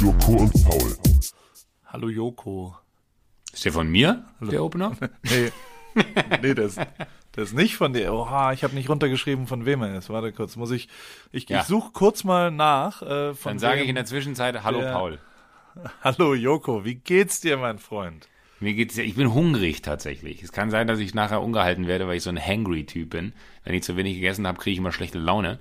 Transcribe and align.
Joko 0.00 0.32
und 0.32 0.64
Paul. 0.64 0.96
Hallo 1.86 2.08
Joko. 2.08 2.76
Ist 3.52 3.64
der 3.64 3.72
von 3.72 3.88
mir, 3.90 4.24
der 4.40 4.62
Opener? 4.62 4.96
Nee, 5.22 5.50
nee 6.40 6.54
das, 6.54 6.76
das 7.32 7.48
ist 7.48 7.52
nicht 7.54 7.74
von 7.76 7.92
dir. 7.92 8.12
Oha, 8.14 8.52
ich 8.52 8.62
habe 8.62 8.74
nicht 8.76 8.88
runtergeschrieben, 8.88 9.48
von 9.48 9.66
wem 9.66 9.82
er 9.82 9.98
ist. 9.98 10.08
Warte 10.08 10.32
kurz, 10.32 10.54
muss 10.54 10.70
ich. 10.70 10.88
Ich, 11.32 11.48
Ja. 11.48 11.60
ich 11.60 11.66
suche 11.66 11.90
kurz 11.92 12.22
mal 12.22 12.52
nach. 12.52 13.02
Äh, 13.02 13.34
von 13.34 13.50
Dann 13.52 13.58
sage 13.58 13.82
ich 13.82 13.88
in 13.88 13.96
der 13.96 14.04
Zwischenzeit 14.04 14.62
Hallo 14.62 14.80
der- 14.80 14.92
Paul. 14.92 15.18
Hallo 16.04 16.34
Joko, 16.34 16.84
wie 16.84 16.94
geht's 16.94 17.40
dir, 17.40 17.56
mein 17.56 17.78
Freund? 17.80 18.28
Mir 18.60 18.74
geht's 18.74 18.96
ja, 18.96 19.02
ich 19.02 19.16
bin 19.16 19.34
hungrig 19.34 19.82
tatsächlich. 19.82 20.42
Es 20.44 20.52
kann 20.52 20.70
sein, 20.70 20.86
dass 20.86 21.00
ich 21.00 21.12
nachher 21.14 21.42
ungehalten 21.42 21.86
werde, 21.88 22.06
weil 22.06 22.16
ich 22.18 22.22
so 22.22 22.30
ein 22.30 22.38
hangry 22.40 22.86
Typ 22.86 23.10
bin. 23.10 23.32
Wenn 23.64 23.74
ich 23.74 23.82
zu 23.82 23.96
wenig 23.96 24.14
gegessen 24.14 24.46
habe, 24.46 24.58
kriege 24.58 24.72
ich 24.72 24.78
immer 24.78 24.92
schlechte 24.92 25.18
Laune. 25.18 25.58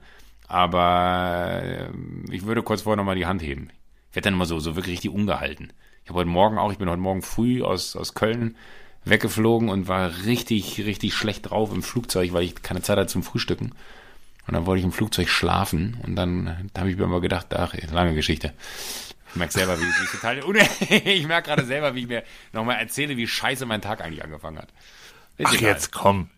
Aber 0.47 1.61
äh, 1.63 1.89
ich 2.31 2.45
würde 2.45 2.61
kurz 2.61 2.83
vorher 2.83 2.97
nochmal 2.97 3.16
die 3.16 3.25
Hand 3.25 3.41
heben. 3.41 3.69
Werde 4.13 4.26
dann 4.26 4.34
immer 4.36 4.45
so, 4.45 4.59
so 4.59 4.76
wirklich 4.76 4.94
richtig 4.95 5.12
ungehalten. 5.12 5.72
Ich 6.04 6.09
habe 6.09 6.20
heute 6.20 6.30
Morgen 6.30 6.58
auch, 6.58 6.72
ich 6.72 6.77
bin 6.77 6.90
heute 6.90 7.02
Morgen 7.02 7.22
früh 7.22 7.62
aus, 7.63 7.95
aus 7.95 8.13
Köln 8.13 8.55
weggeflogen 9.05 9.70
und 9.70 9.88
war 9.88 10.12
richtig, 10.26 10.80
richtig 10.86 11.13
schlecht 11.13 11.50
drauf 11.50 11.72
im 11.73 11.84
Flugzeug, 11.84 12.34
weil 12.34 12.44
ich 12.44 12.62
keine 12.62 12.81
Zeit 12.81 12.98
hatte 12.98 13.08
zum 13.08 13.23
Frühstücken. 13.23 13.72
Und 14.48 14.53
dann 14.55 14.66
wollte 14.66 14.80
ich 14.80 14.86
im 14.86 14.91
Flugzeug 14.91 15.30
schlafen 15.30 15.98
und 16.03 16.16
dann 16.16 16.70
habe 16.76 16.90
ich 16.90 16.98
mir 16.98 17.05
aber 17.05 17.22
gedacht, 17.22 17.53
ach, 17.53 17.73
lange 17.91 18.16
Geschichte. 18.16 18.53
Ich 19.30 19.36
merke 19.36 19.53
selber, 19.53 19.77
wie, 19.80 19.84
wie 19.84 19.88
ich 20.03 20.09
total, 20.12 21.08
ich 21.08 21.28
merke 21.28 21.50
gerade 21.50 21.66
selber, 21.66 21.94
wie 21.94 22.02
ich 22.02 22.08
mir 22.08 22.23
nochmal 22.52 22.78
erzähle, 22.80 23.16
wie 23.16 23.28
scheiße 23.28 23.66
mein 23.67 23.81
Tag 23.81 24.02
eigentlich 24.02 24.23
angefangen 24.23 24.58
hat. 24.58 24.70
Ist 25.38 25.48
Ach, 25.50 25.53
egal. 25.53 25.70
jetzt 25.72 25.92
komm. 25.92 26.30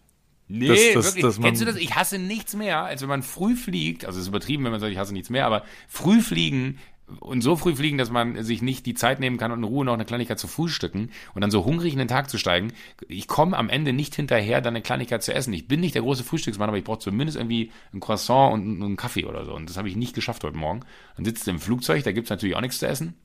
Nee, 0.50 0.94
Das- 0.94 1.16
das- 1.16 1.16
wirklich. 1.16 1.42
Kennst 1.42 1.62
du 1.62 1.66
das? 1.66 1.78
Ich 1.78 1.96
hasse 1.96 2.20
nichts 2.20 2.54
mehr, 2.54 2.84
als 2.84 3.02
wenn 3.02 3.08
man 3.08 3.24
früh 3.24 3.56
fliegt. 3.56 4.04
Also 4.06 4.18
es 4.20 4.24
ist 4.24 4.28
übertrieben, 4.30 4.66
wenn 4.66 4.72
man 4.72 4.82
sagt, 4.82 4.92
ich 4.92 4.98
hasse 4.98 5.14
nichts 5.14 5.30
mehr, 5.30 5.46
aber 5.46 5.64
früh 5.88 6.22
fliegen 6.22 6.78
und 7.20 7.42
so 7.42 7.56
früh 7.56 7.76
fliegen, 7.76 7.98
dass 7.98 8.10
man 8.10 8.44
sich 8.44 8.62
nicht 8.62 8.86
die 8.86 8.94
Zeit 8.94 9.20
nehmen 9.20 9.38
kann 9.38 9.52
und 9.52 9.60
in 9.60 9.66
Ruhe 9.66 9.86
noch 9.86 9.94
eine 9.94 10.06
Kleinigkeit 10.06 10.40
zu 10.40 10.48
frühstücken 10.48 11.10
und 11.34 11.42
dann 11.42 11.52
so 11.52 11.66
hungrig 11.66 11.94
in 11.94 12.00
den 12.00 12.08
Tag 12.08 12.30
zu 12.30 12.38
steigen. 12.38 12.74
Ich 13.08 13.28
komme 13.28 13.58
am 13.58 13.70
Ende 13.70 13.94
nicht 13.94 14.16
hinterher, 14.16 14.62
dann 14.62 14.76
eine 14.76 14.82
Kleinigkeit 14.82 15.24
zu 15.24 15.34
essen. 15.34 15.54
Ich 15.54 15.68
bin 15.68 15.80
nicht 15.80 15.96
der 15.96 16.02
große 16.02 16.24
Frühstücksmann, 16.24 16.70
aber 16.70 16.78
ich 16.78 16.84
brauche 16.84 17.00
zumindest 17.00 17.38
irgendwie 17.38 17.72
ein 17.94 18.00
Croissant 18.00 18.54
und 18.54 18.82
einen- 18.82 18.98
Kaffee 19.02 19.26
oder 19.26 19.46
so. 19.46 19.54
Und 19.54 19.70
das 19.70 19.78
habe 19.78 19.90
ich 19.90 19.96
nicht 19.96 20.14
geschafft 20.14 20.44
heute 20.44 20.58
Morgen. 20.58 20.82
Dann 21.16 21.26
sitzt 21.26 21.48
du 21.48 21.52
im 21.52 21.60
Flugzeug, 21.60 22.04
da 22.04 22.12
gibt's 22.12 22.30
natürlich 22.30 22.56
auch 22.56 22.62
nichts 22.62 22.80
zu 22.80 22.88
essen. 22.88 23.16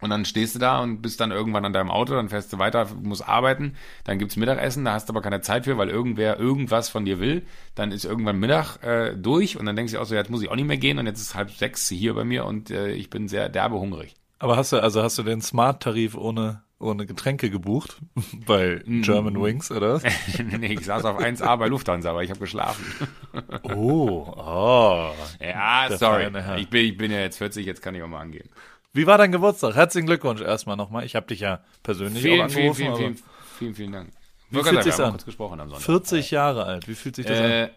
Und 0.00 0.10
dann 0.10 0.24
stehst 0.24 0.54
du 0.54 0.58
da 0.58 0.80
und 0.80 1.00
bist 1.00 1.20
dann 1.20 1.30
irgendwann 1.30 1.64
an 1.64 1.72
deinem 1.72 1.90
Auto, 1.90 2.14
dann 2.14 2.28
fährst 2.28 2.52
du 2.52 2.58
weiter, 2.58 2.86
musst 3.02 3.26
arbeiten, 3.26 3.76
dann 4.04 4.18
gibt's 4.18 4.36
Mittagessen, 4.36 4.84
da 4.84 4.92
hast 4.92 5.08
du 5.08 5.12
aber 5.12 5.22
keine 5.22 5.40
Zeit 5.40 5.64
für, 5.64 5.78
weil 5.78 5.88
irgendwer 5.88 6.38
irgendwas 6.38 6.88
von 6.88 7.04
dir 7.04 7.18
will. 7.18 7.46
Dann 7.74 7.92
ist 7.92 8.04
irgendwann 8.04 8.38
Mittag 8.38 8.82
äh, 8.82 9.16
durch 9.16 9.58
und 9.58 9.64
dann 9.66 9.76
denkst 9.76 9.92
du 9.92 10.00
auch 10.00 10.04
so, 10.04 10.14
jetzt 10.14 10.30
muss 10.30 10.42
ich 10.42 10.50
auch 10.50 10.56
nicht 10.56 10.66
mehr 10.66 10.76
gehen 10.76 10.98
und 10.98 11.06
jetzt 11.06 11.20
ist 11.20 11.34
halb 11.34 11.50
sechs 11.50 11.88
hier 11.88 12.14
bei 12.14 12.24
mir 12.24 12.44
und 12.44 12.70
äh, 12.70 12.92
ich 12.92 13.08
bin 13.08 13.28
sehr 13.28 13.48
derbe 13.48 13.76
hungrig. 13.76 14.14
Aber 14.38 14.56
hast 14.56 14.72
du, 14.72 14.82
also 14.82 15.02
hast 15.02 15.16
du 15.16 15.22
den 15.22 15.40
Smart-Tarif 15.40 16.14
ohne, 16.14 16.62
ohne 16.78 17.06
Getränke 17.06 17.48
gebucht? 17.48 17.96
Bei 18.46 18.82
German 18.84 19.42
Wings, 19.42 19.70
oder 19.70 19.94
was? 19.94 20.02
nee, 20.58 20.74
ich 20.74 20.84
saß 20.84 21.06
auf 21.06 21.18
1A 21.18 21.56
bei 21.56 21.68
Lufthansa, 21.68 22.10
aber 22.10 22.22
ich 22.22 22.28
habe 22.28 22.40
geschlafen. 22.40 22.84
Oh, 23.74 24.26
oh. 24.36 25.10
Ja, 25.40 25.88
sorry. 25.96 26.30
Ich 26.58 26.68
bin, 26.68 26.84
ich 26.84 26.96
bin 26.98 27.10
ja 27.10 27.20
jetzt 27.20 27.38
40, 27.38 27.64
jetzt 27.64 27.80
kann 27.80 27.94
ich 27.94 28.02
auch 28.02 28.08
mal 28.08 28.20
angehen. 28.20 28.50
Wie 28.96 29.06
war 29.06 29.18
dein 29.18 29.30
Geburtstag? 29.30 29.74
Herzlichen 29.74 30.06
Glückwunsch 30.06 30.40
erstmal 30.40 30.76
nochmal. 30.76 31.04
Ich 31.04 31.14
habe 31.14 31.26
dich 31.26 31.40
ja 31.40 31.60
persönlich 31.82 32.22
auch 32.22 32.22
Vielen, 32.22 32.48
vielen, 32.48 32.70
angerufen. 32.70 32.76
vielen, 32.76 32.88
aber 32.88 32.98
vielen, 32.98 33.16
vielen, 33.58 33.74
vielen 33.74 33.92
Dank. 33.92 34.12
Wie 34.48 34.62
fühlt 34.62 34.84
wir 34.86 34.92
haben 34.92 35.02
an? 35.02 35.10
kurz 35.10 35.24
gesprochen 35.26 35.60
am 35.60 35.68
Sonntag. 35.68 35.84
40 35.84 36.30
Jahre 36.30 36.64
alt. 36.64 36.88
Wie 36.88 36.94
fühlt 36.94 37.16
sich 37.16 37.26
das 37.26 37.38
an? 37.38 37.50
Äh, 37.50 37.68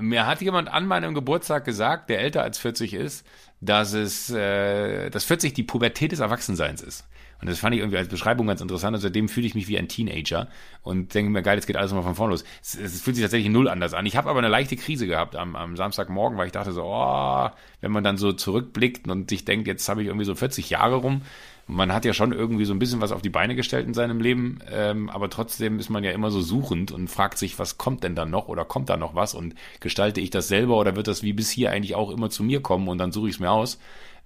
mir 0.00 0.26
hat 0.26 0.40
jemand 0.40 0.68
an 0.68 0.86
meinem 0.86 1.14
Geburtstag 1.14 1.64
gesagt, 1.64 2.10
der 2.10 2.20
älter 2.20 2.42
als 2.42 2.58
40 2.58 2.94
ist, 2.94 3.24
dass 3.60 3.92
es, 3.92 4.30
äh, 4.30 5.10
dass 5.10 5.24
40 5.24 5.54
die 5.54 5.62
Pubertät 5.62 6.10
des 6.10 6.18
Erwachsenseins 6.18 6.82
ist. 6.82 7.06
Und 7.40 7.48
das 7.48 7.58
fand 7.58 7.74
ich 7.74 7.80
irgendwie 7.80 7.96
als 7.96 8.08
Beschreibung 8.08 8.46
ganz 8.46 8.60
interessant. 8.60 8.94
Und 8.94 9.00
seitdem 9.00 9.28
fühle 9.28 9.46
ich 9.46 9.54
mich 9.54 9.68
wie 9.68 9.78
ein 9.78 9.88
Teenager 9.88 10.48
und 10.82 11.14
denke 11.14 11.30
mir, 11.30 11.42
geil, 11.42 11.56
jetzt 11.56 11.66
geht 11.66 11.76
alles 11.76 11.90
nochmal 11.90 12.04
von 12.04 12.14
vorne 12.14 12.32
los. 12.32 12.44
Es, 12.62 12.74
es 12.74 13.00
fühlt 13.00 13.16
sich 13.16 13.24
tatsächlich 13.24 13.50
null 13.50 13.68
anders 13.68 13.94
an. 13.94 14.06
Ich 14.06 14.16
habe 14.16 14.28
aber 14.28 14.38
eine 14.38 14.48
leichte 14.48 14.76
Krise 14.76 15.06
gehabt 15.06 15.36
am, 15.36 15.56
am 15.56 15.76
Samstagmorgen, 15.76 16.36
weil 16.36 16.46
ich 16.46 16.52
dachte 16.52 16.72
so, 16.72 16.84
oh, 16.84 17.48
wenn 17.80 17.92
man 17.92 18.04
dann 18.04 18.18
so 18.18 18.32
zurückblickt 18.32 19.08
und 19.08 19.30
sich 19.30 19.44
denkt, 19.44 19.66
jetzt 19.66 19.88
habe 19.88 20.02
ich 20.02 20.08
irgendwie 20.08 20.26
so 20.26 20.34
40 20.34 20.70
Jahre 20.70 20.96
rum. 20.96 21.22
Man 21.66 21.92
hat 21.92 22.04
ja 22.04 22.12
schon 22.12 22.32
irgendwie 22.32 22.64
so 22.64 22.74
ein 22.74 22.80
bisschen 22.80 23.00
was 23.00 23.12
auf 23.12 23.22
die 23.22 23.30
Beine 23.30 23.54
gestellt 23.54 23.86
in 23.86 23.94
seinem 23.94 24.20
Leben, 24.20 24.58
ähm, 24.72 25.08
aber 25.08 25.30
trotzdem 25.30 25.78
ist 25.78 25.88
man 25.88 26.02
ja 26.02 26.10
immer 26.10 26.32
so 26.32 26.40
suchend 26.40 26.90
und 26.90 27.06
fragt 27.06 27.38
sich, 27.38 27.60
was 27.60 27.78
kommt 27.78 28.02
denn 28.02 28.16
dann 28.16 28.28
noch 28.28 28.48
oder 28.48 28.64
kommt 28.64 28.88
da 28.88 28.96
noch 28.96 29.14
was 29.14 29.34
und 29.34 29.54
gestalte 29.78 30.20
ich 30.20 30.30
das 30.30 30.48
selber 30.48 30.78
oder 30.78 30.96
wird 30.96 31.06
das 31.06 31.22
wie 31.22 31.32
bis 31.32 31.48
hier 31.48 31.70
eigentlich 31.70 31.94
auch 31.94 32.10
immer 32.10 32.28
zu 32.28 32.42
mir 32.42 32.60
kommen 32.60 32.88
und 32.88 32.98
dann 32.98 33.12
suche 33.12 33.28
ich 33.28 33.36
es 33.36 33.40
mir 33.40 33.52
aus, 33.52 33.78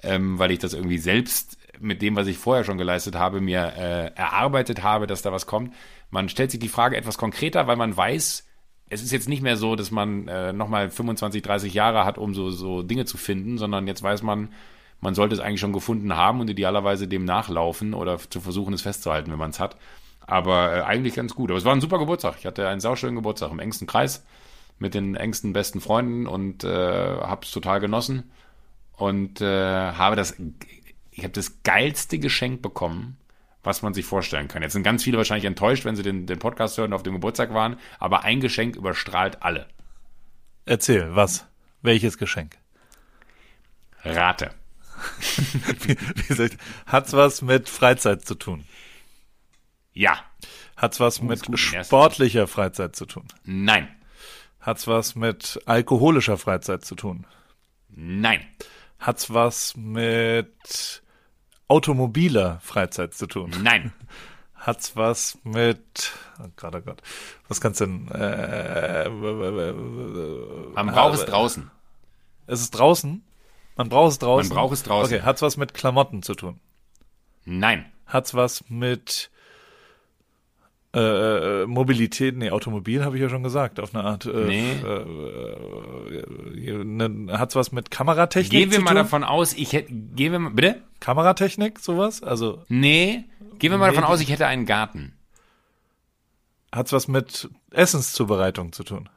ähm, 0.02 0.38
weil 0.38 0.52
ich 0.52 0.58
das 0.58 0.72
irgendwie 0.72 0.96
selbst 0.96 1.58
mit 1.81 2.03
dem, 2.03 2.17
was 2.17 2.27
ich 2.27 2.39
vorher 2.39 2.65
schon 2.65 2.79
geleistet 2.79 3.17
habe, 3.17 3.41
mir 3.41 3.73
äh, 3.77 4.07
erarbeitet 4.15 4.83
habe, 4.83 5.07
dass 5.07 5.23
da 5.23 5.33
was 5.33 5.47
kommt. 5.47 5.73
Man 6.11 6.29
stellt 6.29 6.51
sich 6.51 6.61
die 6.61 6.69
Frage 6.69 6.97
etwas 6.97 7.19
konkreter, 7.19 7.67
weil 7.67 7.77
man 7.77 7.97
weiß, 7.97 8.47
es 8.91 9.03
ist 9.03 9.12
jetzt 9.12 9.29
nicht 9.29 9.43
mehr 9.43 9.57
so, 9.57 9.77
dass 9.77 9.91
man 9.91 10.29
äh, 10.29 10.53
nochmal 10.53 10.91
25, 10.91 11.43
30 11.43 11.75
Jahre 11.75 12.05
hat, 12.05 12.19
um 12.19 12.35
so, 12.35 12.51
so 12.51 12.83
Dinge 12.83 13.05
zu 13.05 13.17
finden, 13.17 13.59
sondern 13.59 13.87
jetzt 13.87 14.03
weiß 14.03 14.23
man, 14.23 14.51
man 15.01 15.15
sollte 15.15 15.35
es 15.35 15.41
eigentlich 15.41 15.61
schon 15.61 15.73
gefunden 15.73 16.17
haben 16.17 16.41
und 16.41 16.49
idealerweise 16.49 17.09
dem 17.09 17.25
nachlaufen 17.25 17.95
oder 17.95 18.19
zu 18.19 18.41
versuchen, 18.41 18.75
es 18.75 18.83
festzuhalten, 18.83 19.31
wenn 19.31 19.39
man 19.39 19.51
es 19.51 19.61
hat. 19.61 19.77
Aber 20.27 20.75
äh, 20.75 20.81
eigentlich 20.83 21.15
ganz 21.15 21.35
gut. 21.35 21.51
Aber 21.51 21.59
es 21.59 21.65
war 21.65 21.75
ein 21.75 21.81
super 21.81 21.99
Geburtstag. 21.99 22.37
Ich 22.39 22.47
hatte 22.47 22.69
einen 22.69 22.81
sauschönen 22.81 23.17
Geburtstag 23.17 23.51
im 23.51 23.59
engsten 23.59 23.87
Kreis 23.87 24.25
mit 24.79 24.95
den 24.95 25.15
engsten 25.15 25.53
besten 25.53 25.81
Freunden 25.81 26.27
und 26.27 26.65
äh, 26.65 26.69
habe 26.69 27.45
es 27.45 27.51
total 27.53 27.81
genossen 27.81 28.31
und 28.97 29.41
äh, 29.41 29.93
habe 29.93 30.17
das, 30.17 30.37
ich 31.14 31.22
habe 31.22 31.32
das 31.32 31.62
geilste 31.62 32.19
Geschenk 32.19 32.60
bekommen, 32.60 33.16
was 33.62 33.82
man 33.82 33.94
sich 33.94 34.04
vorstellen 34.04 34.48
kann. 34.48 34.62
Jetzt 34.62 34.72
sind 34.72 34.82
ganz 34.82 35.04
viele 35.04 35.16
wahrscheinlich 35.16 35.47
enttäuscht, 35.47 35.84
wenn 35.84 35.97
sie 35.97 36.02
den, 36.02 36.26
den 36.26 36.38
Podcast 36.38 36.76
hören 36.76 36.88
und 36.91 36.94
auf 36.94 37.02
dem 37.02 37.14
Geburtstag 37.14 37.54
waren, 37.54 37.78
aber 37.98 38.25
ein 38.25 38.41
Geschenk 38.41 38.76
überstrahlt 38.76 39.42
alle. 39.42 39.66
Erzähl, 40.66 41.14
was? 41.14 41.47
Welches 41.82 42.19
Geschenk? 42.19 42.58
Rate. 44.02 44.50
Wie 45.86 45.97
Hat's 46.86 47.12
was 47.12 47.42
mit 47.42 47.69
Freizeit 47.69 48.25
zu 48.25 48.34
tun? 48.34 48.64
Ja. 49.92 50.19
Hat's 50.76 50.98
was 51.00 51.22
mit 51.22 51.44
gut, 51.44 51.48
den 51.48 51.75
ersten. 51.75 51.84
sportlicher 51.84 52.46
Freizeit 52.46 52.96
zu 52.96 53.06
tun? 53.06 53.26
Nein. 53.44 53.88
Hat's 54.60 54.86
was 54.86 55.14
mit 55.14 55.60
alkoholischer 55.66 56.38
Freizeit 56.38 56.84
zu 56.84 56.96
tun? 56.96 57.26
Nein. 57.88 58.44
Hat's 58.98 59.32
was 59.32 59.76
mit 59.76 61.02
automobiler 61.69 62.58
Freizeit 62.60 63.14
zu 63.14 63.26
tun? 63.26 63.52
Nein. 63.62 63.92
Hat's 64.54 64.97
was 64.97 65.38
mit 65.44 66.12
oh 66.42 66.48
Gott, 66.56 66.75
oh 66.75 66.80
Gott. 66.80 67.02
Was 67.48 67.60
kannst 67.60 67.80
denn 67.80 68.08
äh, 68.08 69.10
Man 69.10 70.86
braucht 70.86 71.14
es 71.14 71.26
draußen. 71.26 71.70
Es 72.47 72.60
ist 72.62 72.70
draußen? 72.70 73.22
Man 73.76 73.88
braucht 73.91 74.12
es 74.12 74.19
draußen. 74.19 74.48
Man 74.48 74.56
braucht 74.56 74.72
es 74.72 74.82
draußen. 74.82 75.16
Okay, 75.16 75.25
hat's 75.25 75.42
was 75.42 75.56
mit 75.58 75.75
Klamotten 75.75 76.22
zu 76.22 76.34
tun? 76.34 76.60
Nein. 77.44 77.92
Hat's 78.06 78.34
was 78.34 78.64
mit 78.69 79.31
äh, 80.99 81.66
Mobilität, 81.66 82.37
nee, 82.37 82.50
Automobil 82.50 83.05
habe 83.05 83.16
ich 83.16 83.22
ja 83.22 83.28
schon 83.28 83.43
gesagt, 83.43 83.81
auf 83.81 83.94
eine 83.94 84.05
Art. 84.05 84.27
Äh, 84.27 84.44
Nee. 84.44 84.72
äh, 84.84 86.71
äh, 86.71 86.84
ne, 86.84 87.38
hat's 87.38 87.56
was 87.56 87.72
mit 87.72 87.91
Kameratechnik 87.91 88.50
Gehen 88.60 88.71
wir 88.71 88.78
zu 88.78 88.84
mal 88.84 88.91
tun? 88.91 88.97
davon 88.99 89.25
aus, 89.25 89.55
ich 89.55 89.72
hätte, 89.72 89.93
gehen 89.93 90.32
wir 90.32 90.38
mal, 90.38 90.50
bitte? 90.50 90.82
Kameratechnik, 91.00 91.79
sowas? 91.81 92.23
Also 92.23 92.62
Nee. 92.69 93.25
Gehen 93.58 93.70
wir 93.70 93.79
mal 93.79 93.91
Nee, 93.91 93.96
davon 93.96 94.08
aus, 94.11 94.20
ich 94.20 94.31
hätte 94.31 94.46
einen 94.46 94.67
Garten. 94.67 95.14
hat's 96.73 96.93
was 96.93 97.08
mit 97.08 97.49
Essenszubereitung 97.70 98.73
zu 98.73 98.85
tun? 98.85 99.08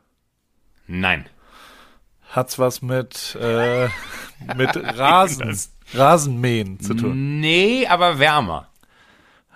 Nein. 0.88 1.26
Hat's 2.30 2.60
was 2.60 2.82
mit 2.82 3.38
äh, 3.42 3.88
mit 4.56 4.76
Rasen, 4.76 5.58
Rasenmähen 5.94 6.80
zu 6.80 6.94
tun? 6.94 7.40
Nee, 7.40 7.88
aber 7.88 8.20
wärmer. 8.20 8.68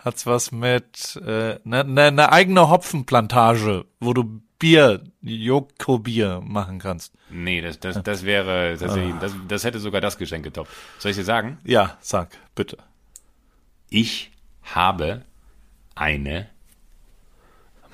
Hat's 0.03 0.25
was 0.25 0.51
mit 0.51 1.15
äh, 1.25 1.59
ne, 1.63 1.83
ne, 1.83 2.11
ne 2.11 2.31
eigene 2.31 2.69
Hopfenplantage, 2.69 3.85
wo 3.99 4.13
du 4.13 4.41
Bier, 4.57 5.03
Joko-Bier 5.21 6.41
machen 6.43 6.79
kannst? 6.79 7.13
Nee, 7.29 7.61
das, 7.61 7.79
das, 7.79 8.01
das 8.03 8.23
wäre, 8.23 8.77
das, 8.77 8.95
das, 9.19 9.33
das 9.47 9.63
hätte 9.63 9.79
sogar 9.79 10.01
das 10.01 10.17
Geschenk 10.17 10.43
getoppt. 10.43 10.69
Soll 10.99 11.11
ich 11.11 11.17
dir 11.17 11.23
sagen? 11.23 11.57
Ja, 11.63 11.97
sag, 12.01 12.37
bitte. 12.53 12.77
Ich 13.89 14.31
habe 14.63 15.23
eine 15.95 16.47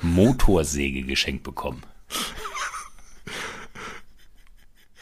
Motorsäge 0.02 1.04
geschenkt 1.04 1.44
bekommen. 1.44 1.84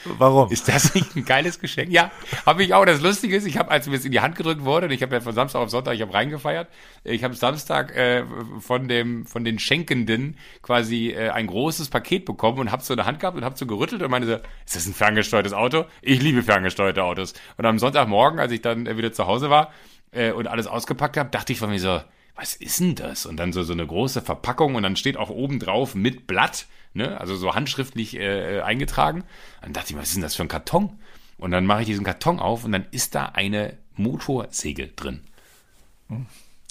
Warum? 0.06 0.52
Ist 0.52 0.68
das 0.68 0.94
nicht 0.94 1.16
ein 1.16 1.26
geiles 1.26 1.60
Geschenk? 1.60 1.92
Ja, 1.92 2.12
habe 2.46 2.64
ich 2.64 2.74
auch. 2.74 2.86
Das 2.86 3.02
Lustige 3.02 3.36
ist, 3.36 3.46
ich 3.46 3.58
habe, 3.58 3.72
als 3.72 3.88
mir 3.88 3.96
es 3.96 4.06
in 4.06 4.12
die 4.12 4.22
Hand 4.22 4.36
gedrückt 4.36 4.64
wurde, 4.64 4.88
und 4.88 4.92
ich 4.92 5.02
habe 5.02 5.16
ja 5.16 5.22
von 5.22 5.34
Samstag 5.34 5.60
auf 5.60 5.70
Sonntag, 5.70 5.96
ich 5.96 6.02
habe 6.02 6.14
reingefeiert, 6.14 6.68
ich 7.04 7.24
habe 7.24 7.34
Samstag 7.34 7.96
äh, 7.96 8.24
von 8.60 8.88
dem 8.88 9.26
von 9.26 9.44
den 9.44 9.60
Schenkenden 9.60 10.38
quasi 10.62 11.10
äh, 11.10 11.30
ein 11.30 11.48
großes 11.48 11.90
Paket 11.90 12.26
bekommen 12.26 12.60
und 12.60 12.72
habe 12.72 12.84
so 12.84 12.94
eine 12.94 13.06
Hand 13.06 13.20
gehabt 13.20 13.38
und 13.38 13.44
habe 13.44 13.58
so 13.58 13.66
gerüttelt 13.66 14.02
und 14.04 14.12
meine 14.12 14.26
so, 14.26 14.34
ist 14.34 14.76
das 14.76 14.86
ein 14.86 14.94
ferngesteuertes 14.94 15.54
Auto? 15.54 15.86
Ich 16.02 16.22
liebe 16.22 16.44
ferngesteuerte 16.44 17.04
Autos. 17.04 17.34
Und 17.58 17.66
am 17.66 17.80
Sonntagmorgen, 17.80 18.40
als 18.40 18.52
ich 18.52 18.62
dann 18.62 18.86
äh, 18.86 18.98
wieder 18.98 19.12
zu 19.12 19.28
Hause 19.28 19.50
war 19.50 19.72
äh, 20.12 20.32
und 20.32 20.48
alles 20.48 20.68
ausgepackt 20.68 21.18
habe, 21.18 21.30
dachte 21.30 21.54
ich 21.54 21.60
von 21.60 21.70
mir 21.70 21.80
so, 21.80 22.02
was 22.36 22.54
ist 22.54 22.80
denn 22.80 22.96
das? 22.96 23.26
Und 23.26 23.38
dann 23.38 23.54
so, 23.54 23.64
so 23.64 23.74
eine 23.74 23.88
große 23.88 24.22
Verpackung 24.22 24.76
und 24.76 24.84
dann 24.84 24.96
steht 24.96 25.18
auch 25.18 25.30
oben 25.30 25.60
drauf 25.60 25.96
mit 25.96 26.28
Blatt, 26.28 26.68
ne? 26.96 27.20
also 27.20 27.36
so 27.36 27.54
handschriftlich 27.54 28.16
äh, 28.18 28.62
eingetragen. 28.62 29.24
Dann 29.62 29.74
dachte 29.74 29.92
ich, 29.94 29.98
was 29.98 30.08
ist 30.08 30.16
denn 30.16 30.24
das 30.24 30.36
für 30.36 30.42
ein 30.44 30.48
Karton? 30.48 30.98
Und 31.38 31.52
dann 31.52 31.66
mache 31.66 31.82
ich 31.82 31.86
diesen 31.86 32.04
Karton 32.06 32.40
auf 32.40 32.64
und 32.66 32.72
dann 32.72 32.86
ist 32.92 33.14
da 33.14 33.26
eine 33.28 33.78
Motorsäge 33.96 34.88
drin. 34.88 35.22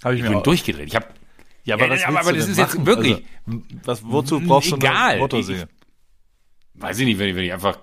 Hab 0.03 0.13
ich, 0.13 0.19
Ich 0.19 0.23
mir 0.23 0.31
bin 0.31 0.39
auch. 0.39 0.43
durchgedreht. 0.43 0.89
Ich 0.89 0.97
habe 0.97 1.07
Ja, 1.65 1.77
aber, 1.77 1.87
Ja, 1.87 1.93
was 1.93 2.05
aber- 2.05 2.21
aber 2.21 2.33
das 2.35 2.49
ist 2.49 2.59
jetzt 2.59 2.75
machen? 2.75 2.87
wirklich- 2.87 3.25
Also, 3.47 3.63
was, 3.85 4.03
wozu 4.05 4.41
brauchst 4.41 4.71
du 4.73 4.77
eine 4.77 5.19
Motorsäge? 5.19 5.69
weiß 6.77 6.99
ich 6.99 7.07
nicht, 7.07 7.19
wenn 7.19 7.29
ich, 7.31 7.37
wenn 7.37 7.45
ich 7.45 7.53
einfach 7.53 7.79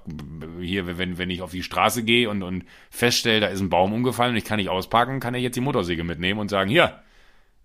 hier, 0.60 0.98
wenn, 0.98 1.18
wenn 1.18 1.30
ich 1.30 1.42
auf 1.42 1.52
die 1.52 1.64
Straße 1.64 2.04
gehe 2.04 2.30
und, 2.30 2.44
und 2.44 2.66
feststelle, 2.90 3.40
da 3.40 3.48
ist 3.48 3.60
ein 3.62 3.70
Baum 3.70 3.94
umgefallen 3.94 4.32
und 4.34 4.38
ich 4.38 4.44
kann 4.44 4.58
nicht 4.58 4.70
ausparken, 4.70 5.20
kann 5.20 5.34
ich 5.34 5.42
jetzt 5.44 5.56
die 5.56 5.62
Motorsäge 5.62 6.04
mitnehmen 6.04 6.40
und 6.40 6.50
sagen, 6.50 6.70
hier, 6.70 7.02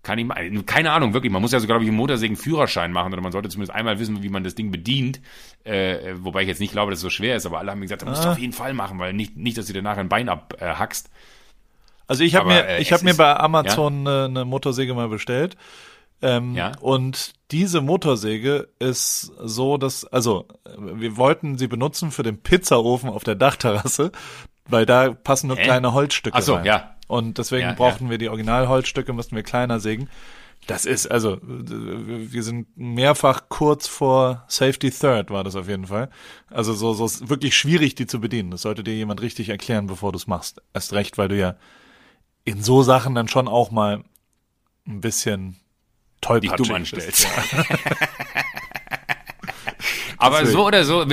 kann 0.03 0.19
ich 0.19 0.25
mal, 0.25 0.49
keine 0.65 0.91
Ahnung, 0.91 1.13
wirklich, 1.13 1.31
man 1.33 1.41
muss 1.41 1.51
ja 1.51 1.59
so, 1.59 1.67
glaube 1.67 1.83
ich, 1.83 1.89
einen 1.89 1.97
Motorsägen-Führerschein 1.97 2.91
machen 2.93 3.11
oder 3.11 3.21
man 3.21 3.31
sollte 3.31 3.49
zumindest 3.49 3.75
einmal 3.75 3.99
wissen, 3.99 4.23
wie 4.23 4.29
man 4.29 4.43
das 4.43 4.55
Ding 4.55 4.71
bedient, 4.71 5.19
äh, 5.65 6.13
wobei 6.17 6.43
ich 6.43 6.47
jetzt 6.47 6.59
nicht 6.61 6.71
glaube, 6.71 6.91
dass 6.91 6.99
es 6.99 7.03
so 7.03 7.09
schwer 7.09 7.35
ist, 7.35 7.45
aber 7.45 7.59
alle 7.59 7.71
haben 7.71 7.79
mir 7.79 7.85
gesagt, 7.85 8.03
das 8.03 8.09
musst 8.09 8.23
du 8.23 8.29
Ah. 8.29 8.31
auf 8.33 8.39
jeden 8.39 8.53
Fall 8.53 8.73
machen, 8.73 8.99
weil 8.99 9.13
nicht, 9.13 9.35
nicht, 9.35 9.57
dass 9.57 9.65
du 9.65 9.73
dir 9.73 9.81
nachher 9.81 9.99
ein 10.01 10.09
Bein 10.09 10.29
abhackst. 10.29 11.09
Also 12.07 12.23
ich 12.23 12.35
habe 12.35 12.47
mir, 12.47 12.65
äh, 12.67 12.81
ich 12.81 12.93
habe 12.93 13.03
mir 13.03 13.15
bei 13.15 13.35
Amazon 13.37 14.07
eine, 14.07 14.25
eine 14.25 14.45
Motorsäge 14.45 14.93
mal 14.93 15.09
bestellt. 15.09 15.57
Ähm, 16.21 16.55
Ja. 16.55 16.71
Und 16.79 17.33
diese 17.51 17.81
Motorsäge 17.81 18.69
ist 18.79 19.31
so, 19.43 19.77
dass, 19.77 20.05
also 20.05 20.47
äh, 20.65 20.69
wir 20.77 21.17
wollten 21.17 21.57
sie 21.57 21.67
benutzen 21.67 22.11
für 22.11 22.23
den 22.23 22.37
Pizzaofen 22.41 23.09
auf 23.09 23.23
der 23.25 23.35
Dachterrasse, 23.35 24.11
weil 24.69 24.85
da 24.85 25.11
passen 25.11 25.47
nur 25.47 25.57
Hä? 25.57 25.63
kleine 25.65 25.93
Holzstücke 25.93 26.35
Ach 26.37 26.41
so, 26.41 26.55
rein. 26.55 26.65
ja. 26.65 26.95
Und 27.07 27.37
deswegen 27.37 27.69
Ja, 27.69 27.73
brauchten 27.73 28.09
wir 28.09 28.17
die 28.17 28.29
Originalholzstücke, 28.29 29.13
mussten 29.13 29.35
wir 29.35 29.43
kleiner 29.43 29.79
sägen. 29.79 30.09
Das 30.65 30.85
ist, 30.85 31.07
also, 31.09 31.37
wir 31.41 32.43
sind 32.43 32.67
mehrfach 32.75 33.43
kurz 33.47 33.87
vor 33.87 34.43
Safety 34.49 34.91
Third 34.91 35.29
war 35.29 35.45
das 35.45 35.55
auf 35.55 35.69
jeden 35.69 35.87
Fall. 35.87 36.09
Also 36.49 36.73
so, 36.73 36.93
so 36.93 37.05
ist 37.05 37.29
wirklich 37.29 37.55
schwierig, 37.55 37.95
die 37.95 38.07
zu 38.07 38.19
bedienen. 38.19 38.51
Das 38.51 38.63
sollte 38.63 38.83
dir 38.83 38.93
jemand 38.93 39.21
richtig 39.21 39.47
erklären, 39.49 39.87
bevor 39.87 40.11
du 40.11 40.17
es 40.17 40.27
machst. 40.27 40.61
Erst 40.73 40.91
recht, 40.91 41.17
weil 41.17 41.29
du 41.29 41.37
ja 41.37 41.55
in 42.43 42.61
so 42.61 42.81
Sachen 42.83 43.15
dann 43.15 43.29
schon 43.29 43.47
auch 43.47 43.71
mal 43.71 44.03
ein 44.85 44.99
bisschen 44.99 45.51
Dich 45.51 45.59
tollpatschig 46.21 46.67
dumm 46.67 46.81
bist. 46.81 46.93
anstellst. 46.93 47.27
Aber 50.19 50.39
Deswegen. 50.39 50.57
so 50.57 50.65
oder 50.65 50.83
so, 50.83 51.05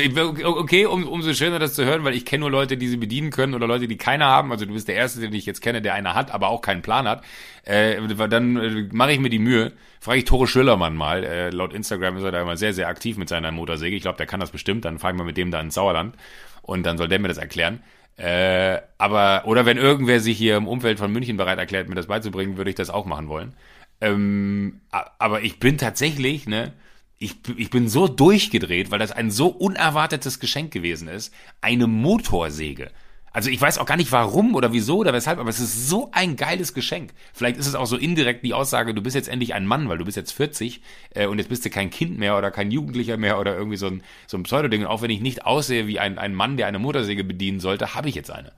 okay, 0.45 0.87
um, 0.87 1.06
umso 1.06 1.35
schöner 1.35 1.59
das 1.59 1.75
zu 1.75 1.85
hören, 1.85 2.05
weil 2.05 2.15
ich 2.15 2.25
kenne 2.25 2.41
nur 2.41 2.51
Leute, 2.51 2.77
die 2.77 2.89
sie 2.89 2.97
bedienen 2.97 3.31
können 3.31 3.55
oder 3.55 3.67
Leute, 3.67 3.87
die 3.87 3.97
keine 3.97 4.25
haben. 4.25 4.51
Also 4.51 4.65
du 4.65 4.73
bist 4.73 4.89
der 4.89 4.95
Erste, 4.95 5.21
den 5.21 5.35
ich 5.35 5.45
jetzt 5.45 5.61
kenne, 5.61 5.83
der 5.83 5.95
eine 5.95 6.15
hat, 6.15 6.33
aber 6.33 6.49
auch 6.49 6.62
keinen 6.62 6.83
Plan 6.83 7.06
hat. 7.06 7.23
Äh, 7.65 7.97
dann 8.29 8.56
äh, 8.56 8.89
mache 8.93 9.12
ich 9.12 9.21
mir 9.21 9.29
die 9.29 9.39
Mühe, 9.39 9.73
frage 10.01 10.19
ich 10.19 10.25
Tore 10.25 10.47
Schillermann 10.47 10.97
mal. 10.97 11.23
Äh, 11.23 11.51
laut 11.51 11.75
Instagram 11.75 12.17
ist 12.17 12.25
er 12.25 12.33
da 12.33 12.41
immer 12.41 12.56
sehr, 12.56 12.73
sehr 12.73 12.89
aktiv 12.89 13.19
mit 13.19 13.29
seiner 13.29 13.53
Motorsäge. 13.53 13.95
Ich 13.95 14.03
glaube, 14.03 14.17
der 14.17 14.27
kann 14.27 14.41
das 14.41 14.51
bestimmt. 14.51 14.85
Dann 14.85 14.99
fragen 14.99 15.19
wir 15.19 15.25
mit 15.25 15.37
dem 15.37 15.51
da 15.51 15.61
ins 15.61 15.75
Sauerland 15.75 16.17
und 16.62 16.85
dann 16.85 16.97
soll 16.97 17.09
der 17.09 17.19
mir 17.19 17.29
das 17.29 17.39
erklären. 17.39 17.83
Äh, 18.17 18.79
aber, 18.97 19.43
oder 19.47 19.67
wenn 19.67 19.77
irgendwer 19.77 20.21
sich 20.21 20.39
hier 20.39 20.56
im 20.56 20.69
Umfeld 20.69 20.99
von 20.99 21.12
München 21.12 21.37
bereit 21.37 21.59
erklärt, 21.59 21.89
mir 21.89 21.95
das 21.95 22.06
beizubringen, 22.06 22.56
würde 22.56 22.71
ich 22.71 22.77
das 22.77 22.91
auch 22.91 23.06
machen 23.06 23.29
wollen. 23.29 23.55
Ähm, 24.01 24.81
aber 25.19 25.43
ich 25.43 25.59
bin 25.59 25.79
tatsächlich, 25.79 26.47
ne, 26.47 26.73
ich, 27.19 27.37
ich 27.56 27.70
bin 27.70 27.88
so 27.88 28.08
durchgedreht, 28.08 28.90
weil 28.90 28.99
das 28.99 29.12
ein 29.12 29.31
so 29.31 29.49
unerwartetes 29.49 30.40
Geschenk 30.40 30.72
gewesen 30.72 31.08
ist. 31.08 31.32
Eine 31.61 31.87
Motorsäge. 31.87 32.90
Also 33.32 33.50
ich 33.50 33.61
weiß 33.61 33.78
auch 33.78 33.87
gar 33.87 33.96
nicht 33.96 34.12
warum 34.12 34.55
oder 34.55 34.72
wieso 34.72 34.99
oder 34.99 35.12
weshalb, 35.12 35.40
aber 35.40 35.50
es 35.50 35.58
ist 35.58 35.88
so 35.88 36.08
ein 36.12 36.37
geiles 36.37 36.72
Geschenk. 36.72 37.12
Vielleicht 37.32 37.56
ist 37.56 37.66
es 37.66 37.75
auch 37.75 37.87
so 37.87 37.96
indirekt 37.96 38.44
die 38.44 38.55
Aussage, 38.55 38.94
du 38.94 39.02
bist 39.02 39.16
jetzt 39.16 39.28
endlich 39.28 39.55
ein 39.55 39.66
Mann, 39.66 39.88
weil 39.88 39.99
du 39.99 40.05
bist 40.05 40.16
jetzt 40.16 40.31
40 40.32 40.81
äh, 41.14 41.26
und 41.26 41.38
jetzt 41.38 41.49
bist 41.49 41.64
du 41.64 41.70
kein 41.70 41.90
Kind 41.90 42.16
mehr 42.16 42.38
oder 42.38 42.52
kein 42.52 42.70
Jugendlicher 42.70 43.17
mehr 43.17 43.40
oder 43.40 43.56
irgendwie 43.56 43.76
so 43.76 43.88
ein, 43.88 44.05
so 44.28 44.37
ein 44.37 44.44
Pseudoding. 44.44 44.82
Und 44.82 44.87
auch 44.87 45.02
wenn 45.02 45.10
ich 45.10 45.20
nicht 45.20 45.46
aussehe 45.46 45.88
wie 45.88 45.99
ein, 45.99 46.17
ein 46.17 46.32
Mann, 46.32 46.56
der 46.56 46.69
eine 46.69 46.78
Motorsäge 46.78 47.25
bedienen 47.25 47.58
sollte, 47.58 47.96
habe 47.96 48.08
ich 48.08 48.14
jetzt 48.14 48.31
eine. 48.31 48.52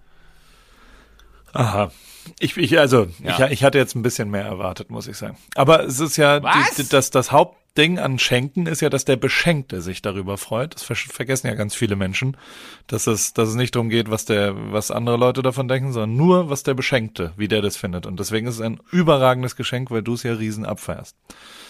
Aha. 1.54 1.90
Ich, 2.38 2.56
ich 2.58 2.78
also, 2.78 3.06
Ja. 3.24 3.46
ich, 3.46 3.52
ich 3.52 3.64
hatte 3.64 3.78
jetzt 3.78 3.94
ein 3.94 4.02
bisschen 4.02 4.30
mehr 4.30 4.44
erwartet, 4.44 4.90
muss 4.90 5.06
ich 5.08 5.16
sagen. 5.16 5.38
Aber 5.54 5.84
es 5.84 6.00
ist 6.00 6.18
ja, 6.18 6.42
Was? 6.42 6.74
die, 6.74 6.86
das, 6.86 7.10
das 7.10 7.32
Hauptding 7.76 7.98
an 7.98 8.18
Schenken 8.18 8.66
ist 8.66 8.80
ja, 8.80 8.88
dass 8.88 9.04
der 9.04 9.16
Beschenkte 9.16 9.82
sich 9.82 10.00
darüber 10.00 10.38
freut. 10.38 10.74
Das 10.74 10.82
ver 10.82 10.94
vergessen 10.96 11.46
ja 11.46 11.54
ganz 11.54 11.74
viele 11.74 11.94
Menschen, 11.94 12.34
dass 12.86 13.06
es, 13.06 13.34
dass 13.34 13.50
es 13.50 13.54
nicht 13.54 13.74
darum 13.74 13.90
geht, 13.90 14.10
was 14.10 14.24
der, 14.24 14.54
was 14.72 14.90
andere 14.90 15.18
Leute 15.18 15.42
davon 15.42 15.68
denken, 15.68 15.92
sondern 15.92 16.16
nur, 16.16 16.48
was 16.48 16.62
der 16.62 16.72
Beschenkte, 16.72 17.34
wie 17.36 17.48
der 17.48 17.60
das 17.60 17.76
findet. 17.76 18.06
Und 18.06 18.18
deswegen 18.18 18.46
ist 18.46 18.54
es 18.54 18.60
ein 18.62 18.80
überragendes 18.92 19.56
Geschenk, 19.56 19.90
weil 19.90 20.02
du 20.02 20.14
es 20.14 20.22
ja 20.22 20.32
riesen 20.32 20.64
abfeierst. 20.64 21.16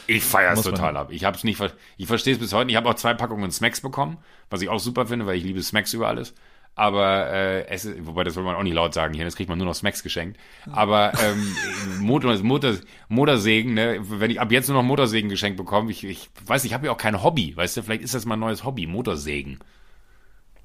Ich 0.07 0.23
feiere 0.23 0.53
es 0.53 0.65
man- 0.65 0.75
total 0.75 0.97
ab. 0.97 1.09
Ich 1.11 1.25
habe 1.25 1.37
es 1.37 1.43
nicht, 1.43 1.57
ver 1.57 1.73
ich 1.97 2.07
verstehe 2.07 2.35
es 2.35 2.39
bis 2.39 2.53
heute. 2.53 2.71
Ich 2.71 2.77
habe 2.77 2.89
auch 2.89 2.95
zwei 2.95 3.15
Packungen 3.15 3.51
Smacks 3.51 3.81
bekommen, 3.81 4.19
was 4.49 4.63
ich 4.63 4.69
auch 4.69 4.79
super 4.79 5.07
finde, 5.07 5.27
weil 5.27 5.37
ich 5.39 5.43
liebe 5.43 5.61
Smacks 5.61 5.93
über 5.93 6.07
alles. 6.07 6.35
Aber 6.79 7.33
äh, 7.33 7.67
es 7.69 7.87
ist, 7.87 8.07
wobei 8.07 8.23
das 8.23 8.37
will 8.37 8.43
man 8.43 8.55
auch 8.55 8.63
nicht 8.63 8.75
laut 8.75 8.93
sagen 8.93 9.15
hier, 9.15 9.25
das 9.25 9.35
kriegt 9.35 9.49
man 9.49 9.57
nur 9.57 9.67
noch 9.67 9.75
Smacks 9.75 10.03
geschenkt. 10.03 10.39
Aber 10.71 11.13
ähm, 11.25 11.57
Motor, 12.01 12.37
Motor, 12.43 12.75
Motorsägen, 13.09 13.73
ne, 13.73 13.99
wenn 14.03 14.31
ich 14.31 14.43
ab 14.43 14.53
jetzt 14.53 14.69
nur 14.69 14.77
noch 14.77 14.87
Motorsägen 14.87 15.31
geschenkt 15.31 15.57
bekomme, 15.57 15.91
ich, 15.91 16.05
ich 16.05 16.29
weiß, 16.45 16.63
nicht, 16.63 16.73
ich 16.73 16.75
habe 16.75 16.87
ja 16.87 16.93
auch 16.93 16.99
kein 16.99 17.23
Hobby, 17.23 17.57
weißt 17.57 17.79
du, 17.79 17.83
vielleicht 17.83 18.03
ist 18.03 18.15
das 18.15 18.27
mein 18.27 18.41
neues 18.41 18.65
Hobby, 18.65 18.87
Motorsägen. 18.87 19.59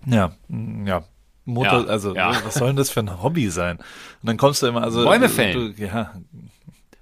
Ja, 0.05 0.33
mm, 0.49 0.85
ja. 0.85 1.03
Motor, 1.45 1.85
Ja, 1.85 1.87
also, 1.87 2.13
ja. 2.13 2.35
was 2.45 2.55
soll 2.55 2.67
denn 2.67 2.75
das 2.75 2.89
für 2.89 2.99
ein 2.99 3.23
Hobby 3.23 3.49
sein? 3.49 3.77
Und 3.77 3.85
dann 4.23 4.37
kommst 4.37 4.61
du 4.61 4.67
immer, 4.67 4.83
also. 4.83 5.05
Bäume 5.05 5.29
fällen. 5.29 5.75
Du, 5.75 5.83
ja. 5.83 6.13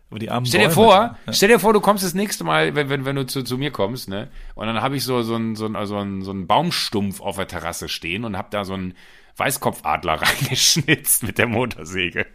Aber 0.09 0.19
die 0.19 0.29
armen 0.31 0.45
Stell 0.47 0.61
dir 0.61 0.73
Bäume. 0.73 0.73
vor, 0.75 1.17
stell 1.31 1.49
dir 1.49 1.59
vor, 1.59 1.71
du 1.73 1.81
kommst 1.81 2.03
das 2.03 2.13
nächste 2.15 2.43
Mal, 2.43 2.73
wenn, 2.75 2.89
wenn, 2.89 3.05
wenn 3.05 3.15
du 3.15 3.25
zu, 3.27 3.43
zu 3.43 3.57
mir 3.59 3.69
kommst, 3.71 4.09
ne? 4.09 4.29
Und 4.55 4.65
dann 4.67 4.81
habe 4.81 4.95
ich 4.95 5.03
so, 5.03 5.21
so 5.21 5.35
einen 5.35 5.55
so 5.55 5.67
ein, 5.67 5.85
so 5.85 5.97
ein, 5.97 6.21
so 6.23 6.31
ein 6.31 6.47
Baumstumpf 6.47 7.21
auf 7.21 7.35
der 7.35 7.47
Terrasse 7.47 7.89
stehen 7.89 8.25
und 8.25 8.35
hab 8.37 8.49
da 8.49 8.65
so 8.65 8.73
einen 8.73 8.95
Weißkopfadler 9.37 10.13
reingeschnitzt 10.21 11.23
mit 11.23 11.37
der 11.37 11.45
Motorsäge. 11.47 12.25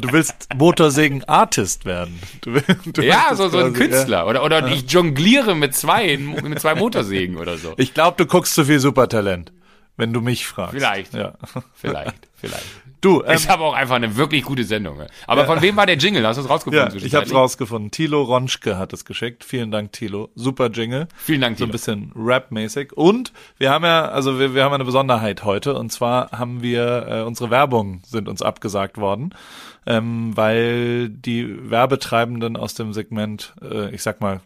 Du 0.00 0.12
willst 0.12 0.48
Motorsägen-Artist 0.54 1.84
werden. 1.84 2.20
Du, 2.42 2.54
will- 2.54 2.62
du 2.86 3.02
Ja, 3.02 3.26
willst 3.30 3.38
so, 3.38 3.48
so 3.48 3.58
ein 3.58 3.72
quasi, 3.72 3.84
ja. 3.84 3.88
Künstler. 3.88 4.26
Oder, 4.26 4.44
oder 4.44 4.68
ich 4.68 4.90
jongliere 4.90 5.54
mit 5.54 5.74
zwei, 5.74 6.16
mit 6.16 6.60
zwei 6.60 6.74
Motorsägen 6.74 7.36
oder 7.36 7.56
so. 7.56 7.74
Ich 7.76 7.94
glaube, 7.94 8.16
du 8.18 8.26
guckst 8.26 8.54
zu 8.54 8.64
viel 8.64 8.78
Supertalent, 8.80 9.52
wenn 9.96 10.12
du 10.12 10.20
mich 10.20 10.46
fragst. 10.46 10.74
Vielleicht. 10.74 11.14
Ja. 11.14 11.34
Vielleicht, 11.74 12.28
vielleicht. 12.34 12.64
Du, 13.00 13.22
ähm, 13.22 13.34
Ist 13.34 13.48
aber 13.50 13.64
auch 13.66 13.74
einfach 13.74 13.96
eine 13.96 14.16
wirklich 14.16 14.42
gute 14.42 14.64
Sendung. 14.64 14.96
ne? 14.98 15.06
Aber 15.26 15.44
von 15.44 15.60
wem 15.62 15.76
war 15.76 15.86
der 15.86 15.96
Jingle? 15.96 16.26
Hast 16.26 16.36
du 16.36 16.42
es 16.42 16.48
rausgefunden? 16.48 16.98
ja, 16.98 17.04
ich 17.06 17.14
habe 17.14 17.26
es 17.26 17.34
rausgefunden. 17.34 17.90
Thilo 17.90 18.22
Ronschke 18.22 18.78
hat 18.78 18.92
es 18.92 19.04
geschickt. 19.04 19.44
Vielen 19.44 19.70
Dank, 19.70 19.92
Thilo. 19.92 20.30
Super 20.34 20.70
Jingle. 20.70 21.08
Vielen 21.16 21.40
Dank, 21.40 21.58
So 21.58 21.64
ein 21.64 21.70
bisschen 21.70 22.12
Rap-mäßig. 22.16 22.92
Und 22.94 23.32
wir 23.58 23.70
haben 23.70 23.84
ja, 23.84 24.06
also 24.08 24.38
wir, 24.38 24.54
wir 24.54 24.64
haben 24.64 24.72
eine 24.72 24.84
Besonderheit 24.84 25.44
heute. 25.44 25.74
Und 25.74 25.92
zwar 25.92 26.30
haben 26.32 26.62
wir, 26.62 27.06
äh, 27.08 27.22
unsere 27.22 27.50
Werbung 27.50 28.00
sind 28.06 28.28
uns 28.28 28.42
abgesagt 28.42 28.98
worden, 28.98 29.34
ähm, 29.86 30.36
weil 30.36 31.08
die 31.10 31.70
Werbetreibenden 31.70 32.56
aus 32.56 32.74
dem 32.74 32.92
Segment, 32.92 33.54
äh, 33.62 33.94
ich 33.94 34.02
sag 34.02 34.20
mal, 34.20 34.40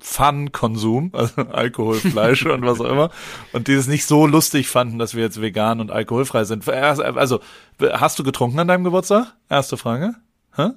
Fun-Konsum, 0.00 1.10
also 1.14 1.42
Alkohol, 1.42 1.96
Fleisch 1.96 2.44
und 2.44 2.62
was 2.66 2.80
auch 2.80 2.90
immer, 2.90 3.10
und 3.52 3.68
die 3.68 3.72
es 3.72 3.86
nicht 3.86 4.04
so 4.06 4.26
lustig 4.26 4.68
fanden, 4.68 4.98
dass 4.98 5.14
wir 5.14 5.22
jetzt 5.22 5.40
vegan 5.40 5.80
und 5.80 5.90
alkoholfrei 5.90 6.44
sind. 6.44 6.68
Also, 6.68 7.40
hast 7.80 8.18
du 8.18 8.22
getrunken 8.24 8.58
an 8.58 8.68
deinem 8.68 8.84
Geburtstag? 8.84 9.34
Erste 9.48 9.76
Frage. 9.76 10.14
Hä? 10.56 10.70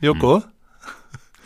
Joko? 0.00 0.42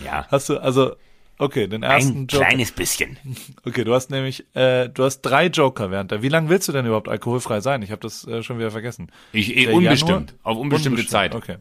Ja. 0.04 0.26
Hast 0.30 0.48
du, 0.48 0.58
also, 0.58 0.96
okay, 1.38 1.66
den 1.66 1.82
ersten 1.82 2.22
Ein 2.22 2.26
Joker. 2.26 2.46
kleines 2.46 2.72
bisschen. 2.72 3.18
Okay, 3.64 3.84
du 3.84 3.94
hast 3.94 4.10
nämlich, 4.10 4.44
äh, 4.54 4.88
du 4.88 5.04
hast 5.04 5.22
drei 5.22 5.46
Joker 5.46 5.90
während 5.90 6.10
der. 6.10 6.22
Wie 6.22 6.28
lange 6.28 6.48
willst 6.48 6.68
du 6.68 6.72
denn 6.72 6.86
überhaupt 6.86 7.08
alkoholfrei 7.08 7.60
sein? 7.60 7.82
Ich 7.82 7.90
habe 7.90 8.00
das 8.00 8.26
äh, 8.26 8.42
schon 8.42 8.58
wieder 8.58 8.70
vergessen. 8.70 9.10
Ich, 9.32 9.56
eh, 9.56 9.68
unbestimmt. 9.68 10.30
Januar? 10.30 10.34
Auf 10.42 10.58
unbestimmte 10.58 11.00
Unbestimmt, 11.00 11.10
Zeit. 11.10 11.34
Okay. 11.34 11.56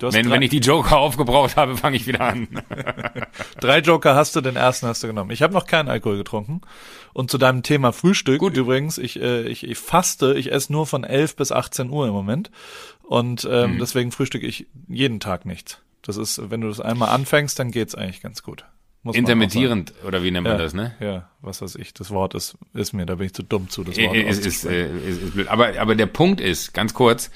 Wenn, 0.00 0.30
wenn 0.30 0.42
ich 0.42 0.50
die 0.50 0.58
Joker 0.60 0.98
aufgebraucht 0.98 1.56
habe, 1.56 1.76
fange 1.76 1.96
ich 1.96 2.06
wieder 2.06 2.20
an. 2.20 2.48
drei 3.60 3.78
Joker 3.80 4.14
hast 4.14 4.36
du, 4.36 4.40
den 4.40 4.56
ersten 4.56 4.86
hast 4.86 5.02
du 5.02 5.06
genommen. 5.06 5.30
Ich 5.30 5.42
habe 5.42 5.52
noch 5.52 5.66
keinen 5.66 5.88
Alkohol 5.88 6.16
getrunken. 6.18 6.60
Und 7.12 7.30
zu 7.30 7.38
deinem 7.38 7.62
Thema 7.62 7.92
Frühstück 7.92 8.38
Gut. 8.38 8.56
übrigens, 8.56 8.98
ich, 8.98 9.20
äh, 9.20 9.42
ich, 9.48 9.64
ich 9.66 9.78
faste, 9.78 10.34
ich 10.34 10.52
esse 10.52 10.72
nur 10.72 10.86
von 10.86 11.04
11 11.04 11.36
bis 11.36 11.50
18 11.52 11.90
Uhr 11.90 12.06
im 12.06 12.12
Moment. 12.12 12.50
Und 13.02 13.48
ähm, 13.50 13.74
Mhm. 13.74 13.78
deswegen 13.78 14.12
frühstücke 14.12 14.46
ich 14.46 14.66
jeden 14.88 15.18
Tag 15.20 15.46
nichts. 15.46 15.78
Das 16.02 16.16
ist, 16.16 16.50
wenn 16.50 16.60
du 16.60 16.68
das 16.68 16.80
einmal 16.80 17.08
anfängst, 17.08 17.58
dann 17.58 17.70
geht's 17.70 17.94
eigentlich 17.94 18.20
ganz 18.22 18.42
gut. 18.42 18.64
Muss. 19.02 19.14
Intermittierend, 19.16 19.92
oder 20.06 20.22
wie 20.22 20.30
nennt 20.30 20.44
man 20.44 20.52
Ja, 20.54 20.58
das, 20.58 20.74
ne? 20.74 20.94
Ja, 21.00 21.30
was 21.40 21.62
weiß 21.62 21.76
ich. 21.76 21.94
Das 21.94 22.10
Wort 22.10 22.34
ist, 22.34 22.56
ist 22.74 22.92
mir, 22.92 23.06
da 23.06 23.14
bin 23.14 23.26
ich 23.26 23.34
zu 23.34 23.42
dumm 23.42 23.68
zu, 23.70 23.84
das 23.84 23.96
Äh, 23.96 24.06
Wort 24.06 24.16
äh, 24.16 24.28
ist, 24.28 24.44
ist, 24.44 24.64
äh, 24.64 24.88
ist, 25.08 25.22
ist 25.22 25.34
blöd. 25.34 25.48
Aber, 25.48 25.78
aber 25.78 25.94
der 25.94 26.06
Punkt 26.06 26.40
ist, 26.40 26.74
ganz 26.74 26.94
kurz, 26.94 27.30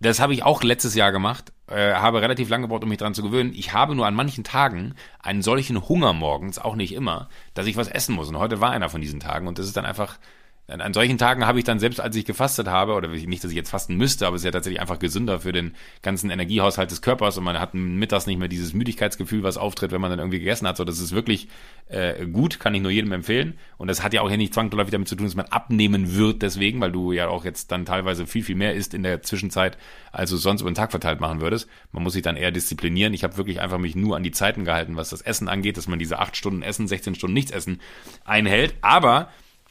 das 0.00 0.20
habe 0.20 0.34
ich 0.34 0.42
auch 0.42 0.62
letztes 0.62 0.94
Jahr 0.96 1.12
gemacht, 1.12 1.52
äh, 1.68 1.94
habe 1.94 2.20
relativ 2.20 2.48
lange 2.48 2.62
gebraucht, 2.62 2.82
um 2.82 2.88
mich 2.88 2.98
dran 2.98 3.14
zu 3.14 3.22
gewöhnen. 3.22 3.52
Ich 3.54 3.72
habe 3.72 3.94
nur 3.94 4.06
an 4.06 4.14
manchen 4.14 4.44
Tagen 4.44 4.94
einen 5.18 5.42
solchen 5.42 5.88
Hunger 5.88 6.12
morgens, 6.12 6.58
auch 6.58 6.76
nicht 6.76 6.94
immer, 6.94 7.28
dass 7.54 7.66
ich 7.66 7.76
was 7.76 7.88
essen 7.88 8.14
muss. 8.14 8.28
Und 8.28 8.38
heute 8.38 8.60
war 8.60 8.70
einer 8.70 8.88
von 8.88 9.00
diesen 9.00 9.20
Tagen 9.20 9.46
und 9.46 9.58
das 9.58 9.66
ist 9.66 9.76
dann 9.76 9.86
einfach, 9.86 10.18
an, 10.66 10.80
an 10.80 10.94
solchen 10.94 11.18
Tagen 11.18 11.46
habe 11.46 11.58
ich 11.58 11.64
dann 11.64 11.78
selbst, 11.78 12.00
als 12.00 12.16
ich 12.16 12.24
gefastet 12.24 12.68
habe, 12.68 12.94
oder 12.94 13.08
nicht, 13.08 13.44
dass 13.44 13.50
ich 13.50 13.56
jetzt 13.56 13.70
fasten 13.70 13.96
müsste, 13.96 14.26
aber 14.26 14.36
es 14.36 14.42
ist 14.42 14.46
ja 14.46 14.50
tatsächlich 14.50 14.80
einfach 14.80 14.98
gesünder 14.98 15.40
für 15.40 15.52
den 15.52 15.74
ganzen 16.02 16.30
Energiehaushalt 16.30 16.90
des 16.90 17.02
Körpers 17.02 17.36
und 17.36 17.44
man 17.44 17.60
hat 17.60 17.74
mittags 17.74 18.26
nicht 18.26 18.38
mehr 18.38 18.48
dieses 18.48 18.72
Müdigkeitsgefühl, 18.72 19.42
was 19.42 19.58
auftritt, 19.58 19.92
wenn 19.92 20.00
man 20.00 20.10
dann 20.10 20.20
irgendwie 20.20 20.38
gegessen 20.38 20.66
hat. 20.66 20.76
So, 20.78 20.84
das 20.84 21.00
ist 21.00 21.12
wirklich 21.12 21.48
äh, 21.88 22.26
gut, 22.26 22.60
kann 22.60 22.74
ich 22.74 22.80
nur 22.80 22.90
jedem 22.90 23.12
empfehlen. 23.12 23.58
Und 23.76 23.88
das 23.88 24.02
hat 24.02 24.14
ja 24.14 24.22
auch 24.22 24.28
hier 24.28 24.38
nicht 24.38 24.54
zwangsläufig 24.54 24.90
damit 24.90 25.08
zu 25.08 25.16
tun, 25.16 25.26
dass 25.26 25.34
man 25.34 25.46
abnehmen 25.46 26.16
wird 26.16 26.40
deswegen, 26.40 26.80
weil 26.80 26.92
du 26.92 27.12
ja 27.12 27.28
auch 27.28 27.44
jetzt 27.44 27.70
dann 27.70 27.84
teilweise 27.84 28.26
viel, 28.26 28.42
viel 28.42 28.56
mehr 28.56 28.74
isst 28.74 28.94
in 28.94 29.02
der 29.02 29.22
Zwischenzeit, 29.22 29.76
als 30.12 30.30
du 30.30 30.36
sonst 30.36 30.62
über 30.62 30.70
den 30.70 30.76
Tag 30.76 30.92
verteilt 30.92 31.20
machen 31.20 31.42
würdest. 31.42 31.68
Man 31.92 32.02
muss 32.02 32.14
sich 32.14 32.22
dann 32.22 32.36
eher 32.36 32.52
disziplinieren. 32.52 33.12
Ich 33.12 33.22
habe 33.22 33.36
wirklich 33.36 33.60
einfach 33.60 33.78
mich 33.78 33.96
nur 33.96 34.16
an 34.16 34.22
die 34.22 34.30
Zeiten 34.30 34.64
gehalten, 34.64 34.96
was 34.96 35.10
das 35.10 35.20
Essen 35.20 35.48
angeht, 35.48 35.76
dass 35.76 35.88
man 35.88 35.98
diese 35.98 36.18
acht 36.18 36.36
Stunden 36.36 36.62
Essen, 36.62 36.88
16 36.88 37.16
Stunden 37.16 37.34
nichts 37.34 37.50
essen 37.50 37.80
einhält. 38.24 38.74
Aber 38.80 39.28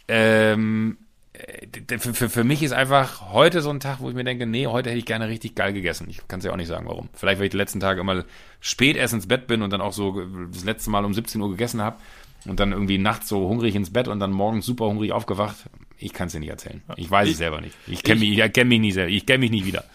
ähm, 0.07 0.98
äh, 1.33 1.98
für, 1.98 2.13
für, 2.13 2.29
für 2.29 2.43
mich 2.43 2.63
ist 2.63 2.74
einfach 2.74 3.31
heute 3.31 3.62
so 3.62 3.69
ein 3.69 3.79
Tag, 3.79 4.00
wo 4.00 4.10
ich 4.10 4.15
mir 4.15 4.24
denke, 4.24 4.45
nee, 4.45 4.67
heute 4.67 4.89
hätte 4.89 5.00
ich 5.00 5.05
gerne 5.05 5.27
richtig 5.27 5.55
geil 5.55 5.74
gegessen. 5.74 6.07
Ich 6.10 6.27
kann 6.27 6.39
es 6.39 6.45
ja 6.45 6.51
auch 6.51 6.57
nicht 6.57 6.67
sagen, 6.67 6.88
warum. 6.88 7.10
Vielleicht, 7.13 7.39
weil 7.39 7.45
ich 7.45 7.51
die 7.51 7.57
letzten 7.57 7.79
Tage 7.79 8.01
immer 8.01 8.24
spät 8.60 8.95
erst 8.95 9.13
ins 9.13 9.27
Bett 9.27 9.48
bin 9.48 9.62
und 9.62 9.72
dann 9.72 9.81
auch 9.81 9.93
so 9.93 10.22
das 10.51 10.63
letzte 10.63 10.89
Mal 10.89 11.05
um 11.05 11.13
17 11.13 11.41
Uhr 11.41 11.50
gegessen 11.50 11.81
habe 11.81 11.98
und 12.45 12.60
dann 12.60 12.72
irgendwie 12.72 12.98
nachts 12.98 13.29
so 13.29 13.48
hungrig 13.48 13.75
ins 13.75 13.91
Bett 13.91 14.07
und 14.07 14.19
dann 14.19 14.31
morgens 14.31 14.65
super 14.65 14.86
hungrig 14.86 15.12
aufgewacht. 15.12 15.55
Ich 15.98 16.13
kann 16.13 16.27
es 16.27 16.33
dir 16.33 16.39
nicht 16.39 16.50
erzählen. 16.50 16.81
Ich 16.98 17.10
weiß 17.10 17.29
es 17.29 17.38
selber 17.38 17.62
nicht. 17.62 17.75
Ich 17.88 18.03
kenne 18.03 18.19
mich, 18.19 18.38
ich 18.38 18.53
kenn 18.53 18.67
mich 18.67 18.79
nicht 18.79 18.93
selber. 18.93 19.12
Ich 19.12 19.25
kenne 19.25 19.39
mich 19.39 19.51
nicht 19.51 19.65
wieder. 19.65 19.86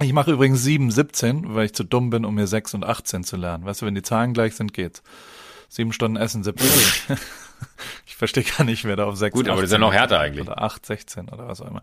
Ich 0.00 0.12
mache 0.12 0.32
übrigens 0.32 0.62
7, 0.62 0.90
17, 0.90 1.54
weil 1.54 1.66
ich 1.66 1.74
zu 1.74 1.84
dumm 1.84 2.10
bin, 2.10 2.24
um 2.24 2.34
mir 2.34 2.46
6 2.46 2.74
und 2.74 2.84
18 2.84 3.24
zu 3.24 3.36
lernen. 3.36 3.64
Weißt 3.64 3.82
du, 3.82 3.86
wenn 3.86 3.94
die 3.94 4.02
Zahlen 4.02 4.32
gleich 4.32 4.54
sind, 4.54 4.72
geht's. 4.72 5.02
Sieben 5.68 5.92
Stunden 5.92 6.16
Essen, 6.16 6.42
17. 6.42 6.68
ich 8.06 8.16
verstehe 8.16 8.44
gar 8.44 8.64
nicht, 8.64 8.84
wer 8.84 8.96
da 8.96 9.04
auf 9.04 9.16
6 9.16 9.34
Gut, 9.34 9.48
aber 9.48 9.60
das 9.60 9.70
ist 9.70 9.72
ja 9.72 9.78
noch 9.78 9.92
härter 9.92 10.18
eigentlich. 10.20 10.46
Oder 10.46 10.62
8, 10.62 10.84
16 10.86 11.28
oder 11.28 11.48
was 11.48 11.60
auch 11.60 11.68
immer. 11.68 11.82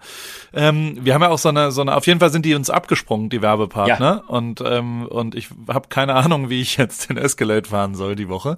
Ähm, 0.54 0.98
wir 1.02 1.14
haben 1.14 1.22
ja 1.22 1.30
auch 1.30 1.38
so 1.38 1.50
eine, 1.50 1.72
so 1.72 1.82
eine, 1.82 1.96
auf 1.96 2.08
jeden 2.08 2.20
Fall 2.20 2.30
sind 2.32 2.46
die 2.46 2.56
uns 2.56 2.70
abgesprungen, 2.70 3.30
die 3.30 3.42
Werbepartner. 3.42 4.24
Und, 4.28 4.62
ähm, 4.66 5.06
und 5.08 5.36
ich 5.36 5.50
habe 5.68 5.90
keine 5.90 6.16
Ahnung, 6.16 6.50
wie 6.50 6.62
ich 6.62 6.78
jetzt 6.78 7.10
den 7.10 7.18
Escalade 7.18 7.68
fahren 7.70 7.96
soll 7.96 8.16
die 8.16 8.30
Woche. 8.30 8.58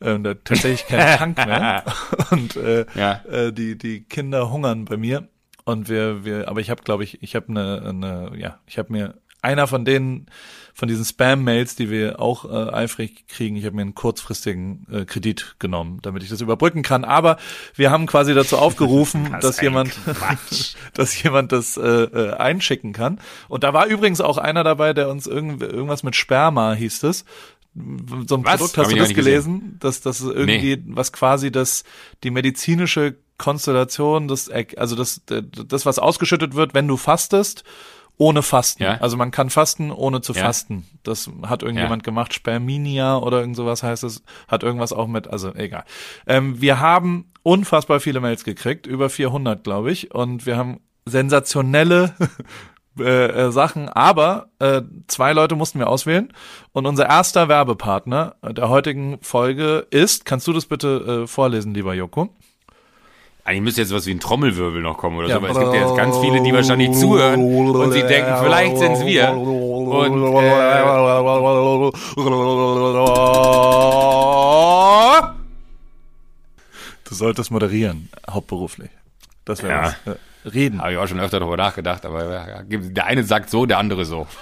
Ähm, 0.00 0.24
da 0.24 0.34
tatsächlich 0.34 0.86
kein 0.86 1.18
Tank 1.34 1.46
mehr. 1.46 1.84
Und 2.30 2.56
äh, 2.56 2.86
Ja. 2.94 3.20
äh, 3.30 3.52
die, 3.52 3.76
die 3.78 4.02
Kinder 4.02 4.50
hungern 4.50 4.84
bei 4.84 4.96
mir. 4.96 5.28
Und 5.64 5.88
wir, 5.88 6.24
wir, 6.24 6.48
aber 6.48 6.60
ich 6.60 6.70
habe, 6.70 6.82
glaube 6.82 7.04
ich, 7.04 7.22
ich 7.22 7.36
habe 7.36 7.48
eine, 7.48 7.82
eine, 7.86 8.32
ja, 8.36 8.58
ich 8.66 8.78
habe 8.78 8.92
mir 8.92 9.14
einer 9.42 9.66
von 9.66 9.84
denen, 9.84 10.26
von 10.74 10.88
diesen 10.88 11.04
Spam-Mails, 11.04 11.76
die 11.76 11.90
wir 11.90 12.20
auch 12.20 12.44
äh, 12.44 12.72
eifrig 12.72 13.26
kriegen, 13.28 13.56
ich 13.56 13.64
habe 13.64 13.76
mir 13.76 13.82
einen 13.82 13.94
kurzfristigen 13.94 14.86
äh, 14.90 15.04
Kredit 15.04 15.56
genommen, 15.58 15.98
damit 16.02 16.22
ich 16.22 16.28
das 16.28 16.40
überbrücken 16.40 16.82
kann. 16.82 17.04
Aber 17.04 17.36
wir 17.74 17.90
haben 17.90 18.06
quasi 18.06 18.34
dazu 18.34 18.56
aufgerufen, 18.56 19.28
Was 19.32 19.42
dass 19.42 19.60
jemand, 19.60 19.98
dass 20.94 21.22
jemand 21.22 21.52
das 21.52 21.76
äh, 21.76 21.82
äh, 21.82 22.32
einschicken 22.34 22.92
kann. 22.92 23.20
Und 23.48 23.64
da 23.64 23.72
war 23.72 23.86
übrigens 23.86 24.20
auch 24.20 24.38
einer 24.38 24.64
dabei, 24.64 24.92
der 24.92 25.08
uns 25.08 25.26
irgend, 25.26 25.62
irgendwas 25.62 26.02
mit 26.02 26.16
Sperma 26.16 26.74
hieß 26.74 27.02
es. 27.04 27.24
So 27.74 28.36
ein 28.36 28.44
Was? 28.44 28.56
Produkt, 28.56 28.78
Hab 28.78 28.84
hast 28.86 28.92
du 28.92 28.96
das 28.96 29.14
gelesen? 29.14 29.76
Dass 29.78 30.00
das 30.00 30.20
irgendwie, 30.20 30.82
was 30.86 31.12
quasi 31.12 31.52
das, 31.52 31.84
die 32.24 32.30
medizinische 32.30 33.16
Konstellation, 33.38 34.28
das, 34.28 34.50
also 34.76 34.96
das, 34.96 35.22
das, 35.24 35.86
was 35.86 35.98
ausgeschüttet 35.98 36.54
wird, 36.54 36.74
wenn 36.74 36.88
du 36.88 36.96
fastest, 36.96 37.64
ohne 38.20 38.42
Fasten. 38.42 38.82
Ja. 38.82 38.98
Also 39.00 39.16
man 39.16 39.30
kann 39.30 39.48
fasten, 39.48 39.90
ohne 39.90 40.20
zu 40.20 40.34
Ja. 40.34 40.42
fasten. 40.44 40.86
Das 41.04 41.30
hat 41.46 41.62
irgendjemand 41.62 42.04
gemacht. 42.04 42.34
Sperminia 42.34 43.16
oder 43.16 43.40
irgend 43.40 43.56
sowas 43.56 43.82
heißt 43.82 44.04
es. 44.04 44.22
Hat 44.46 44.62
irgendwas 44.62 44.92
auch 44.92 45.06
mit, 45.06 45.26
also 45.26 45.54
egal. 45.54 45.84
Ähm, 46.26 46.60
wir 46.60 46.80
haben 46.80 47.32
unfassbar 47.42 47.98
viele 47.98 48.20
Mails 48.20 48.44
gekriegt, 48.44 48.86
über 48.86 49.08
400, 49.08 49.64
glaube 49.64 49.90
ich. 49.90 50.14
Und 50.14 50.44
wir 50.44 50.58
haben 50.58 50.80
sensationelle 51.06 52.14
äh, 52.98 53.04
äh, 53.46 53.52
Sachen, 53.52 53.88
aber 53.88 54.50
äh, 54.58 54.82
zwei 55.06 55.32
Leute 55.32 55.56
mussten 55.56 55.78
wir 55.78 55.88
auswählen. 55.88 56.30
Und 56.72 56.84
unser 56.84 57.06
erster 57.06 57.48
Werbepartner 57.48 58.36
der 58.46 58.68
heutigen 58.68 59.16
Folge 59.22 59.86
ist, 59.90 60.26
kannst 60.26 60.46
du 60.46 60.52
das 60.52 60.66
bitte 60.66 61.22
äh, 61.22 61.26
vorlesen, 61.26 61.72
lieber 61.72 61.94
Joko? 61.94 62.28
Eigentlich 63.44 63.62
müsste 63.62 63.80
jetzt 63.80 63.92
was 63.94 64.06
wie 64.06 64.12
ein 64.12 64.20
Trommelwirbel 64.20 64.82
noch 64.82 64.96
kommen 64.98 65.16
oder 65.16 65.28
Ja. 65.28 65.34
so, 65.34 65.40
aber 65.40 65.50
es 65.50 65.58
gibt 65.58 65.72
ja 65.74 65.80
jetzt 65.80 65.96
ganz 65.96 66.18
viele, 66.18 66.42
die 66.42 66.52
wahrscheinlich 66.52 66.92
zuhören 66.92 67.40
und 67.74 67.92
sie 67.92 68.02
denken, 68.02 68.34
vielleicht 68.42 68.78
sind's 68.78 69.04
wir. 69.04 69.30
Und 69.32 70.22
äh, 70.22 70.80
du 77.04 77.14
solltest 77.14 77.50
moderieren, 77.50 78.08
hauptberuflich. 78.30 78.90
Das 79.44 79.62
wäre 79.62 79.72
Ja. 79.72 79.82
was. 80.04 80.14
Äh, 80.14 80.18
Reden. 80.48 80.80
habe 80.80 80.92
ich 80.92 80.98
auch 80.98 81.06
schon 81.06 81.20
öfter 81.20 81.38
darüber 81.38 81.58
nachgedacht, 81.58 82.06
aber 82.06 82.24
ja, 82.48 82.62
der 82.66 83.04
eine 83.06 83.24
sagt 83.24 83.50
so, 83.50 83.66
der 83.66 83.76
andere 83.78 84.04
so. 84.06 84.26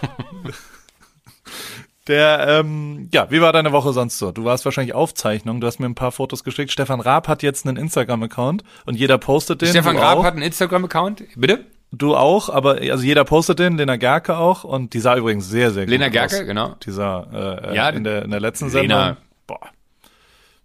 Der, 2.08 2.46
ähm, 2.48 3.08
ja, 3.12 3.30
wie 3.30 3.40
war 3.42 3.52
deine 3.52 3.70
Woche 3.72 3.92
sonst 3.92 4.18
so? 4.18 4.32
Du 4.32 4.44
warst 4.44 4.64
wahrscheinlich 4.64 4.94
Aufzeichnung, 4.94 5.60
du 5.60 5.66
hast 5.66 5.78
mir 5.78 5.86
ein 5.86 5.94
paar 5.94 6.10
Fotos 6.12 6.42
geschickt. 6.42 6.72
Stefan 6.72 7.00
Raab 7.00 7.28
hat 7.28 7.42
jetzt 7.42 7.66
einen 7.66 7.76
Instagram-Account 7.76 8.64
und 8.86 8.94
jeder 8.96 9.18
postet 9.18 9.60
den. 9.62 9.68
Stefan 9.68 9.96
Raab 9.98 10.18
auch. 10.18 10.24
hat 10.24 10.32
einen 10.34 10.42
Instagram-Account, 10.42 11.22
bitte? 11.36 11.66
Du 11.90 12.16
auch, 12.16 12.48
aber 12.50 12.78
also 12.80 13.02
jeder 13.04 13.24
postet 13.24 13.58
den, 13.58 13.76
Lena 13.78 13.96
Gerke 13.96 14.36
auch 14.36 14.64
und 14.64 14.92
die 14.94 15.00
sah 15.00 15.16
übrigens 15.16 15.48
sehr, 15.48 15.70
sehr 15.70 15.86
Lena 15.86 16.06
gut 16.06 16.12
Gerke, 16.14 16.36
aus. 16.40 16.46
genau. 16.46 16.74
Die 16.84 16.90
sah 16.90 17.26
äh, 17.70 17.74
Ja, 17.76 17.88
in, 17.90 18.04
der, 18.04 18.24
in 18.24 18.30
der 18.30 18.40
letzten 18.40 18.70
Lena- 18.70 19.04
Sendung. 19.04 19.16
Boah. 19.46 19.60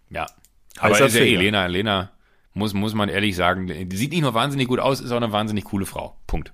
Ja. 0.10 0.26
Aber 0.80 1.00
ist 1.00 1.16
ja 1.16 1.22
eh. 1.22 1.36
Lena, 1.36 1.66
Lena, 1.68 2.12
muss, 2.54 2.74
muss 2.74 2.94
man 2.94 3.08
ehrlich 3.10 3.36
sagen, 3.36 3.68
die 3.68 3.96
sieht 3.96 4.12
nicht 4.12 4.22
nur 4.22 4.34
wahnsinnig 4.34 4.68
gut 4.68 4.80
aus, 4.80 5.00
ist 5.00 5.12
auch 5.12 5.18
eine 5.18 5.32
wahnsinnig 5.32 5.64
coole 5.66 5.86
Frau. 5.86 6.18
Punkt. 6.28 6.52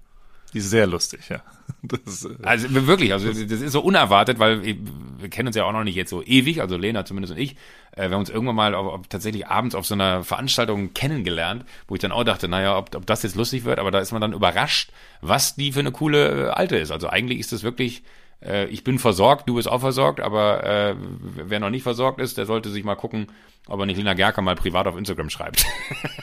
Die 0.54 0.60
ist 0.60 0.70
sehr 0.70 0.88
lustig, 0.88 1.30
ja. 1.30 1.42
Das, 1.82 2.26
äh, 2.26 2.36
Also 2.44 2.88
wirklich, 2.88 3.14
also 3.14 3.28
das 3.32 3.62
ist 3.62 3.72
so 3.72 3.82
unerwartet, 3.82 4.40
weil 4.40 4.64
wir 4.64 5.30
kennen 5.30 5.48
uns 5.48 5.56
ja 5.56 5.64
auch 5.66 5.72
noch 5.72 5.84
nicht 5.84 5.96
jetzt 5.96 6.10
so 6.10 6.22
ewig, 6.24 6.62
also 6.62 6.78
Lena 6.78 7.06
zumindest 7.06 7.34
und 7.34 7.40
ich. 7.40 7.56
Äh, 7.92 8.10
wir 8.10 8.12
haben 8.12 8.22
uns 8.22 8.30
irgendwann 8.30 8.56
mal 8.56 8.76
auf, 8.76 8.88
auf, 8.88 9.08
tatsächlich 9.08 9.48
abends 9.48 9.76
auf 9.76 9.86
so 9.86 9.94
einer 9.94 10.24
Veranstaltung 10.24 10.94
kennengelernt, 10.94 11.66
wo 11.88 11.96
ich 11.96 12.02
dann 12.02 12.12
auch 12.12 12.24
dachte, 12.24 12.48
naja, 12.48 12.78
ob, 12.78 12.96
ob 12.96 13.06
das 13.06 13.24
jetzt 13.24 13.36
lustig 13.36 13.64
wird, 13.64 13.80
aber 13.80 13.92
da 13.92 14.00
ist 14.00 14.12
man 14.12 14.20
dann 14.22 14.34
überrascht, 14.34 14.92
was 15.22 15.56
die 15.56 15.72
für 15.72 15.80
eine 15.80 15.92
coole 15.92 16.48
äh, 16.48 16.50
Alte 16.50 16.78
ist. 16.78 16.92
Also 16.92 17.08
eigentlich 17.08 17.40
ist 17.40 17.52
das 17.52 17.64
wirklich, 17.64 18.04
äh, 18.44 18.66
ich 18.66 18.84
bin 18.84 19.00
versorgt, 19.00 19.48
du 19.48 19.56
bist 19.56 19.70
auch 19.70 19.82
versorgt, 19.82 20.20
aber 20.20 20.64
äh, 20.64 20.96
wer 21.00 21.60
noch 21.60 21.70
nicht 21.70 21.84
versorgt 21.84 22.20
ist, 22.20 22.38
der 22.38 22.46
sollte 22.46 22.70
sich 22.70 22.84
mal 22.84 22.96
gucken, 22.96 23.28
ob 23.68 23.80
er 23.80 23.86
nicht 23.86 23.98
Lena 23.98 24.16
Gerker 24.16 24.42
mal 24.42 24.56
privat 24.56 24.88
auf 24.88 24.98
Instagram 24.98 25.30
schreibt. 25.30 25.66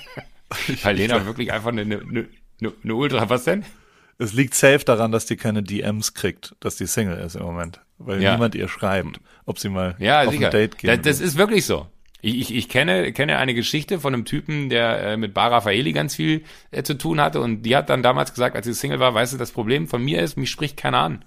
weil 0.82 0.96
Lena 0.96 1.24
wirklich 1.24 1.52
einfach 1.52 1.70
eine, 1.70 1.82
eine, 1.82 2.00
eine, 2.00 2.28
eine 2.82 2.94
Ultra, 2.94 3.30
was 3.30 3.44
denn? 3.44 3.64
Es 4.18 4.32
liegt 4.32 4.54
safe 4.54 4.84
daran, 4.84 5.12
dass 5.12 5.26
die 5.26 5.36
keine 5.36 5.62
DMs 5.62 6.14
kriegt, 6.14 6.54
dass 6.60 6.76
die 6.76 6.86
Single 6.86 7.18
ist 7.18 7.36
im 7.36 7.42
Moment. 7.42 7.80
Weil 7.98 8.22
Ja. 8.22 8.32
niemand 8.32 8.54
ihr 8.54 8.68
schreibt, 8.68 9.20
ob 9.44 9.58
sie 9.58 9.68
mal 9.68 9.96
Ja, 9.98 10.22
auf 10.22 10.30
sicher. 10.32 10.46
ein 10.46 10.52
Date 10.52 10.78
gehen 10.78 10.88
das, 10.88 11.00
das 11.18 11.20
ist 11.20 11.36
wirklich 11.36 11.64
so. 11.66 11.86
Ich, 12.22 12.38
ich, 12.40 12.54
ich 12.54 12.68
kenne, 12.68 13.12
kenne 13.12 13.38
eine 13.38 13.54
Geschichte 13.54 14.00
von 14.00 14.12
einem 14.14 14.24
Typen, 14.24 14.68
der 14.68 15.00
äh, 15.02 15.16
mit 15.16 15.32
Bar 15.34 15.52
Raffaeli 15.52 15.92
ganz 15.92 16.14
viel 16.16 16.44
äh, 16.70 16.82
zu 16.82 16.94
tun 16.98 17.20
hatte 17.20 17.40
und 17.40 17.62
die 17.62 17.76
hat 17.76 17.88
dann 17.90 18.02
damals 18.02 18.32
gesagt, 18.32 18.56
als 18.56 18.66
sie 18.66 18.74
Single 18.74 19.00
war, 19.00 19.14
weißt 19.14 19.34
du, 19.34 19.36
das 19.36 19.52
Problem 19.52 19.86
von 19.86 20.02
mir 20.02 20.22
ist, 20.22 20.36
mich 20.36 20.50
spricht 20.50 20.76
keiner 20.76 20.98
an. 20.98 21.24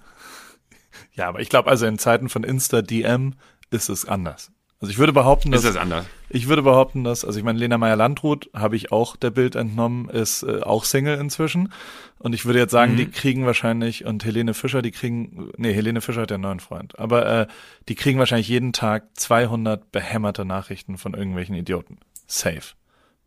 Ja, 1.14 1.28
aber 1.28 1.40
ich 1.40 1.48
glaube, 1.48 1.70
also 1.70 1.86
in 1.86 1.98
Zeiten 1.98 2.28
von 2.28 2.44
Insta-DM 2.44 3.34
ist 3.70 3.88
es 3.88 4.04
anders. 4.04 4.50
Also 4.80 4.90
ich 4.90 4.98
würde 4.98 5.12
behaupten, 5.12 5.50
dass 5.52 5.64
Ist 5.64 5.74
das 5.74 5.82
anders? 5.82 6.06
Ich 6.32 6.46
würde 6.48 6.62
behaupten, 6.62 7.02
dass, 7.02 7.24
also 7.24 7.38
ich 7.38 7.44
meine, 7.44 7.58
Lena 7.58 7.76
Meyer-Landrut 7.76 8.50
habe 8.54 8.76
ich 8.76 8.92
auch 8.92 9.16
der 9.16 9.30
Bild 9.30 9.56
entnommen, 9.56 10.08
ist 10.08 10.44
äh, 10.44 10.60
auch 10.62 10.84
Single 10.84 11.18
inzwischen. 11.18 11.72
Und 12.20 12.34
ich 12.34 12.44
würde 12.46 12.60
jetzt 12.60 12.70
sagen, 12.70 12.96
die 12.96 13.06
kriegen 13.06 13.46
wahrscheinlich, 13.46 14.04
und 14.04 14.24
Helene 14.24 14.54
Fischer, 14.54 14.80
die 14.80 14.92
kriegen, 14.92 15.50
nee, 15.56 15.72
Helene 15.72 16.00
Fischer 16.00 16.22
hat 16.22 16.30
ja 16.30 16.36
einen 16.36 16.42
neuen 16.42 16.60
Freund, 16.60 16.98
aber 16.98 17.26
äh, 17.26 17.46
die 17.88 17.94
kriegen 17.96 18.18
wahrscheinlich 18.20 18.48
jeden 18.48 18.72
Tag 18.72 19.08
200 19.14 19.90
behämmerte 19.90 20.44
Nachrichten 20.44 20.98
von 20.98 21.14
irgendwelchen 21.14 21.54
Idioten. 21.56 21.98
Safe. 22.26 22.74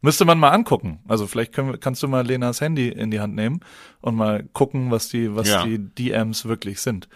Müsste 0.02 0.26
man 0.26 0.38
mal 0.40 0.50
angucken. 0.52 1.00
Also 1.08 1.28
vielleicht 1.28 1.54
können, 1.54 1.72
wir- 1.72 1.78
kannst 1.78 2.04
du 2.04 2.08
mal 2.08 2.26
Lenas 2.26 2.62
Handy 2.62 2.88
in 2.90 3.12
die 3.12 3.20
Hand 3.20 3.36
nehmen 3.36 3.60
und 4.02 4.16
mal 4.16 4.44
gucken, 4.54 4.92
was 4.92 5.10
die, 5.10 5.36
was 5.36 5.50
Ja. 5.50 5.66
die 5.66 5.78
DMs 5.80 6.46
wirklich 6.46 6.80
sind. 6.82 7.10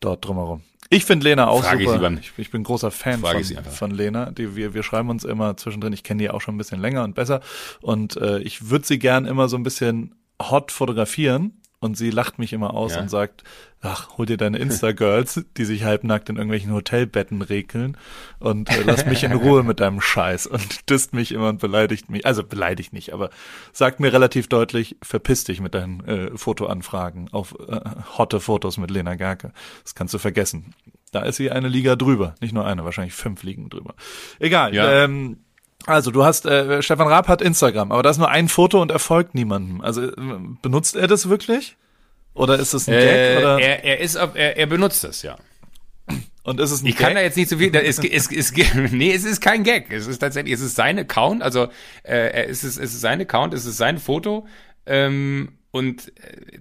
Dort 0.00 0.26
drumherum. 0.26 0.62
Ich 0.90 1.04
finde 1.04 1.24
Lena 1.28 1.48
auch 1.48 1.62
Frage 1.64 1.82
ich 1.82 1.88
sie 1.88 1.94
super. 1.94 2.02
beim- 2.10 2.18
Ich, 2.18 2.32
ich 2.36 2.50
bin 2.50 2.62
großer 2.62 2.90
Fan 2.90 3.20
Frage 3.20 3.42
von, 3.44 3.56
ich 3.58 3.58
von 3.72 3.90
Lena. 3.90 4.30
Die, 4.30 4.54
wir, 4.56 4.74
wir 4.74 4.82
schreiben 4.82 5.08
uns 5.10 5.24
immer 5.24 5.56
zwischendrin. 5.56 5.92
Ich 5.92 6.02
kenne 6.02 6.22
die 6.22 6.30
auch 6.30 6.40
schon 6.40 6.54
ein 6.54 6.58
bisschen 6.58 6.80
länger 6.80 7.04
und 7.04 7.14
besser. 7.14 7.40
Und 7.80 8.16
äh, 8.16 8.38
ich 8.40 8.70
würde 8.70 8.86
sie 8.86 8.98
gern 8.98 9.24
immer 9.26 9.48
so 9.48 9.56
ein 9.56 9.62
bisschen 9.62 10.14
hot 10.40 10.70
fotografieren 10.72 11.60
und 11.84 11.96
sie 11.96 12.10
lacht 12.10 12.38
mich 12.38 12.52
immer 12.54 12.72
aus 12.74 12.94
Ja. 12.94 13.02
und 13.02 13.10
sagt, 13.10 13.44
ach, 13.82 14.16
hol 14.16 14.24
dir 14.24 14.38
deine 14.38 14.56
Insta-Girls, 14.58 15.44
die 15.58 15.64
sich 15.66 15.84
halbnackt 15.84 16.30
in 16.30 16.36
irgendwelchen 16.36 16.72
Hotelbetten 16.72 17.42
regeln 17.42 17.98
und 18.38 18.70
äh, 18.70 18.82
lass 18.86 19.04
mich 19.04 19.22
in 19.24 19.32
Ruhe 19.32 19.62
mit 19.62 19.80
deinem 19.80 20.00
Scheiß 20.00 20.46
und 20.46 20.88
disst 20.90 21.12
mich 21.12 21.32
immer 21.32 21.50
und 21.50 21.60
beleidigt 21.60 22.08
mich, 22.10 22.24
also 22.24 22.42
beleidigt 22.42 22.92
nicht, 22.94 23.12
aber 23.12 23.28
sagt 23.72 24.00
mir 24.00 24.12
relativ 24.12 24.48
deutlich, 24.48 24.96
verpiss 25.02 25.44
dich 25.44 25.60
mit 25.60 25.74
deinen 25.74 26.00
äh, 26.08 26.30
Fotoanfragen 26.36 27.28
auf 27.32 27.54
äh, 27.68 27.80
hotte 28.16 28.40
Fotos 28.40 28.78
mit 28.78 28.90
Lena 28.90 29.14
Gerke. 29.16 29.52
Das 29.82 29.94
kannst 29.94 30.14
du 30.14 30.18
vergessen. 30.18 30.74
Da 31.12 31.20
ist 31.22 31.36
sie 31.36 31.50
eine 31.50 31.68
Liga 31.68 31.94
drüber, 31.94 32.34
nicht 32.40 32.54
nur 32.54 32.66
eine, 32.66 32.84
wahrscheinlich 32.84 33.14
fünf 33.14 33.42
Ligen 33.44 33.68
drüber. 33.70 33.94
Egal, 34.40 34.74
Ja. 34.74 35.04
ähm, 35.04 35.43
also 35.86 36.10
du 36.10 36.24
hast, 36.24 36.46
äh, 36.46 36.82
Stefan 36.82 37.08
Raab 37.08 37.28
hat 37.28 37.42
Instagram, 37.42 37.92
aber 37.92 38.02
da 38.02 38.10
ist 38.10 38.18
nur 38.18 38.30
ein 38.30 38.48
Foto 38.48 38.80
und 38.80 38.90
er 38.90 38.98
folgt 38.98 39.34
niemandem. 39.34 39.80
Also 39.80 40.02
äh, 40.02 40.12
benutzt 40.62 40.96
er 40.96 41.06
das 41.06 41.28
wirklich? 41.28 41.76
Oder 42.34 42.58
ist 42.58 42.74
es 42.74 42.88
ein 42.88 42.92
Gag? 42.94 43.02
Äh, 43.04 43.36
Oder? 43.38 43.58
er, 43.60 43.84
er 43.84 44.00
ist 44.00 44.14
er, 44.16 44.34
er 44.56 44.66
benutzt 44.66 45.04
es, 45.04 45.22
ja. 45.22 45.36
und 46.42 46.58
ist 46.60 46.70
es 46.72 46.82
ein 46.82 46.86
Ich 46.86 46.96
Gag? 46.96 47.06
kann 47.06 47.14
da 47.14 47.20
jetzt 47.22 47.36
nicht 47.36 47.48
so 47.48 47.58
viel. 47.58 47.74
Es, 47.76 47.98
es, 47.98 48.30
es, 48.30 48.52
nee, 48.92 49.12
es 49.12 49.24
ist 49.24 49.40
kein 49.40 49.62
Gag. 49.62 49.92
Es 49.92 50.06
ist 50.06 50.18
tatsächlich, 50.18 50.52
es 50.54 50.60
ist 50.60 50.74
sein 50.74 50.98
Account. 50.98 51.42
Also 51.42 51.64
äh, 52.02 52.30
er- 52.30 52.48
es 52.48 52.64
ist, 52.64 52.76
es 52.78 52.92
ist 52.94 53.00
sein 53.00 53.20
Account, 53.20 53.54
es 53.54 53.66
ist 53.66 53.76
sein 53.76 53.98
Foto. 53.98 54.46
Ähm, 54.86 55.52
und 55.70 56.12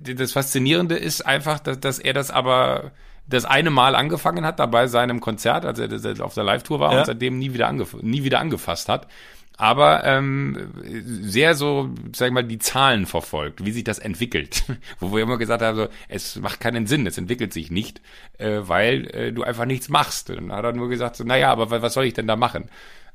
äh, 0.06 0.14
das 0.16 0.32
Faszinierende 0.34 0.96
ist 0.96 1.22
einfach, 1.26 1.60
dass, 1.60 1.80
dass 1.80 2.00
er 2.00 2.14
das 2.14 2.30
aber 2.32 2.92
das 3.28 3.46
eine 3.46 3.70
Mal 3.70 3.96
angefangen 3.96 4.46
hat, 4.46 4.60
da 4.60 4.66
bei 4.66 4.88
seinem 4.88 5.20
Konzert, 5.22 5.66
als 5.66 5.80
er 5.80 6.24
auf 6.26 6.34
der 6.34 6.44
Live-Tour 6.44 6.80
war 6.80 6.94
Ja. 6.94 7.00
und 7.00 7.06
seitdem 7.06 7.40
nie 7.40 7.54
wieder, 7.54 7.68
angef 7.68 7.94
nie 8.02 8.24
wieder 8.24 8.40
angefasst 8.40 8.90
hat. 8.90 9.08
Aber 9.56 10.04
ähm, 10.04 10.72
sehr 11.06 11.54
so, 11.54 11.90
sag 12.14 12.28
ich 12.30 12.34
mal, 12.34 12.44
die 12.44 12.58
Zahlen 12.58 13.06
verfolgt, 13.06 13.64
wie 13.64 13.72
sich 13.72 13.84
das 13.84 14.00
entwickelt. 14.00 14.64
Wo 15.00 15.14
wir 15.16 15.22
immer 15.22 15.38
gesagt 15.38 15.62
haben, 15.62 15.78
so, 15.78 15.88
es 16.10 16.38
macht 16.38 16.60
keinen 16.60 16.88
Sinn, 16.88 17.06
es 17.06 17.20
entwickelt 17.20 17.54
sich 17.54 17.70
nicht, 17.70 18.02
äh, 18.40 18.62
weil 18.64 19.08
äh, 19.16 19.32
du 19.32 19.44
einfach 19.44 19.66
nichts 19.66 19.90
machst. 19.90 20.32
Und 20.32 20.38
dann 20.50 20.52
hat 20.58 20.66
er 20.66 20.74
nur 20.74 20.90
gesagt, 20.90 21.16
so, 21.18 21.24
naja, 21.24 21.52
aber 21.52 21.70
wa- 21.70 21.84
was 21.84 21.94
soll 21.94 22.06
ich 22.06 22.14
denn 22.16 22.26
da 22.28 22.36
machen? 22.36 22.66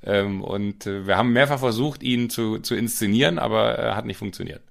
Ähm, 0.05 0.43
und 0.45 0.87
äh, 0.87 1.09
wir 1.09 1.17
haben 1.17 1.33
mehrfach 1.33 1.59
versucht, 1.59 2.05
ihn 2.05 2.31
zu, 2.31 2.61
zu 2.61 2.77
inszenieren, 2.77 3.41
aber 3.41 3.77
äh, 3.77 3.91
hat 3.95 4.05
nicht 4.07 4.19
funktioniert. 4.19 4.63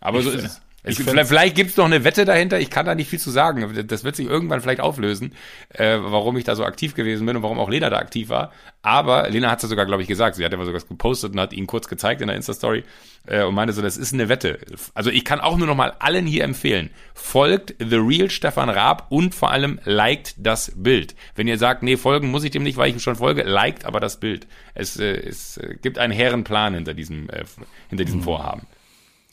Aber 0.00 0.20
so 0.20 0.30
ist 0.30 0.44
es. 0.44 0.60
Ich 0.84 0.90
Es, 0.90 0.96
find's- 0.96 1.10
vielleicht 1.10 1.28
vielleicht 1.28 1.54
gibt's 1.56 1.76
noch 1.76 1.86
eine 1.86 2.04
Wette 2.04 2.24
dahinter, 2.24 2.60
ich 2.60 2.70
kann 2.70 2.84
da 2.86 2.94
nicht 2.94 3.08
viel 3.08 3.18
zu 3.18 3.30
sagen. 3.30 3.86
Das 3.88 4.04
wird 4.04 4.16
sich 4.16 4.26
irgendwann 4.28 4.60
vielleicht 4.60 4.80
auflösen, 4.80 5.32
äh, 5.70 5.96
warum 6.00 6.36
ich 6.36 6.44
da 6.44 6.54
so 6.56 6.64
aktiv 6.64 6.94
gewesen 6.94 7.26
bin 7.26 7.36
und 7.36 7.42
warum 7.42 7.58
auch 7.58 7.68
Lena 7.70 7.90
da 7.90 7.96
aktiv 7.98 8.28
war. 8.28 8.52
Aber 8.82 9.28
Lena 9.30 9.50
hat 9.50 9.58
es 9.58 9.62
ja 9.62 9.68
sogar, 9.70 9.86
glaube 9.86 10.02
ich, 10.02 10.08
gesagt. 10.08 10.36
Sie 10.36 10.44
hat 10.44 10.52
ja 10.52 10.58
sogar 10.58 10.74
was 10.74 10.86
gepostet 10.86 11.32
und 11.32 11.40
hat 11.40 11.54
ihn 11.54 11.66
kurz 11.66 11.88
gezeigt 11.88 12.20
in 12.20 12.26
der 12.28 12.36
Insta-Story 12.36 12.84
äh, 13.26 13.44
und 13.44 13.54
meinte 13.54 13.72
so, 13.72 13.80
das 13.80 13.96
ist 13.96 14.12
eine 14.12 14.28
Wette. 14.28 14.58
Also 14.92 15.08
ich 15.10 15.24
kann 15.24 15.40
auch 15.40 15.56
nur 15.56 15.66
noch 15.66 15.74
mal 15.74 15.94
allen 16.00 16.26
hier 16.26 16.44
empfehlen, 16.44 16.90
folgt 17.14 17.74
The 17.78 17.96
Real 17.96 18.28
Stefan 18.30 18.68
Raab 18.68 19.06
und 19.08 19.34
vor 19.34 19.50
allem 19.52 19.80
liked 19.84 20.34
das 20.36 20.72
Bild. 20.76 21.14
Wenn 21.34 21.48
ihr 21.48 21.56
sagt, 21.56 21.82
nee, 21.82 21.96
folgen 21.96 22.30
muss 22.30 22.44
ich 22.44 22.50
dem 22.50 22.62
nicht, 22.62 22.76
weil 22.76 22.88
ich 22.90 22.96
ihm 22.96 23.00
schon 23.00 23.16
folge, 23.16 23.42
liked 23.44 23.86
aber 23.86 24.00
das 24.00 24.20
Bild. 24.20 24.46
Es, 24.74 24.98
äh, 24.98 25.14
es 25.16 25.56
äh, 25.56 25.76
gibt 25.80 25.98
einen 25.98 26.12
hehren 26.12 26.44
Plan 26.44 26.74
hinter 26.74 26.92
diesem, 26.92 27.30
äh, 27.30 27.44
hinter 27.88 28.04
diesem 28.04 28.22
Vorhaben. 28.22 28.66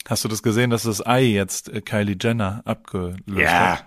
Hast 0.08 0.24
du 0.24 0.28
das 0.28 0.42
gesehen, 0.42 0.70
dass 0.70 0.82
das 0.82 1.04
Ei 1.06 1.22
jetzt 1.22 1.68
äh, 1.68 1.80
Kylie 1.80 2.16
Jenner 2.20 2.62
abgelöst 2.64 3.22
hat? 3.52 3.86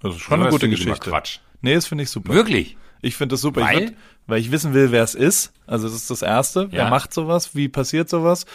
Das 0.00 0.14
ist 0.16 0.20
schon 0.20 0.40
eine 0.40 0.50
gute 0.50 0.68
Geschichte. 0.68 1.10
Quatsch. 1.10 1.38
Nee, 1.62 1.74
das 1.74 1.86
finde 1.86 2.04
ich 2.04 2.10
super. 2.10 2.32
Wirklich? 2.34 2.76
Ich 3.00 3.16
finde 3.16 3.34
das 3.34 3.40
super. 3.40 3.60
Weil? 3.62 3.74
Ich 3.76 3.80
würd, 3.90 3.94
weil 4.26 4.40
ich 4.40 4.50
wissen 4.50 4.74
will, 4.74 4.90
wer 4.90 5.02
es 5.02 5.14
ist. 5.14 5.52
Also 5.66 5.86
das 5.86 5.94
ist 5.96 6.10
das 6.10 6.22
Erste. 6.22 6.70
Wer 6.72 6.84
Ja. 6.84 6.90
macht 6.90 7.12
sowas? 7.14 7.54
Wie 7.54 7.68
passiert 7.68 8.08
sowas? 8.08 8.46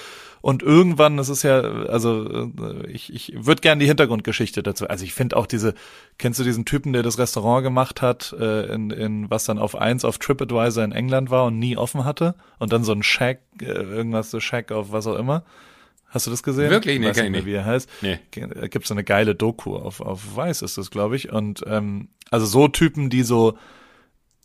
Und 0.41 0.63
irgendwann, 0.63 1.17
das 1.17 1.27
ist 1.29 1.43
ja, 1.43 1.59
also 1.61 2.47
äh, 2.57 2.87
ich, 2.87 3.13
ich 3.13 3.33
würde 3.35 3.61
gerne 3.61 3.79
die 3.81 3.87
Hintergrundgeschichte 3.87 4.63
dazu. 4.63 4.87
Also 4.87 5.03
ich 5.03 5.13
finde 5.13 5.35
auch 5.37 5.45
diese, 5.45 5.73
kennst 6.17 6.39
du 6.39 6.43
diesen 6.43 6.65
Typen, 6.65 6.93
der 6.93 7.03
das 7.03 7.17
Restaurant 7.19 7.63
gemacht 7.63 8.01
hat, 8.01 8.33
äh, 8.39 8.73
in, 8.73 8.89
in 8.89 9.29
was 9.29 9.43
dann 9.43 9.59
auf 9.59 9.75
eins 9.75 10.05
auf 10.05 10.17
TripAdvisor 10.17 10.83
in 10.83 10.91
England 10.93 11.29
war 11.29 11.45
und 11.45 11.59
nie 11.59 11.75
offen 11.77 12.05
hatte? 12.05 12.35
Und 12.57 12.71
dann 12.73 12.83
so 12.83 12.93
ein 12.93 13.03
Shack, 13.03 13.41
äh, 13.61 13.65
irgendwas 13.65 14.31
so 14.31 14.39
Shack 14.39 14.71
auf 14.71 14.91
was 14.91 15.07
auch 15.07 15.17
immer. 15.17 15.43
Hast 16.09 16.25
du 16.27 16.31
das 16.31 16.43
gesehen? 16.43 16.69
Wirklich? 16.69 16.99
Nee, 16.99 17.07
Weiß 17.07 17.17
ich 17.17 17.23
mehr, 17.23 17.31
nicht. 17.31 17.45
wie 17.45 17.53
er 17.53 17.65
heißt. 17.65 17.89
Nee. 18.01 18.19
Da 18.31 18.67
gibt's 18.67 18.87
so 18.89 18.93
eine 18.93 19.03
geile 19.03 19.35
Doku 19.35 19.75
auf, 19.75 20.01
auf 20.01 20.35
Weiß 20.35 20.61
ist 20.63 20.77
das, 20.77 20.89
glaube 20.91 21.15
ich. 21.15 21.31
Und 21.31 21.63
ähm, 21.67 22.09
also 22.31 22.45
so 22.45 22.67
Typen, 22.67 23.09
die 23.09 23.23
so 23.23 23.57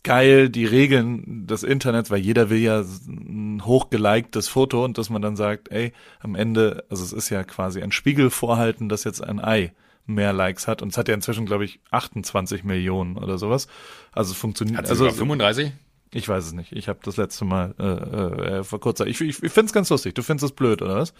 geil 0.03 0.49
die 0.49 0.65
Regeln 0.65 1.47
des 1.47 1.63
Internets, 1.63 2.11
weil 2.11 2.19
jeder 2.19 2.51
will 2.51 2.59
ja 2.59 2.81
ein 3.07 3.63
hochgeliktes 3.65 4.47
Foto 4.47 4.85
und 4.85 4.99
dass 4.99 5.09
man 5.09 5.21
dann 5.23 5.35
sagt, 5.35 5.71
ey, 5.71 5.93
am 6.19 6.35
Ende, 6.35 6.85
also 6.89 7.03
es 7.03 7.11
ist 7.11 7.29
ja 7.31 7.43
quasi 7.43 7.81
ein 7.81 7.91
Spiegel 7.91 8.29
vorhalten, 8.29 8.87
dass 8.87 9.03
jetzt 9.03 9.23
ein 9.23 9.43
Ei 9.43 9.73
mehr 10.05 10.33
Likes 10.33 10.67
hat 10.67 10.83
und 10.83 10.89
es 10.89 10.97
hat 10.99 11.07
ja 11.07 11.15
inzwischen, 11.15 11.47
glaube 11.47 11.65
ich, 11.65 11.79
28 11.89 12.63
Millionen 12.63 13.17
oder 13.17 13.39
sowas. 13.39 13.67
Also 14.11 14.33
es 14.33 14.37
funktioniert. 14.37 14.77
Hat 14.77 14.85
Also 14.85 15.05
sogar 15.05 15.13
35? 15.15 15.71
Ich 16.15 16.29
weiß 16.29 16.45
es 16.45 16.53
nicht. 16.53 16.71
Ich 16.71 16.87
habe 16.87 16.99
das 17.03 17.17
letzte 17.17 17.43
Mal 17.43 17.75
äh, 17.77 17.83
äh, 18.59 18.63
vor 18.63 18.79
kurzer. 18.79 19.05
Ich, 19.05 19.19
ich, 19.19 19.43
ich 19.43 19.51
finde 19.51 19.65
es 19.65 19.73
ganz 19.73 19.89
lustig. 19.89 20.15
Du 20.15 20.23
findest 20.23 20.45
es 20.45 20.51
blöd, 20.53 20.81
oder 20.81 20.95
was? 20.95 21.13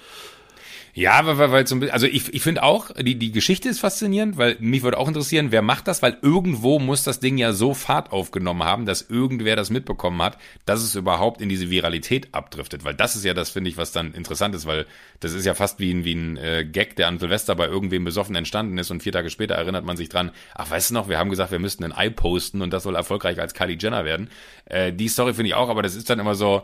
Ja, 0.97 1.25
weil, 1.25 1.37
weil, 1.37 1.51
weil 1.51 1.67
zum, 1.67 1.83
also 1.91 2.07
ich, 2.07 2.33
ich 2.33 2.41
finde 2.41 2.63
auch, 2.63 2.89
die, 2.97 3.15
die 3.15 3.33
Geschichte 3.33 3.67
ist 3.67 3.81
faszinierend, 3.81 4.37
weil 4.37 4.55
mich 4.61 4.81
würde 4.81 4.97
auch 4.97 5.09
interessieren, 5.09 5.51
wer 5.51 5.61
macht 5.61 5.89
das, 5.89 6.01
weil 6.01 6.17
irgendwo 6.21 6.79
muss 6.79 7.03
das 7.03 7.19
Ding 7.19 7.37
ja 7.37 7.51
so 7.51 7.73
Fahrt 7.73 8.13
aufgenommen 8.13 8.63
haben, 8.63 8.85
dass 8.85 9.01
irgendwer 9.01 9.57
das 9.57 9.69
mitbekommen 9.69 10.21
hat, 10.21 10.37
dass 10.65 10.81
es 10.81 10.95
überhaupt 10.95 11.41
in 11.41 11.49
diese 11.49 11.69
Viralität 11.69 12.29
abdriftet, 12.31 12.85
weil 12.85 12.93
das 12.93 13.17
ist 13.17 13.25
ja 13.25 13.33
das, 13.33 13.49
finde 13.49 13.69
ich, 13.69 13.75
was 13.75 13.91
dann 13.91 14.13
interessant 14.13 14.55
ist, 14.55 14.65
weil 14.67 14.85
das 15.19 15.33
ist 15.33 15.45
ja 15.45 15.53
fast 15.53 15.81
wie 15.81 15.93
ein, 15.93 16.05
wie 16.05 16.15
ein 16.15 16.37
äh, 16.37 16.63
Gag, 16.63 16.95
der 16.95 17.09
an 17.09 17.19
Silvester 17.19 17.55
bei 17.55 17.67
irgendwem 17.67 18.05
besoffen 18.05 18.35
entstanden 18.35 18.77
ist 18.77 18.89
und 18.89 19.03
vier 19.03 19.11
Tage 19.11 19.29
später 19.29 19.55
erinnert 19.55 19.83
man 19.83 19.97
sich 19.97 20.07
dran, 20.07 20.31
ach, 20.53 20.71
weißt 20.71 20.91
du 20.91 20.93
noch, 20.93 21.09
wir 21.09 21.19
haben 21.19 21.29
gesagt, 21.29 21.51
wir 21.51 21.59
müssten 21.59 21.83
ein 21.83 21.91
Ei 21.91 22.09
posten 22.09 22.61
und 22.61 22.71
das 22.71 22.83
soll 22.83 22.95
erfolgreich 22.95 23.41
als 23.41 23.53
Kylie 23.53 23.77
Jenner 23.77 24.05
werden. 24.05 24.29
Äh, 24.63 24.93
die 24.93 25.09
Story 25.09 25.33
finde 25.33 25.49
ich 25.49 25.55
auch, 25.55 25.67
aber 25.67 25.81
das 25.81 25.93
ist 25.93 26.09
dann 26.09 26.19
immer 26.19 26.35
so, 26.35 26.63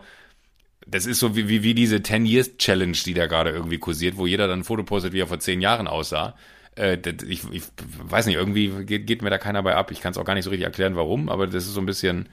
das 0.87 1.05
ist 1.05 1.19
so 1.19 1.35
wie, 1.35 1.47
wie, 1.47 1.63
wie 1.63 1.73
diese 1.73 2.01
10 2.01 2.25
Years 2.25 2.57
Challenge, 2.57 2.97
die 3.05 3.13
da 3.13 3.27
gerade 3.27 3.51
irgendwie 3.51 3.77
kursiert, 3.77 4.17
wo 4.17 4.25
jeder 4.27 4.47
dann 4.47 4.59
ein 4.61 4.63
Foto 4.63 4.83
postet, 4.83 5.13
wie 5.13 5.19
er 5.21 5.27
vor 5.27 5.39
zehn 5.39 5.61
Jahren 5.61 5.87
aussah. 5.87 6.35
Äh, 6.75 6.97
das- 6.97 7.23
ich, 7.27 7.41
ich 7.51 7.63
weiß 8.03 8.25
nicht, 8.25 8.35
irgendwie 8.35 8.85
geht, 8.85 9.07
geht 9.07 9.21
mir 9.21 9.29
da 9.29 9.37
keiner 9.37 9.63
bei 9.63 9.75
ab. 9.75 9.91
Ich 9.91 10.01
kann 10.01 10.11
es 10.11 10.17
auch 10.17 10.25
gar 10.25 10.33
nicht 10.33 10.43
so 10.45 10.49
richtig 10.49 10.65
erklären, 10.65 10.95
warum, 10.95 11.29
aber 11.29 11.47
das 11.47 11.65
ist 11.67 11.73
so 11.73 11.81
ein 11.81 11.85
bisschen, 11.85 12.29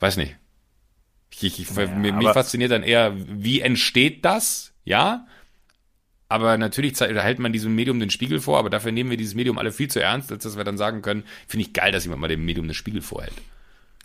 weiß 0.00 0.16
nicht. 0.16 0.36
Ich, 1.40 1.58
ich, 1.60 1.70
mir, 1.74 2.12
mich 2.12 2.28
fasziniert 2.28 2.70
dann 2.70 2.84
eher, 2.84 3.12
wie 3.16 3.60
entsteht 3.60 4.24
das? 4.24 4.72
Ja. 4.84 5.26
Aber 6.28 6.56
natürlich 6.58 6.98
hält 7.00 7.38
man 7.38 7.52
diesem 7.52 7.74
Medium 7.74 8.00
den 8.00 8.10
Spiegel 8.10 8.40
vor, 8.40 8.58
aber 8.58 8.70
dafür 8.70 8.92
nehmen 8.92 9.10
wir 9.10 9.16
dieses 9.16 9.34
Medium 9.34 9.58
alle 9.58 9.72
viel 9.72 9.88
zu 9.88 10.00
ernst, 10.00 10.30
als 10.32 10.44
dass 10.44 10.56
wir 10.56 10.64
dann 10.64 10.78
sagen 10.78 11.02
können, 11.02 11.24
finde 11.48 11.66
ich 11.66 11.72
geil, 11.72 11.92
dass 11.92 12.04
jemand 12.04 12.20
mal 12.20 12.28
dem 12.28 12.44
Medium 12.44 12.66
den 12.68 12.74
Spiegel 12.74 13.02
vorhält. 13.02 13.34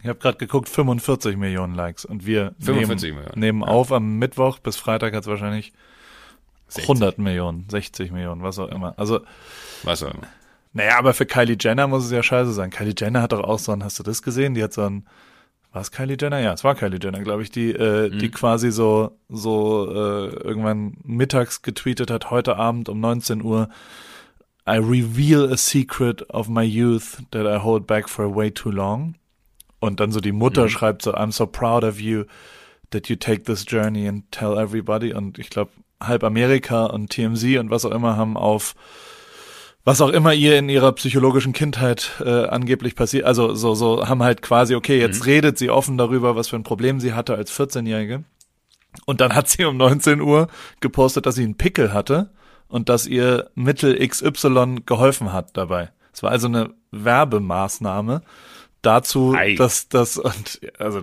Ich 0.01 0.07
habe 0.07 0.19
gerade 0.19 0.37
geguckt, 0.37 0.69
45 0.69 1.35
Millionen 1.35 1.75
Likes 1.75 2.05
und 2.05 2.25
wir 2.25 2.53
45 2.59 3.13
nehmen, 3.13 3.25
nehmen 3.35 3.61
ja. 3.61 3.67
auf 3.67 3.91
am 3.91 4.17
Mittwoch 4.17 4.59
bis 4.59 4.77
Freitag 4.77 5.13
hat's 5.13 5.27
wahrscheinlich 5.27 5.73
60. 6.69 6.89
100 6.89 7.17
Millionen, 7.17 7.65
60 7.69 8.11
Millionen, 8.11 8.43
was 8.43 8.59
auch 8.59 8.69
immer. 8.69 8.93
Also 8.97 9.21
Was 9.83 10.03
auch 10.03 10.13
immer. 10.13 10.27
Naja, 10.71 10.99
aber 10.99 11.13
für 11.13 11.25
Kylie 11.25 11.57
Jenner 11.59 11.87
muss 11.87 12.05
es 12.05 12.11
ja 12.11 12.21
scheiße 12.21 12.53
sein. 12.53 12.69
Kylie 12.69 12.93
Jenner 12.97 13.23
hat 13.23 13.31
doch 13.31 13.43
auch 13.43 13.59
so 13.59 13.71
ein, 13.71 13.83
hast 13.83 13.97
du 13.97 14.03
das 14.03 14.21
gesehen? 14.21 14.53
Die 14.53 14.63
hat 14.63 14.71
so 14.71 14.83
ein, 14.83 15.05
war 15.73 15.81
es 15.81 15.91
Kylie 15.91 16.15
Jenner? 16.19 16.39
Ja, 16.39 16.53
es 16.53 16.63
war 16.63 16.75
Kylie 16.75 16.99
Jenner, 17.01 17.21
glaube 17.21 17.41
ich, 17.41 17.49
die, 17.49 17.71
äh, 17.71 18.09
die 18.09 18.29
quasi 18.29 18.71
so, 18.71 19.17
so 19.29 19.87
äh, 19.91 20.27
irgendwann 20.43 20.97
mittags 21.03 21.63
getweetet 21.63 22.11
hat, 22.11 22.29
heute 22.29 22.57
Abend 22.57 22.87
um 22.87 22.99
19 22.99 23.41
Uhr, 23.41 23.69
I 24.67 24.77
reveal 24.77 25.51
a 25.51 25.57
secret 25.57 26.29
of 26.29 26.47
my 26.47 26.63
youth 26.63 27.23
that 27.31 27.47
I 27.47 27.63
hold 27.63 27.87
back 27.87 28.07
for 28.07 28.33
way 28.35 28.51
too 28.51 28.69
long. 28.69 29.15
Und 29.79 29.99
dann 29.99 30.11
so 30.11 30.19
die 30.19 30.31
Mutter 30.31 30.67
schreibt 30.69 31.01
so, 31.01 31.13
I'm 31.13 31.31
so 31.31 31.45
proud 31.45 31.83
of 31.83 31.99
you 31.99 32.25
that 32.91 33.07
you 33.07 33.15
take 33.15 33.43
this 33.43 33.65
journey 33.67 34.07
and 34.07 34.29
tell 34.31 34.57
everybody. 34.57 35.13
Und 35.13 35.39
ich 35.39 35.49
glaube, 35.49 35.71
halb 36.01 36.23
Amerika 36.23 36.85
und 36.85 37.09
TMZ 37.09 37.59
und 37.59 37.69
was 37.69 37.85
auch 37.85 37.91
immer 37.91 38.17
haben 38.17 38.37
auf 38.37 38.75
was 39.85 40.01
auch 40.01 40.09
immer 40.09 40.33
ihr 40.33 40.57
in 40.59 40.69
ihrer 40.69 40.91
psychologischen 40.91 41.53
Kindheit 41.53 42.11
äh, 42.23 42.45
angeblich 42.45 42.95
passiert, 42.95 43.25
also 43.25 43.55
so 43.55 43.75
so 43.75 44.07
haben 44.07 44.21
halt 44.21 44.41
quasi 44.41 44.75
okay, 44.75 44.99
jetzt 44.99 45.25
redet 45.25 45.57
sie 45.57 45.69
offen 45.69 45.97
darüber, 45.97 46.35
was 46.35 46.49
für 46.49 46.57
ein 46.57 46.63
Problem 46.63 46.99
sie 46.99 47.13
hatte 47.13 47.35
als 47.35 47.51
14-jährige. 47.51 48.23
Und 49.05 49.21
dann 49.21 49.33
hat 49.33 49.47
sie 49.47 49.65
um 49.65 49.77
19 49.77 50.19
Uhr 50.21 50.47
gepostet, 50.79 51.25
dass 51.25 51.35
sie 51.35 51.43
einen 51.43 51.55
Pickel 51.55 51.93
hatte 51.93 52.31
und 52.67 52.89
dass 52.89 53.07
ihr 53.07 53.49
Mittel 53.55 53.97
XY 54.05 54.81
geholfen 54.85 55.31
hat 55.31 55.55
dabei. 55.55 55.91
Es 56.13 56.23
war 56.23 56.31
also 56.31 56.47
eine 56.47 56.73
Werbemaßnahme 56.91 58.21
dazu, 58.81 59.33
Ei. 59.35 59.55
dass 59.55 59.89
das 59.89 60.17
und 60.17 60.61
also 60.77 61.01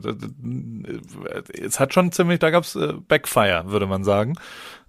es 1.52 1.80
hat 1.80 1.94
schon 1.94 2.12
ziemlich, 2.12 2.38
da 2.38 2.50
gab's 2.50 2.74
äh, 2.76 2.94
Backfire, 3.08 3.64
würde 3.66 3.86
man 3.86 4.04
sagen. 4.04 4.36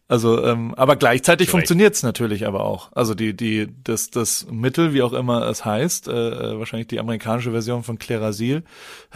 Also, 0.10 0.42
ähm, 0.42 0.74
aber 0.76 0.96
gleichzeitig 0.96 1.50
funktioniert's 1.50 2.02
natürlich 2.02 2.48
aber 2.48 2.64
auch. 2.64 2.94
Also 2.94 3.14
die, 3.14 3.36
die, 3.36 3.68
das, 3.84 4.10
das 4.10 4.48
Mittel, 4.50 4.94
wie 4.94 5.02
auch 5.02 5.12
immer 5.12 5.46
es 5.50 5.66
heißt, 5.66 6.08
äh, 6.08 6.58
wahrscheinlich 6.58 6.88
die 6.88 7.00
amerikanische 7.02 7.52
Version 7.52 7.84
von 7.84 8.00
Klerasil, 8.00 8.64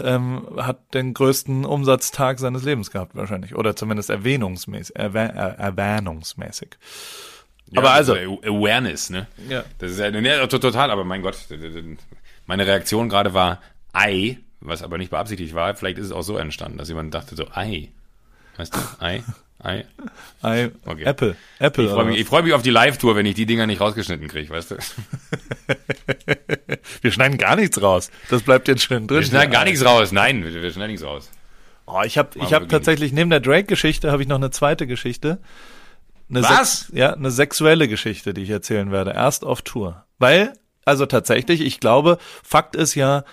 ähm, 0.03 0.47
hat 0.57 0.93
den 0.93 1.13
größten 1.13 1.63
Umsatztag 1.63 2.39
seines 2.39 2.63
Lebens 2.63 2.91
gehabt 2.91 3.15
wahrscheinlich. 3.15 3.55
Oder 3.55 3.77
zumindest 3.77 4.09
erwähnungsmäßig, 4.09 4.97
erwäh 4.97 5.27
äh, 5.27 5.55
erwähnungsmäßig. 5.57 6.71
aber 7.73 7.87
Ja, 7.87 7.93
also, 7.93 8.15
das 8.15 8.23
ist 8.23 8.45
Awareness, 8.45 9.09
ne? 9.11 9.27
Ja. 9.47 9.63
Das 9.77 9.91
ist 9.91 9.99
ja, 9.99 10.11
ne, 10.11 10.45
total, 10.49 10.91
aber 10.91 11.05
mein 11.05 11.21
Gott, 11.21 11.37
meine 12.51 12.67
Reaktion 12.67 13.07
gerade 13.07 13.33
war 13.33 13.61
Ei, 13.93 14.37
was 14.59 14.83
aber 14.83 14.97
nicht 14.97 15.09
beabsichtigt 15.09 15.55
war. 15.55 15.73
Vielleicht 15.73 15.97
ist 15.97 16.07
es 16.07 16.11
auch 16.11 16.21
so 16.21 16.35
entstanden, 16.35 16.77
dass 16.77 16.89
jemand 16.89 17.13
dachte 17.13 17.33
so, 17.33 17.47
Ei. 17.53 17.87
Weißt 18.57 18.75
du, 18.75 18.79
Ei, 18.99 19.23
Ei. 19.63 19.85
I, 20.43 20.69
Okay. 20.85 21.05
Apple, 21.05 21.37
Apple. 21.59 21.85
Ich 21.85 21.91
freue 21.91 22.03
mich, 22.03 22.19
ich 22.19 22.27
freu 22.27 22.41
mich 22.41 22.51
auf 22.51 22.61
die 22.61 22.69
Live-Tour, 22.69 23.15
wenn 23.15 23.25
ich 23.25 23.35
die 23.35 23.45
Dinger 23.45 23.67
nicht 23.67 23.79
rausgeschnitten 23.79 24.27
kriege, 24.27 24.49
weißt 24.49 24.71
du? 24.71 24.75
wir 27.01 27.11
schneiden 27.13 27.37
gar 27.37 27.55
nichts 27.55 27.81
raus. 27.81 28.11
Das 28.29 28.41
bleibt 28.41 28.67
jetzt 28.67 28.83
schön 28.83 29.07
drin. 29.07 29.19
Wir 29.19 29.27
schneiden 29.27 29.53
gar 29.53 29.63
nichts 29.63 29.85
raus. 29.85 30.11
Nein, 30.11 30.43
wir, 30.43 30.61
wir 30.61 30.73
schneiden 30.73 30.91
nichts 30.91 31.05
raus. 31.05 31.31
Oh, 31.85 32.01
ich 32.03 32.17
habe 32.17 32.37
ich 32.37 32.53
hab 32.53 32.67
tatsächlich 32.67 33.13
neben 33.13 33.29
der 33.29 33.39
Drake-Geschichte 33.39 34.11
habe 34.11 34.23
ich 34.23 34.27
noch 34.27 34.35
eine 34.35 34.51
zweite 34.51 34.87
Geschichte. 34.87 35.39
Eine 36.29 36.43
Was? 36.43 36.89
Ja, 36.91 37.13
eine 37.13 37.31
sexuelle 37.31 37.87
Geschichte, 37.87 38.33
die 38.33 38.41
ich 38.41 38.49
erzählen 38.49 38.91
werde. 38.91 39.11
Erst 39.11 39.45
auf 39.45 39.61
Tour. 39.61 40.03
Weil, 40.19 40.51
also 40.85 41.05
tatsächlich, 41.05 41.61
ich 41.61 41.79
glaube, 41.79 42.17
Fakt 42.43 42.75
ist 42.75 42.95
ja, 42.95 43.23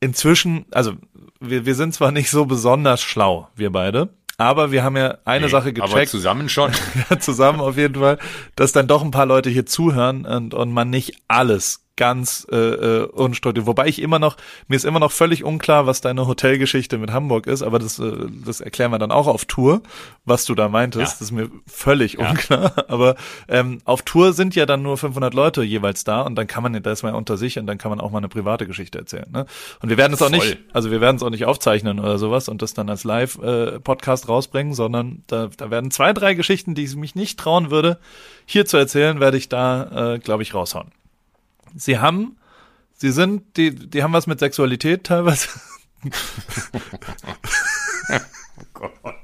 inzwischen, 0.00 0.66
also 0.70 0.92
wir, 1.40 1.66
wir 1.66 1.74
sind 1.74 1.94
zwar 1.94 2.12
nicht 2.12 2.30
so 2.30 2.46
besonders 2.46 3.02
schlau, 3.02 3.48
wir 3.54 3.70
beide, 3.70 4.10
aber 4.36 4.70
wir 4.70 4.84
haben 4.84 4.96
ja 4.96 5.18
eine 5.24 5.46
Nee, 5.46 5.50
Sache 5.50 5.70
Aber 5.78 5.88
gecheckt. 5.88 6.10
zusammen 6.10 6.48
schon. 6.48 6.70
ja, 7.10 7.18
zusammen 7.18 7.60
auf 7.60 7.76
jeden 7.76 7.96
Fall, 7.96 8.18
dass 8.54 8.72
dann 8.72 8.86
doch 8.86 9.02
ein 9.02 9.10
paar 9.10 9.26
Leute 9.26 9.50
hier 9.50 9.66
zuhören 9.66 10.24
und, 10.24 10.54
und 10.54 10.70
man 10.72 10.90
nicht 10.90 11.16
alles 11.26 11.84
ganz 11.98 12.46
äh, 12.50 12.56
äh, 12.56 13.04
unstudiert. 13.04 13.66
Wobei 13.66 13.88
ich 13.88 14.00
immer 14.00 14.18
noch, 14.18 14.38
mir 14.68 14.76
ist 14.76 14.84
immer 14.86 15.00
noch 15.00 15.12
völlig 15.12 15.44
unklar, 15.44 15.86
was 15.86 16.00
deine 16.00 16.26
Hotelgeschichte 16.26 16.96
mit 16.96 17.12
Hamburg 17.12 17.46
ist, 17.46 17.60
aber 17.62 17.78
das, 17.78 17.98
äh, 17.98 18.12
das 18.46 18.62
erklären 18.62 18.90
wir 18.92 18.98
dann 18.98 19.10
auch 19.10 19.26
auf 19.26 19.44
Tour, 19.44 19.82
was 20.24 20.46
du 20.46 20.54
da 20.54 20.68
meintest. 20.70 21.00
Ja. 21.00 21.10
Das 21.10 21.20
ist 21.20 21.32
mir 21.32 21.50
völlig 21.66 22.14
Ja. 22.14 22.30
unklar. 22.30 22.72
Aber 22.88 23.16
ähm, 23.48 23.80
auf 23.84 24.02
Tour 24.02 24.32
sind 24.32 24.54
ja 24.54 24.64
dann 24.64 24.82
nur 24.82 24.96
500 24.96 25.34
Leute 25.34 25.62
jeweils 25.62 26.04
da 26.04 26.22
und 26.22 26.36
dann 26.36 26.46
kann 26.46 26.62
man, 26.62 26.80
da 26.82 26.92
ist 26.92 27.02
man 27.02 27.12
ja 27.12 27.18
unter 27.18 27.36
sich 27.36 27.58
und 27.58 27.66
dann 27.66 27.76
kann 27.76 27.90
man 27.90 28.00
auch 28.00 28.10
mal 28.10 28.18
eine 28.18 28.28
private 28.28 28.66
Geschichte 28.66 28.98
erzählen. 28.98 29.26
Ne? 29.30 29.46
Und 29.82 29.88
wir 29.88 29.96
werden 29.96 30.12
es 30.14 30.22
auch 30.22 30.28
Voll. 30.30 30.38
nicht, 30.38 30.58
also 30.72 30.90
wir 30.90 31.00
werden 31.00 31.16
es 31.16 31.22
auch 31.22 31.30
nicht 31.30 31.44
aufzeichnen 31.46 31.98
oder 31.98 32.18
sowas 32.18 32.48
und 32.48 32.62
das 32.62 32.72
dann 32.74 32.88
als 32.88 33.04
Live-Podcast 33.04 34.28
rausbringen, 34.28 34.74
sondern 34.74 35.24
da, 35.26 35.48
da 35.56 35.70
werden 35.70 35.90
zwei, 35.90 36.12
drei 36.12 36.34
Geschichten, 36.34 36.74
die 36.74 36.84
ich 36.84 36.94
mich 36.96 37.14
nicht 37.14 37.38
trauen 37.38 37.70
würde, 37.70 37.98
hier 38.46 38.64
zu 38.64 38.76
erzählen, 38.76 39.20
werde 39.20 39.36
ich 39.36 39.48
da, 39.48 40.14
äh, 40.14 40.18
glaube 40.18 40.42
ich, 40.42 40.54
raushauen. 40.54 40.88
Sie 41.76 41.98
haben, 41.98 42.36
sie 42.94 43.10
sind, 43.10 43.56
die, 43.56 43.74
die 43.74 44.02
haben 44.02 44.12
was 44.12 44.26
mit 44.26 44.40
Sexualität 44.40 45.04
teilweise. 45.04 45.48
Gott. 48.72 49.14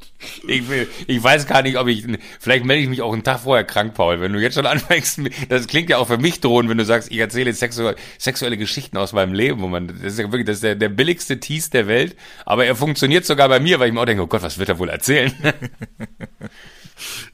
Ich, 0.46 0.68
will, 0.68 0.88
ich 1.06 1.22
weiß 1.22 1.46
gar 1.46 1.62
nicht, 1.62 1.78
ob 1.78 1.86
ich. 1.86 2.04
Vielleicht 2.40 2.64
melde 2.64 2.82
ich 2.82 2.88
mich 2.88 3.02
auch 3.02 3.12
einen 3.12 3.22
Tag 3.22 3.40
vorher 3.40 3.64
krank, 3.64 3.94
Paul. 3.94 4.20
Wenn 4.20 4.32
du 4.32 4.40
jetzt 4.40 4.54
schon 4.54 4.66
anfängst, 4.66 5.20
das 5.48 5.66
klingt 5.66 5.90
ja 5.90 5.98
auch 5.98 6.08
für 6.08 6.18
mich 6.18 6.40
drohend, 6.40 6.68
wenn 6.70 6.78
du 6.78 6.84
sagst, 6.84 7.10
ich 7.10 7.18
erzähle 7.18 7.50
jetzt 7.50 7.60
sexuelle, 7.60 7.96
sexuelle 8.18 8.56
Geschichten 8.56 8.96
aus 8.96 9.12
meinem 9.12 9.32
Leben. 9.32 9.60
Wo 9.60 9.68
man, 9.68 9.88
das 9.88 10.00
ist 10.00 10.18
ja 10.18 10.24
wirklich 10.24 10.46
das 10.46 10.56
ist 10.56 10.64
der, 10.64 10.74
der 10.74 10.88
billigste 10.88 11.40
Tease 11.40 11.70
der 11.70 11.86
Welt. 11.86 12.16
Aber 12.44 12.64
er 12.66 12.76
funktioniert 12.76 13.24
sogar 13.24 13.48
bei 13.48 13.60
mir, 13.60 13.80
weil 13.80 13.88
ich 13.88 13.94
mir 13.94 14.00
auch 14.00 14.06
denke, 14.06 14.22
oh 14.22 14.26
Gott, 14.26 14.42
was 14.42 14.58
wird 14.58 14.68
er 14.68 14.78
wohl 14.78 14.88
erzählen? 14.88 15.32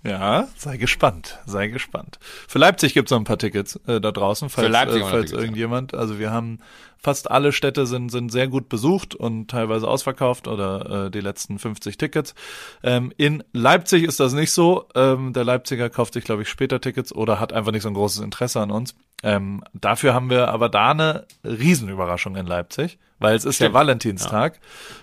Ja, 0.04 0.48
sei 0.56 0.76
gespannt, 0.76 1.38
sei 1.46 1.68
gespannt. 1.68 2.18
Für 2.48 2.59
Leipzig 2.59 2.94
gibt 2.94 3.09
es 3.09 3.11
noch 3.11 3.18
ein 3.18 3.24
paar 3.24 3.38
Tickets 3.38 3.76
äh, 3.87 4.00
da 4.00 4.12
draußen, 4.12 4.48
falls, 4.48 4.68
Leipzig 4.68 5.02
äh, 5.02 5.06
falls 5.06 5.33
irgendjemand. 5.33 5.94
Also 5.94 6.18
wir 6.18 6.30
haben 6.30 6.61
fast 7.02 7.30
alle 7.30 7.52
Städte 7.52 7.87
sind, 7.87 8.11
sind 8.11 8.30
sehr 8.30 8.48
gut 8.48 8.68
besucht 8.68 9.14
und 9.14 9.50
teilweise 9.50 9.88
ausverkauft 9.88 10.48
oder 10.48 11.06
äh, 11.06 11.11
die 11.11 11.20
letzten 11.20 11.59
50 11.59 11.96
Tickets. 11.96 12.35
Ähm, 12.83 13.12
in 13.16 13.42
Leipzig 13.52 14.04
ist 14.04 14.20
das 14.20 14.33
nicht 14.33 14.52
so. 14.52 14.87
Ähm, 14.94 15.33
der 15.33 15.44
Leipziger 15.44 15.88
kauft 15.88 16.14
sich, 16.14 16.24
glaube 16.24 16.42
ich, 16.42 16.48
später 16.48 16.80
Tickets 16.80 17.12
oder 17.12 17.40
hat 17.40 17.52
einfach 17.52 17.72
nicht 17.72 17.83
so 17.83 17.88
ein 17.88 17.94
großes 17.94 18.22
Interesse 18.22 18.61
an 18.61 18.70
uns. 18.70 18.94
Ähm, 19.22 19.64
dafür 19.72 20.14
haben 20.14 20.30
wir 20.30 20.48
aber 20.48 20.68
da 20.68 20.90
eine 20.90 21.26
Riesenüberraschung 21.44 22.37
in 22.37 22.46
Leipzig, 22.46 22.98
weil 23.20 23.37
es 23.37 23.44
ist 23.44 23.54
Stimmt. 23.56 23.68
der 23.68 23.74
Valentinstag 23.74 24.59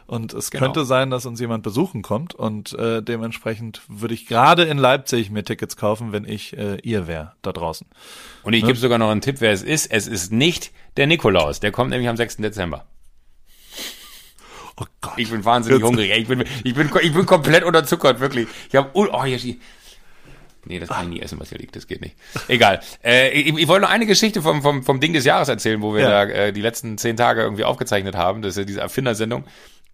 und 0.06 0.34
es 0.34 0.52
Genau. 0.52 0.66
könnte 0.66 0.84
sein, 0.86 1.10
dass 1.10 1.26
uns 1.26 1.40
jemand 1.40 1.64
besuchen 1.64 2.02
kommt 2.02 2.36
und 2.36 2.74
äh, 2.74 3.02
dementsprechend 3.02 3.82
würde 3.88 4.14
ich 4.14 4.26
gerade 4.26 4.64
in 4.64 4.78
Leipzig 4.78 5.30
mir 5.30 5.44
Tickets 5.46 5.78
kaufen, 5.78 6.12
wenn 6.12 6.26
ich 6.26 6.58
äh, 6.58 6.78
ihr 6.84 7.08
wäre 7.08 7.34
da 7.42 7.54
draußen. 7.54 7.88
Und 8.44 8.54
ich 8.54 8.66
gebe 8.66 8.78
sogar 8.78 8.98
noch 8.98 9.10
einen 9.10 9.22
Tipp, 9.22 9.38
wer 9.40 9.52
es 9.54 9.64
ist. 9.64 9.86
Es 9.92 10.08
ist 10.08 10.32
nicht 10.34 10.72
der 10.98 11.08
Nikolaus. 11.08 11.60
Der 11.62 11.72
kommt 11.72 11.92
nämlich 11.92 12.10
am 12.10 12.18
6. 12.18 12.38
Dezember. 12.38 12.86
Oh 14.80 14.86
Gott. 15.02 15.14
Ich 15.18 15.32
bin 15.32 15.44
wahnsinnig 15.44 15.80
Jetzt- 15.80 15.88
hungrig. 15.88 16.12
Ich 16.16 16.28
bin, 16.28 16.44
ich 16.64 16.74
bin, 16.76 16.90
ich 17.02 17.14
bin 17.14 17.26
komplett 17.26 17.64
unterzuckert, 17.64 18.20
wirklich. 18.20 18.48
Ich 18.70 18.76
habe, 18.76 18.90
oh, 18.94 19.24
hier. 19.24 19.56
Nee, 20.68 20.80
das 20.80 20.90
kann 20.90 21.06
ich 21.12 21.20
nie 21.20 21.22
essen, 21.24 21.40
was 21.40 21.50
hier 21.50 21.58
liegt. 21.58 21.76
Das 21.76 21.88
geht 21.88 22.02
nicht. 22.02 22.16
Egal. 22.48 22.82
Äh, 23.04 23.30
ich, 23.30 23.48
ich 23.58 23.68
wollte 23.68 23.84
noch 23.84 23.90
eine 23.92 24.06
Geschichte 24.06 24.42
vom, 24.42 24.62
vom, 24.62 24.84
vom 24.84 25.00
Ding 25.00 25.14
des 25.14 25.24
Jahres 25.26 25.48
erzählen, 25.48 25.82
wo 25.82 25.94
wir 25.94 26.02
Ja. 26.02 26.26
da 26.26 26.32
äh, 26.32 26.54
die 26.54 26.62
letzten 26.62 26.98
zehn 26.98 27.16
Tage 27.18 27.42
irgendwie 27.42 27.64
aufgezeichnet 27.64 28.16
haben. 28.16 28.42
Das 28.42 28.52
ist 28.54 28.58
ja 28.58 28.64
diese 28.66 28.82
Erfindersendung. 28.82 29.46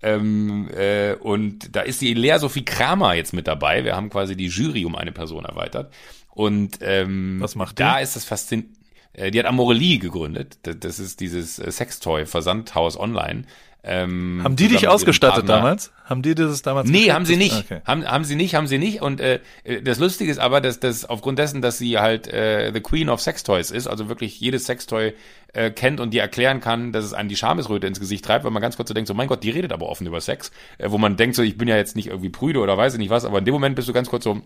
Ähm, 0.02 0.70
äh, 0.76 1.14
und 1.14 1.76
da 1.76 1.82
ist 1.82 2.02
die 2.02 2.14
Lea 2.14 2.38
Sophie 2.40 2.66
Kramer 2.66 3.14
jetzt 3.14 3.34
mit 3.34 3.48
dabei. 3.48 3.86
Wir 3.86 3.96
haben 3.96 4.10
quasi 4.10 4.36
die 4.36 4.48
Jury 4.48 4.84
um 4.86 4.96
eine 4.96 5.12
Person 5.12 5.46
erweitert. 5.46 5.94
Und 6.30 6.80
ähm, 6.82 7.38
Was 7.40 7.56
macht 7.56 7.78
die? 7.80 7.84
da 7.84 8.00
ist 8.00 8.16
das 8.16 8.26
faszinierend. 8.26 8.76
Die 9.16 9.38
hat 9.38 9.46
Amorelie 9.46 10.00
gegründet. 10.00 10.58
Das- 10.64 10.80
Das 10.80 11.00
ist 11.00 11.20
dieses 11.20 11.60
äh, 11.60 11.72
Sextoy-Versandhaus 11.72 13.00
online. 13.00 13.44
Ähm, 13.86 14.40
Haben 14.42 14.56
die 14.56 14.70
dich 14.70 14.88
ausgestattet 14.88 15.50
damals? 15.50 15.92
Haben 16.06 16.22
die 16.22 16.36
das 16.36 16.62
damals 16.62 16.90
Nee, 16.90 17.12
haben 17.12 17.26
sie 17.26 17.36
nicht. 17.36 17.66
Okay. 17.66 17.82
Haben, 17.86 18.06
haben 18.06 18.24
sie 18.24 18.36
nicht, 18.36 18.56
haben 18.56 18.68
sie 18.68 18.78
nicht. 18.78 19.02
Und 19.02 19.20
äh, 19.20 19.40
das 19.84 20.00
Lustige 20.00 20.32
ist 20.32 20.40
aber, 20.40 20.62
dass 20.62 20.80
das 20.80 21.04
aufgrund 21.04 21.38
dessen, 21.38 21.62
dass 21.62 21.80
sie 21.80 22.00
halt 22.00 22.28
äh, 22.28 22.72
the 22.74 22.80
Queen 22.80 23.10
of 23.10 23.20
Sextoys 23.20 23.72
ist, 23.72 23.88
also 23.88 24.08
wirklich 24.08 24.40
jedes 24.40 24.66
Sextoy 24.66 25.14
äh, 25.52 25.70
kennt 25.70 26.00
und 26.00 26.12
die 26.12 26.20
erklären 26.20 26.62
kann, 26.62 26.94
dass 26.94 27.04
es 27.04 27.14
einem 27.14 27.28
die 27.28 27.36
Schamesröte 27.36 27.86
ins 27.86 28.00
Gesicht 28.00 28.24
treibt, 28.24 28.46
weil 28.46 28.52
man 28.52 28.62
ganz 28.62 28.78
kurz 28.78 28.88
so 28.88 28.94
denkt, 28.94 29.10
so 29.10 29.14
mein 29.14 29.28
Gott, 29.28 29.44
die 29.44 29.50
redet 29.50 29.74
aber 29.74 29.90
offen 29.90 30.08
über 30.08 30.22
Sex, 30.22 30.52
äh, 30.78 30.90
wo 30.90 30.98
man 30.98 31.18
denkt 31.18 31.36
so, 31.36 31.44
ich 31.44 31.58
bin 31.58 31.68
ja 31.68 31.76
jetzt 31.76 31.98
nicht 31.98 32.08
irgendwie 32.08 32.30
prüde 32.30 32.60
oder 32.60 32.78
weiß 32.78 32.94
ich 32.94 33.00
nicht 33.00 33.10
was, 33.10 33.26
aber 33.26 33.40
in 33.40 33.46
dem 33.46 33.54
Moment 33.54 33.76
bist 33.76 33.90
du 33.90 33.94
ganz 33.94 34.10
kurz 34.10 34.24
so, 34.24 34.42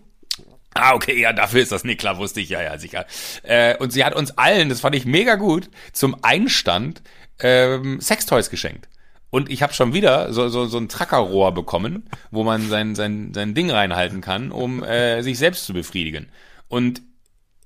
Ah, 0.74 0.94
okay, 0.94 1.18
ja, 1.18 1.32
dafür 1.32 1.62
ist 1.62 1.72
das 1.72 1.82
nicht 1.84 1.98
klar, 1.98 2.18
wusste 2.18 2.40
ich, 2.40 2.50
ja, 2.50 2.62
ja, 2.62 2.78
sicher. 2.78 3.06
Äh, 3.42 3.76
und 3.78 3.92
sie 3.92 4.04
hat 4.04 4.14
uns 4.14 4.36
allen, 4.36 4.68
das 4.68 4.80
fand 4.80 4.94
ich 4.94 5.06
mega 5.06 5.36
gut, 5.36 5.70
zum 5.92 6.16
Einstand 6.22 7.02
ähm, 7.40 8.00
Sextoys 8.00 8.50
geschenkt. 8.50 8.88
Und 9.30 9.50
ich 9.50 9.62
habe 9.62 9.74
schon 9.74 9.92
wieder 9.92 10.32
so, 10.32 10.48
so, 10.48 10.66
so 10.66 10.78
ein 10.78 10.88
Trackerrohr 10.88 11.52
bekommen, 11.52 12.08
wo 12.30 12.44
man 12.44 12.68
sein, 12.68 12.94
sein, 12.94 13.32
sein 13.34 13.54
Ding 13.54 13.70
reinhalten 13.70 14.20
kann, 14.20 14.50
um 14.50 14.82
äh, 14.82 15.22
sich 15.22 15.38
selbst 15.38 15.66
zu 15.66 15.74
befriedigen. 15.74 16.28
Und 16.68 17.02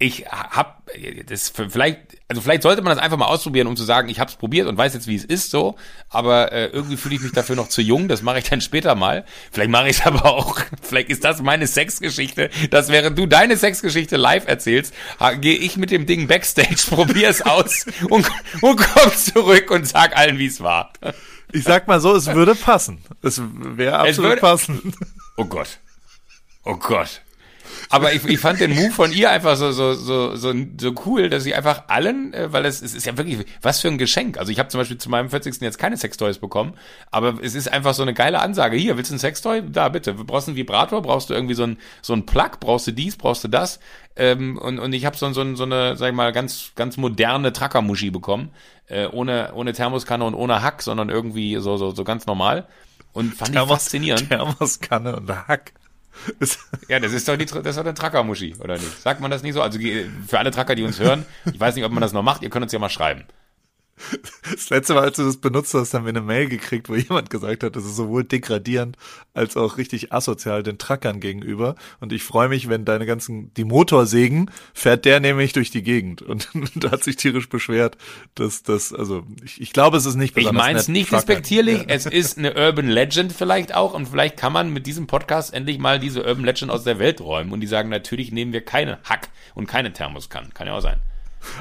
ich 0.02 0.26
hab 0.26 0.90
das 1.26 1.48
vielleicht 1.50 1.98
also 2.28 2.42
vielleicht 2.42 2.62
sollte 2.62 2.82
man 2.82 2.94
das 2.94 3.02
einfach 3.02 3.16
mal 3.16 3.26
ausprobieren 3.26 3.68
um 3.68 3.76
zu 3.76 3.84
sagen 3.84 4.08
ich 4.08 4.18
habe 4.18 4.30
es 4.30 4.36
probiert 4.36 4.66
und 4.66 4.76
weiß 4.76 4.94
jetzt 4.94 5.06
wie 5.06 5.14
es 5.14 5.24
ist 5.24 5.50
so. 5.50 5.76
Aber 6.08 6.50
äh, 6.50 6.66
irgendwie 6.66 6.96
fühle 6.96 7.14
ich 7.14 7.20
mich 7.20 7.32
dafür 7.32 7.56
noch 7.56 7.68
zu 7.68 7.82
jung. 7.82 8.08
Das 8.08 8.22
mache 8.22 8.38
ich 8.38 8.48
dann 8.48 8.60
später 8.60 8.94
mal. 8.94 9.24
Vielleicht 9.52 9.70
mache 9.70 9.88
ich 9.88 9.98
es 9.98 10.02
aber 10.06 10.24
auch. 10.24 10.58
Vielleicht 10.82 11.08
ist 11.08 11.24
das 11.24 11.40
meine 11.40 11.66
Sexgeschichte. 11.66 12.50
Dass 12.70 12.88
während 12.88 13.16
du 13.16 13.26
deine 13.26 13.56
Sexgeschichte 13.56 14.16
live 14.16 14.48
erzählst 14.48 14.92
gehe 15.40 15.56
ich 15.56 15.76
mit 15.76 15.90
dem 15.90 16.06
Ding 16.06 16.26
backstage 16.26 16.82
probiere 16.88 17.30
es 17.30 17.42
aus 17.42 17.86
und, 18.08 18.28
und 18.60 18.76
komm 18.76 19.12
zurück 19.12 19.70
und 19.70 19.86
sag 19.86 20.16
allen 20.16 20.38
wie 20.38 20.46
es 20.46 20.60
war 20.60 20.92
Ich 21.52 21.64
sag 21.64 21.86
mal 21.86 22.00
so, 22.00 22.14
es 22.16 22.26
würde 22.26 22.54
passen. 22.54 23.02
Es 23.22 23.40
wäre 23.44 23.98
absolut 23.98 24.30
würde- 24.30 24.40
passend. 24.40 24.82
Oh 25.36 25.44
Gott. 25.44 25.78
Oh 26.64 26.76
Gott. 26.76 27.22
Aber 27.92 28.12
ich, 28.12 28.24
ich 28.24 28.40
fand 28.40 28.58
den 28.60 28.74
Move 28.74 28.90
von 28.90 29.12
ihr 29.12 29.30
einfach 29.30 29.56
so 29.56 29.70
so 29.70 29.92
so 29.94 30.34
so, 30.34 30.54
so 30.80 30.94
cool, 31.06 31.28
dass 31.28 31.44
sie 31.44 31.54
einfach 31.54 31.84
allen, 31.88 32.32
äh, 32.32 32.52
weil 32.52 32.64
es, 32.64 32.80
es 32.80 32.94
ist 32.94 33.04
ja 33.04 33.16
wirklich 33.16 33.44
was 33.60 33.80
für 33.80 33.88
ein 33.88 33.98
Geschenk. 33.98 34.38
Also 34.38 34.50
ich 34.50 34.58
habe 34.58 34.68
zum 34.70 34.80
Beispiel 34.80 34.98
zu 34.98 35.10
meinem 35.10 35.28
40. 35.30 35.60
jetzt 35.60 35.78
keine 35.78 35.96
Sextoys 35.96 36.38
bekommen, 36.38 36.74
aber 37.10 37.34
es 37.42 37.54
ist 37.54 37.70
einfach 37.70 37.94
so 37.94 38.02
eine 38.02 38.14
geile 38.14 38.40
Ansage. 38.40 38.76
Hier, 38.76 38.96
willst 38.96 39.10
du 39.10 39.16
ein 39.16 39.18
Sextoy? 39.18 39.62
Da 39.70 39.88
bitte. 39.90 40.14
Brauchst 40.14 40.48
du 40.48 40.52
einen 40.52 40.56
Vibrator? 40.56 41.02
Brauchst 41.02 41.30
du 41.30 41.34
irgendwie 41.34 41.54
so 41.54 41.64
ein 41.64 41.76
so 42.00 42.14
ein 42.14 42.24
Plug? 42.24 42.60
Brauchst 42.60 42.86
du 42.86 42.92
dies? 42.92 43.16
Brauchst 43.16 43.44
du 43.44 43.48
das? 43.48 43.78
Ähm, 44.16 44.58
und 44.58 44.78
und 44.78 44.92
ich 44.94 45.04
habe 45.04 45.16
so, 45.16 45.30
so, 45.32 45.54
so 45.54 45.64
eine, 45.64 45.96
sag 45.96 46.08
ich 46.08 46.14
mal, 46.14 46.32
ganz 46.32 46.72
ganz 46.74 46.96
moderne 46.96 47.52
Trackermuschi 47.52 48.10
bekommen, 48.10 48.50
äh, 48.86 49.06
ohne 49.06 49.52
ohne 49.54 49.72
Thermoskanne 49.72 50.24
und 50.24 50.34
ohne 50.34 50.62
Hack, 50.62 50.82
sondern 50.82 51.10
irgendwie 51.10 51.56
so 51.60 51.76
so 51.76 51.90
so 51.90 52.04
ganz 52.04 52.26
normal. 52.26 52.66
Und 53.12 53.34
fand 53.34 53.54
ich 53.54 53.60
faszinierend. 53.60 54.28
Thermoskanne 54.28 55.16
und 55.16 55.48
Hack. 55.48 55.72
Ja, 56.88 57.00
das 57.00 57.12
ist 57.12 57.26
doch 57.28 57.36
die, 57.36 57.46
das 57.46 57.56
ist 57.64 57.76
doch 57.76 57.84
eine 57.84 57.94
Trackermuschi, 57.94 58.54
oder 58.60 58.74
nicht? 58.74 59.00
Sagt 59.00 59.20
man 59.20 59.30
das 59.30 59.42
nicht 59.42 59.54
so? 59.54 59.62
Also 59.62 59.78
für 60.26 60.38
alle 60.38 60.50
Tracker, 60.50 60.74
die 60.74 60.82
uns 60.84 61.00
hören, 61.00 61.24
ich 61.52 61.58
weiß 61.58 61.74
nicht, 61.74 61.84
ob 61.84 61.92
man 61.92 62.00
das 62.00 62.12
noch 62.12 62.22
macht, 62.22 62.42
ihr 62.42 62.50
könnt 62.50 62.64
uns 62.64 62.72
ja 62.72 62.78
mal 62.78 62.90
schreiben. 62.90 63.24
Das 64.50 64.70
letzte 64.70 64.94
Mal, 64.94 65.04
als 65.04 65.16
du 65.16 65.24
das 65.24 65.36
benutzt 65.36 65.72
hast, 65.74 65.94
haben 65.94 66.04
wir 66.04 66.10
eine 66.10 66.20
Mail 66.20 66.48
gekriegt, 66.48 66.88
wo 66.88 66.94
jemand 66.96 67.30
gesagt 67.30 67.62
hat, 67.62 67.76
das 67.76 67.84
ist 67.84 67.96
sowohl 67.96 68.24
degradierend 68.24 68.96
als 69.32 69.56
auch 69.56 69.76
richtig 69.78 70.12
asozial 70.12 70.62
den 70.62 70.78
Truckern 70.78 71.20
gegenüber. 71.20 71.76
Und 72.00 72.12
ich 72.12 72.22
freue 72.22 72.48
mich, 72.48 72.68
wenn 72.68 72.84
deine 72.84 73.06
ganzen, 73.06 73.54
die 73.54 73.64
Motorsägen, 73.64 74.50
fährt 74.74 75.04
der 75.04 75.20
nämlich 75.20 75.52
durch 75.52 75.70
die 75.70 75.82
Gegend. 75.82 76.20
Und 76.22 76.48
da 76.74 76.90
hat 76.90 77.04
sich 77.04 77.16
tierisch 77.16 77.48
beschwert, 77.48 77.96
dass 78.34 78.62
das, 78.62 78.92
also 78.92 79.24
ich, 79.44 79.60
ich 79.60 79.72
glaube, 79.72 79.96
es 79.96 80.06
ist 80.06 80.16
nicht 80.16 80.30
Ich 80.30 80.44
besonders 80.44 80.62
meine 80.64 80.78
es 80.78 80.88
nicht 80.88 81.12
respektierlich, 81.12 81.78
Ja. 81.82 81.86
es 81.88 82.06
ist 82.06 82.38
eine 82.38 82.54
Urban 82.54 82.88
Legend 82.88 83.32
vielleicht 83.32 83.74
auch 83.74 83.94
und 83.94 84.06
vielleicht 84.08 84.36
kann 84.36 84.52
man 84.52 84.72
mit 84.72 84.86
diesem 84.86 85.06
Podcast 85.06 85.54
endlich 85.54 85.78
mal 85.78 86.00
diese 86.00 86.24
Urban 86.24 86.44
Legend 86.44 86.70
aus 86.70 86.84
der 86.84 86.98
Welt 86.98 87.20
räumen 87.20 87.52
und 87.52 87.60
die 87.60 87.66
sagen, 87.66 87.88
natürlich 87.88 88.32
nehmen 88.32 88.52
wir 88.52 88.64
keine 88.64 88.98
Hack 89.04 89.28
und 89.54 89.66
keine 89.66 89.92
Thermoskannen. 89.92 90.52
Kann 90.54 90.66
ja 90.66 90.74
auch 90.74 90.80
sein. 90.80 90.98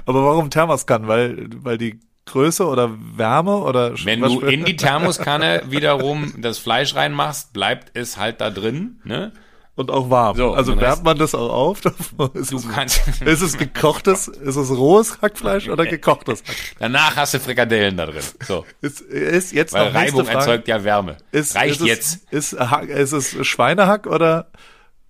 Aber 0.06 0.24
warum 0.24 0.50
Thermoskan? 0.50 1.08
Weil, 1.08 1.48
weil 1.64 1.78
die 1.78 2.00
Größe 2.26 2.66
oder 2.66 2.92
Wärme 3.16 3.58
oder 3.58 3.94
Wenn 4.06 4.22
du 4.22 4.42
in 4.42 4.64
die 4.66 4.76
Thermoskanne 4.76 5.64
wiederum 5.68 6.34
das 6.42 6.60
Fleisch 6.60 6.96
reinmachst, 6.96 7.54
bleibt 7.54 7.98
es 7.98 8.18
halt 8.18 8.42
da 8.42 8.50
drin, 8.50 9.02
ne? 9.04 9.32
und 9.76 9.90
auch 9.90 10.10
warm. 10.10 10.36
So, 10.38 10.54
also 10.54 10.80
wärmt 10.80 11.04
man 11.04 11.18
das 11.18 11.34
auch 11.34 11.52
auf? 11.52 11.82
ist, 12.34 12.52
Du 12.52 12.58
es, 12.58 12.70
kannst, 12.70 13.02
ist 13.22 13.42
es 13.42 13.58
gekochtes, 13.58 14.28
ist 14.28 14.56
es 14.56 14.70
rohes 14.70 15.22
Hackfleisch 15.22 15.70
oder 15.70 15.86
gekochtes 15.86 16.44
Hack? 16.48 16.56
danach 16.80 17.16
hast 17.16 17.34
du 17.34 17.40
Frikadellen 17.40 17.98
da 17.98 18.06
drin. 18.06 18.24
So. 18.46 18.66
Ist, 18.82 19.02
ist 19.02 19.54
jetzt 19.54 19.74
Weil 19.74 19.88
noch 19.88 19.94
Reibung 19.94 20.26
Frage. 20.26 20.38
erzeugt 20.38 20.68
ja 20.68 20.84
Wärme. 20.84 21.18
Ist, 21.32 21.56
Reicht 21.56 21.82
ist 21.82 21.88
jetzt. 21.88 22.20
Es, 22.32 22.54
ist, 22.54 22.62
ist 22.90 23.12
es 23.14 23.48
Schweinehack 23.48 24.08
oder 24.08 24.52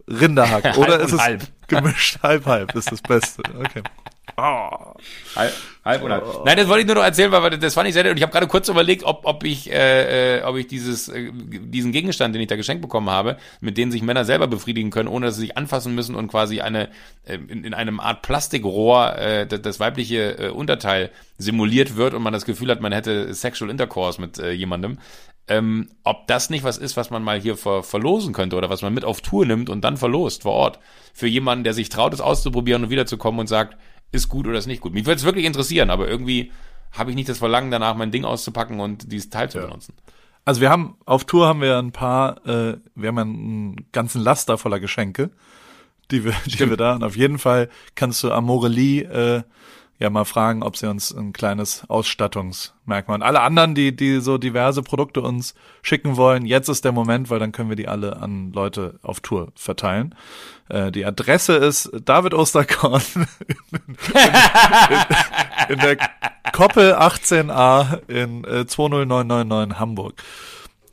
Rinderhack? 0.08 0.78
Oder 0.78 1.00
ist 1.00 1.12
und 1.12 1.17
es 1.19 1.24
halb. 1.24 1.41
gemischt 1.67 2.19
halb 2.24 2.45
halb? 2.45 2.76
Ist 2.76 2.91
das 2.91 3.02
Beste. 3.02 3.43
Okay. 3.60 3.84
Oh. 4.43 4.93
Halb, 5.36 5.54
halb 5.86 6.04
oder 6.04 6.15
halb. 6.15 6.45
Nein, 6.45 6.58
das 6.58 6.67
wollte 6.67 6.82
ich 6.82 6.88
nur 6.88 6.95
noch 6.95 7.04
erzählen, 7.04 7.32
weil 7.32 7.60
das 7.60 7.75
fand 7.75 7.88
ich 7.88 7.93
sehr 7.93 8.01
nett. 8.01 8.12
Und 8.12 8.17
ich 8.17 8.23
habe 8.23 8.32
gerade 8.32 8.47
kurz 8.47 8.69
überlegt, 8.69 9.04
ob, 9.04 9.21
ob 9.25 9.43
ich, 9.43 9.71
äh, 9.71 10.39
äh, 10.39 10.43
ob 10.43 10.56
ich 10.56 10.65
dieses, 10.65 11.10
äh, 11.10 11.32
diesen 11.32 11.91
Gegenstand, 11.91 12.34
den 12.34 12.41
ich 12.41 12.47
da 12.47 12.56
geschenkt 12.56 12.82
bekommen 12.82 13.12
habe, 13.12 13.38
mit 13.60 13.77
dem 13.77 13.91
sich 13.91 14.01
Männer 14.01 14.25
selber 14.25 14.47
befriedigen 14.47 14.89
können, 14.89 15.10
ohne 15.10 15.27
dass 15.27 15.36
sie 15.36 15.41
sich 15.41 15.58
anfassen 15.58 15.93
müssen 15.93 16.15
und 16.15 16.27
quasi 16.27 16.60
eine 16.60 16.89
äh, 17.23 17.36
in, 17.36 17.63
in 17.63 17.75
einem 17.75 17.99
Art 17.99 18.23
Plastikrohr 18.23 19.15
äh, 19.15 19.45
das, 19.45 19.62
das 19.62 19.80
weibliche 19.80 20.39
äh, 20.39 20.49
Unterteil 20.49 21.12
simuliert 21.38 21.95
wird 21.95 22.15
und 22.15 22.23
man 22.23 22.34
das 22.34 22.45
Gefühl 22.45 22.71
hat, 22.71 22.82
man 22.82 22.93
hätte 22.93 23.32
Sexual 23.36 23.69
Intercourse 23.69 24.19
mit 24.19 24.39
äh, 24.39 24.51
jemandem. 24.51 24.97
Ähm, 25.47 25.89
ob 26.04 26.27
das 26.27 26.49
nicht 26.49 26.63
was 26.63 26.77
ist, 26.77 26.97
was 26.97 27.10
man 27.10 27.23
mal 27.23 27.39
hier 27.39 27.58
ver 27.58 27.84
verlosen 27.84 28.34
könnte 28.34 28.56
oder 28.56 28.69
was 28.69 28.82
man 28.82 28.93
mit 28.93 29.04
auf 29.04 29.21
Tour 29.21 29.45
nimmt 29.45 29.69
und 29.69 29.82
dann 29.82 29.97
verlost 29.97 30.43
vor 30.43 30.54
Ort. 30.54 30.80
Für 31.13 31.27
jemanden, 31.27 31.63
der 31.63 31.73
sich 31.73 31.89
traut, 31.89 32.13
es 32.13 32.21
auszuprobieren 32.21 32.86
und 32.86 32.89
wiederzukommen 32.89 33.39
und 33.39 33.47
sagt, 33.47 33.77
ist 34.12 34.30
gut 34.30 34.47
oder 34.47 34.58
ist 34.58 34.67
nicht 34.67 34.82
gut. 34.82 34.93
Mich 34.93 35.06
würde 35.06 35.17
es 35.17 35.24
wirklich 35.26 35.45
interessieren, 35.45 35.89
aber 35.89 36.08
irgendwie 36.08 36.52
habe 36.91 37.10
ich 37.12 37.15
nicht 37.15 37.30
das 37.30 37.38
Verlangen 37.38 37.71
danach, 37.71 37.95
mein 37.95 38.12
Ding 38.12 38.26
auszupacken 38.26 38.80
und 38.80 39.12
dieses 39.12 39.30
Teil 39.30 39.50
zu 39.50 39.60
benutzen. 39.60 39.93
Also 40.43 40.60
wir 40.60 40.69
haben 40.69 40.95
auf 41.06 41.26
Tour 41.26 41.47
haben 41.47 41.62
wir 41.62 41.78
ein 41.78 41.91
paar, 41.91 42.45
äh, 42.47 42.78
wir 42.95 43.08
haben 43.10 43.17
einen 43.17 43.76
ganzen 43.91 44.21
Laster 44.21 44.58
voller 44.58 44.80
Geschenke, 44.80 45.30
die 46.10 46.26
wir, 46.26 46.34
die 46.45 46.69
wir 46.69 46.78
da. 46.78 46.95
Und 46.95 47.04
auf 47.04 47.15
jeden 47.15 47.38
Fall 47.38 47.69
kannst 47.95 48.24
du 48.24 48.32
Amorelie 48.32 49.04
äh, 49.04 49.43
ja 50.01 50.09
mal 50.09 50.25
fragen, 50.25 50.63
ob 50.63 50.75
sie 50.77 50.89
uns 50.89 51.11
ein 51.11 51.31
kleines 51.31 51.83
Ausstattungsmerkmal 51.87 53.15
und 53.15 53.21
alle 53.21 53.41
anderen, 53.41 53.75
die 53.75 53.95
die 53.95 54.19
so 54.19 54.39
diverse 54.39 54.81
Produkte 54.81 55.21
uns 55.21 55.53
schicken 55.83 56.17
wollen, 56.17 56.45
jetzt 56.45 56.69
ist 56.69 56.83
der 56.83 56.91
Moment, 56.91 57.29
weil 57.29 57.37
dann 57.37 57.51
können 57.51 57.69
wir 57.69 57.75
die 57.75 57.87
alle 57.87 58.17
an 58.17 58.51
Leute 58.51 58.99
auf 59.03 59.19
Tour 59.19 59.49
verteilen. 59.55 60.15
Äh, 60.69 60.91
die 60.91 61.05
Adresse 61.05 61.53
ist 61.53 61.91
David 62.03 62.33
Osterkorn 62.33 63.03
in 65.69 65.77
der 65.77 65.97
Koppel 66.51 66.95
18a 66.95 67.99
in 68.09 68.43
äh, 68.43 68.65
20999 68.65 69.79
Hamburg. 69.79 70.23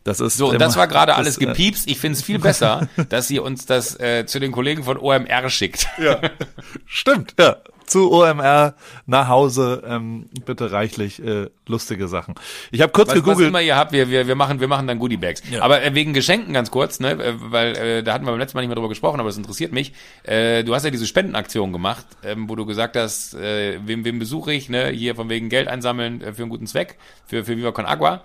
Das 0.04 0.20
ist 0.20 0.36
So, 0.36 0.50
und 0.50 0.58
das 0.60 0.76
war 0.76 0.86
gerade 0.86 1.14
alles 1.14 1.38
äh, 1.38 1.46
gepiepst. 1.46 1.88
Ich 1.88 1.98
finde 1.98 2.18
es 2.18 2.22
viel 2.22 2.38
besser, 2.38 2.88
dass 3.08 3.30
ihr 3.30 3.42
uns 3.42 3.64
das 3.64 3.98
äh, 3.98 4.26
zu 4.26 4.38
den 4.38 4.52
Kollegen 4.52 4.84
von 4.84 4.98
OMR 4.98 5.48
schickt. 5.48 5.88
Ja, 5.98 6.20
stimmt, 6.86 7.34
ja. 7.38 7.56
Zu 7.88 8.12
OMR 8.12 8.74
nach 9.07 9.29
Hause 9.29 9.83
ähm, 9.87 10.27
bitte 10.44 10.70
reichlich 10.72 11.22
äh, 11.22 11.48
lustige 11.66 12.07
Sachen. 12.07 12.35
Ich 12.70 12.81
habe 12.83 12.92
kurz 12.92 13.09
Was, 13.09 13.16
was 13.16 13.24
gegoogelt. 13.24 13.48
immer 13.48 13.61
ihr 13.61 13.77
habt, 13.77 13.92
wir, 13.92 14.11
wir, 14.11 14.27
wir 14.27 14.35
machen, 14.35 14.61
wir 14.61 14.68
machen 14.68 14.87
dann 14.87 14.98
Goodie 14.98 15.16
Bags. 15.16 15.42
Ja. 15.51 15.62
Aber 15.62 15.83
äh, 15.83 15.94
wegen 15.94 16.12
Geschenken 16.12 16.53
ganz 16.53 16.70
kurz, 16.70 17.01
ne, 17.01 17.12
äh, 17.12 17.35
weil 17.38 17.77
äh, 17.77 18.03
da 18.03 18.12
hatten 18.12 18.24
wir 18.24 18.31
beim 18.31 18.38
letzten 18.38 18.57
Mal 18.57 18.62
nicht 18.62 18.68
mehr 18.68 18.77
drüber 18.77 18.88
gesprochen, 18.88 19.20
aber 19.20 19.29
das 19.29 19.38
interessiert 19.38 19.72
mich. 19.72 19.92
Äh, 20.22 20.64
du 20.64 20.74
hast 20.74 20.85
ja 20.85 20.90
diese 20.90 21.07
Spendenaktion 21.07 21.72
gemacht, 21.72 22.07
ähm, 22.22 22.48
wo 22.48 22.57
du 22.57 22.66
gesagt 22.66 22.96
hast, 22.96 23.35
äh, 23.35 23.79
wem, 23.85 24.05
wem 24.05 24.18
besuche 24.18 24.53
ich, 24.53 24.68
ne, 24.68 24.88
hier 24.88 25.14
von 25.14 25.29
wegen 25.29 25.48
Geld 25.48 25.68
einsammeln 25.68 26.20
äh, 26.20 26.33
für 26.33 26.42
einen 26.42 26.51
guten 26.51 26.66
Zweck, 26.66 26.96
für, 27.27 27.44
für 27.44 27.57
Viva 27.57 27.72
Con 27.72 27.87
Agua. 27.87 28.22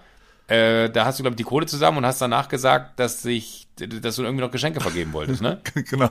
Äh, 0.47 0.89
da 0.89 1.05
hast 1.05 1.19
du, 1.19 1.23
glaube 1.23 1.33
ich, 1.33 1.37
die 1.37 1.43
Kohle 1.43 1.65
zusammen 1.65 1.99
und 1.99 2.05
hast 2.05 2.21
danach 2.21 2.49
gesagt, 2.49 2.99
dass 2.99 3.21
sich, 3.21 3.67
dass 3.77 4.17
du 4.17 4.23
irgendwie 4.23 4.43
noch 4.43 4.51
Geschenke 4.51 4.81
vergeben 4.81 5.13
wolltest, 5.13 5.41
ne? 5.41 5.61
genau. 5.89 6.09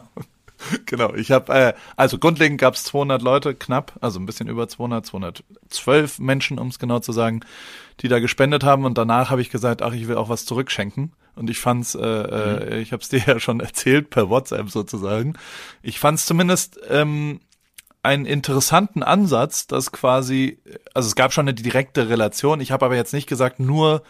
Genau, 0.87 1.15
ich 1.15 1.31
habe, 1.31 1.53
äh, 1.53 1.73
also 1.97 2.19
grundlegend 2.19 2.61
gab 2.61 2.75
es 2.75 2.85
200 2.85 3.23
Leute, 3.23 3.55
knapp, 3.55 3.93
also 4.01 4.21
ein 4.21 4.27
bisschen 4.27 4.49
über 4.49 4.69
200, 4.69 5.07
212 5.07 6.19
Menschen, 6.19 6.59
um 6.59 6.69
es 6.69 6.79
genau 6.79 7.01
zu 7.01 7.13
sagen, 7.13 7.41
die 8.01 8.09
da 8.09 8.19
gespendet 8.19 8.65
haben. 8.65 8.85
Und 8.85 8.99
danach 8.99 9.31
habe 9.31 9.41
ich 9.41 9.51
gesagt, 9.51 9.83
ach, 9.83 9.93
ich 9.93 10.09
will 10.09 10.17
auch 10.17 10.29
was 10.29 10.45
zurückschenken. 10.45 11.13
Und 11.35 11.49
ich 11.49 11.59
fand's, 11.59 11.95
äh, 11.95 12.01
äh, 12.01 12.81
ich 12.81 12.93
habe 12.93 13.03
es 13.03 13.09
dir 13.11 13.23
ja 13.27 13.41
schon 13.41 13.61
erzählt 13.61 14.11
per 14.11 14.29
WhatsApp 14.29 14.71
sozusagen, 14.71 15.35
ich 15.83 15.99
fand's 15.99 16.27
zumindest 16.27 16.79
ähm, 16.89 17.41
einen 18.03 18.27
interessanten 18.27 19.03
Ansatz, 19.03 19.67
dass 19.67 19.93
quasi, 19.93 20.59
also 20.93 21.07
es 21.07 21.15
gab 21.15 21.33
schon 21.33 21.45
eine 21.45 21.55
direkte 21.55 22.09
Relation, 22.09 22.61
ich 22.61 22.73
habe 22.73 22.85
aber 22.85 22.97
jetzt 22.97 23.13
nicht 23.13 23.29
gesagt, 23.29 23.61
nur 23.61 24.03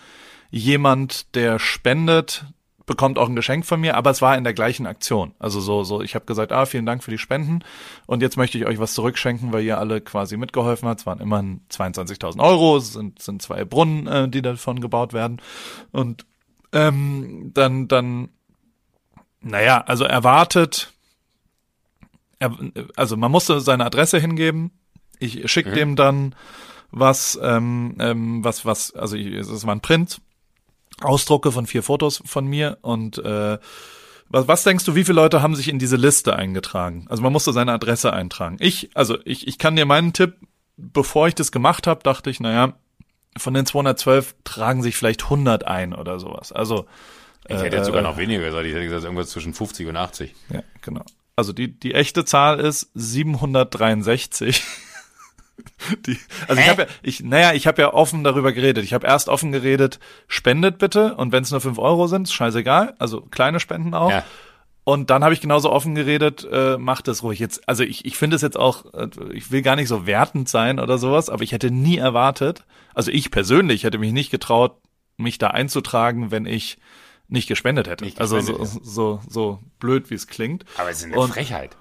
jemand, 0.50 1.34
der 1.34 1.58
spendet, 1.58 2.46
bekommt 2.86 3.18
auch 3.18 3.28
ein 3.28 3.36
Geschenk 3.36 3.64
von 3.64 3.80
mir, 3.80 3.96
aber 3.96 4.10
es 4.10 4.22
war 4.22 4.36
in 4.36 4.44
der 4.44 4.54
gleichen 4.54 4.86
Aktion. 4.86 5.34
Also 5.38 5.60
so, 5.60 5.84
so, 5.84 6.02
ich 6.02 6.14
habe 6.14 6.24
gesagt, 6.24 6.52
ah, 6.52 6.66
vielen 6.66 6.86
Dank 6.86 7.04
für 7.04 7.10
die 7.10 7.18
Spenden 7.18 7.60
und 8.06 8.22
jetzt 8.22 8.36
möchte 8.36 8.58
ich 8.58 8.66
euch 8.66 8.78
was 8.78 8.94
zurückschenken, 8.94 9.52
weil 9.52 9.62
ihr 9.64 9.78
alle 9.78 10.00
quasi 10.00 10.36
mitgeholfen 10.36 10.88
habt. 10.88 11.00
Es 11.00 11.06
waren 11.06 11.20
immerhin 11.20 11.60
22.000 11.70 12.40
Euro, 12.40 12.76
es 12.76 12.92
sind, 12.92 13.20
sind 13.22 13.42
zwei 13.42 13.64
Brunnen, 13.64 14.06
äh, 14.06 14.28
die 14.28 14.42
davon 14.42 14.80
gebaut 14.80 15.12
werden. 15.12 15.40
Und 15.92 16.26
ähm, 16.72 17.50
dann, 17.54 17.88
dann, 17.88 18.30
naja, 19.40 19.82
also 19.86 20.04
erwartet, 20.04 20.92
er, 22.38 22.56
also 22.96 23.16
man 23.16 23.30
musste 23.30 23.60
seine 23.60 23.84
Adresse 23.84 24.18
hingeben. 24.18 24.72
Ich 25.18 25.50
schicke 25.50 25.70
Mhm. 25.70 25.74
dem 25.74 25.96
dann 25.96 26.34
was, 26.90 27.38
ähm, 27.42 27.96
ähm, 28.00 28.44
was, 28.44 28.66
was, 28.66 28.92
also 28.94 29.16
ich, 29.16 29.26
es 29.32 29.66
war 29.66 29.74
ein 29.74 29.80
Print, 29.80 30.20
Ausdrucke 31.02 31.52
von 31.52 31.66
vier 31.66 31.82
Fotos 31.82 32.22
von 32.24 32.46
mir 32.46 32.78
und 32.82 33.18
äh, 33.18 33.58
was, 34.28 34.48
was 34.48 34.64
denkst 34.64 34.84
du, 34.84 34.94
wie 34.94 35.04
viele 35.04 35.16
Leute 35.16 35.42
haben 35.42 35.54
sich 35.54 35.68
in 35.68 35.78
diese 35.78 35.96
Liste 35.96 36.34
eingetragen? 36.36 37.06
Also 37.08 37.22
man 37.22 37.32
musste 37.32 37.52
seine 37.52 37.72
Adresse 37.72 38.12
eintragen. 38.12 38.56
Ich, 38.60 38.90
also 38.94 39.18
ich, 39.24 39.46
ich 39.46 39.58
kann 39.58 39.76
dir 39.76 39.84
meinen 39.84 40.12
Tipp, 40.14 40.36
bevor 40.76 41.28
ich 41.28 41.34
das 41.34 41.52
gemacht 41.52 41.86
habe, 41.86 42.02
dachte 42.02 42.30
ich, 42.30 42.40
naja, 42.40 42.74
von 43.36 43.54
den 43.54 43.66
212 43.66 44.34
tragen 44.44 44.82
sich 44.82 44.96
vielleicht 44.96 45.24
100 45.24 45.66
ein 45.66 45.94
oder 45.94 46.18
sowas. 46.18 46.52
Also 46.52 46.86
Ich 47.48 47.56
hätte 47.56 47.76
jetzt 47.76 47.86
sogar 47.86 48.02
noch 48.02 48.16
weniger 48.16 48.44
gesagt. 48.44 48.66
Ich 48.66 48.72
hätte 48.72 48.84
gesagt, 48.84 49.04
irgendwas 49.04 49.28
zwischen 49.28 49.54
50 49.54 49.88
und 49.88 49.96
80. 49.96 50.34
Ja, 50.50 50.62
genau. 50.80 51.04
Also 51.36 51.52
die, 51.52 51.68
die 51.68 51.94
echte 51.94 52.24
Zahl 52.24 52.60
ist 52.60 52.90
763. 52.94 54.62
Die, 56.06 56.18
also 56.48 56.60
ich 56.60 56.66
Hä? 56.66 56.70
habe 56.70 56.82
ja, 56.82 56.88
ich, 57.02 57.22
naja, 57.22 57.52
ich 57.52 57.66
habe 57.66 57.82
ja 57.82 57.92
offen 57.92 58.24
darüber 58.24 58.52
geredet. 58.52 58.84
Ich 58.84 58.92
habe 58.94 59.06
erst 59.06 59.28
offen 59.28 59.52
geredet, 59.52 59.98
spendet 60.26 60.78
bitte 60.78 61.14
und 61.14 61.32
wenn 61.32 61.42
es 61.42 61.50
nur 61.50 61.60
fünf 61.60 61.78
Euro 61.78 62.06
sind, 62.06 62.24
ist 62.24 62.32
scheißegal. 62.32 62.94
Also 62.98 63.20
kleine 63.22 63.60
Spenden 63.60 63.94
auch. 63.94 64.10
Ja. 64.10 64.24
Und 64.84 65.10
dann 65.10 65.22
habe 65.22 65.32
ich 65.32 65.40
genauso 65.40 65.70
offen 65.70 65.94
geredet, 65.94 66.46
äh, 66.50 66.76
macht 66.76 67.06
es 67.06 67.22
ruhig. 67.22 67.38
Jetzt, 67.38 67.68
also 67.68 67.84
ich, 67.84 68.04
ich 68.04 68.16
finde 68.16 68.34
es 68.34 68.42
jetzt 68.42 68.58
auch, 68.58 68.92
äh, 68.94 69.08
ich 69.32 69.52
will 69.52 69.62
gar 69.62 69.76
nicht 69.76 69.86
so 69.88 70.06
wertend 70.06 70.48
sein 70.48 70.80
oder 70.80 70.98
sowas, 70.98 71.30
aber 71.30 71.44
ich 71.44 71.52
hätte 71.52 71.70
nie 71.70 71.98
erwartet, 71.98 72.64
also 72.94 73.10
ich 73.12 73.30
persönlich 73.30 73.84
hätte 73.84 73.98
mich 73.98 74.12
nicht 74.12 74.30
getraut, 74.30 74.76
mich 75.16 75.38
da 75.38 75.48
einzutragen, 75.48 76.30
wenn 76.32 76.46
ich 76.46 76.78
nicht 77.28 77.46
gespendet 77.46 77.88
hätte. 77.88 78.04
Nicht 78.04 78.20
also 78.20 78.36
gespendet, 78.36 78.66
so, 78.68 78.80
so, 78.82 79.20
so 79.28 79.58
blöd, 79.78 80.10
wie 80.10 80.14
es 80.14 80.26
klingt. 80.26 80.64
Aber 80.76 80.90
es 80.90 80.98
ist 80.98 81.04
eine 81.04 81.16
Und- 81.18 81.30
Frechheit. 81.32 81.76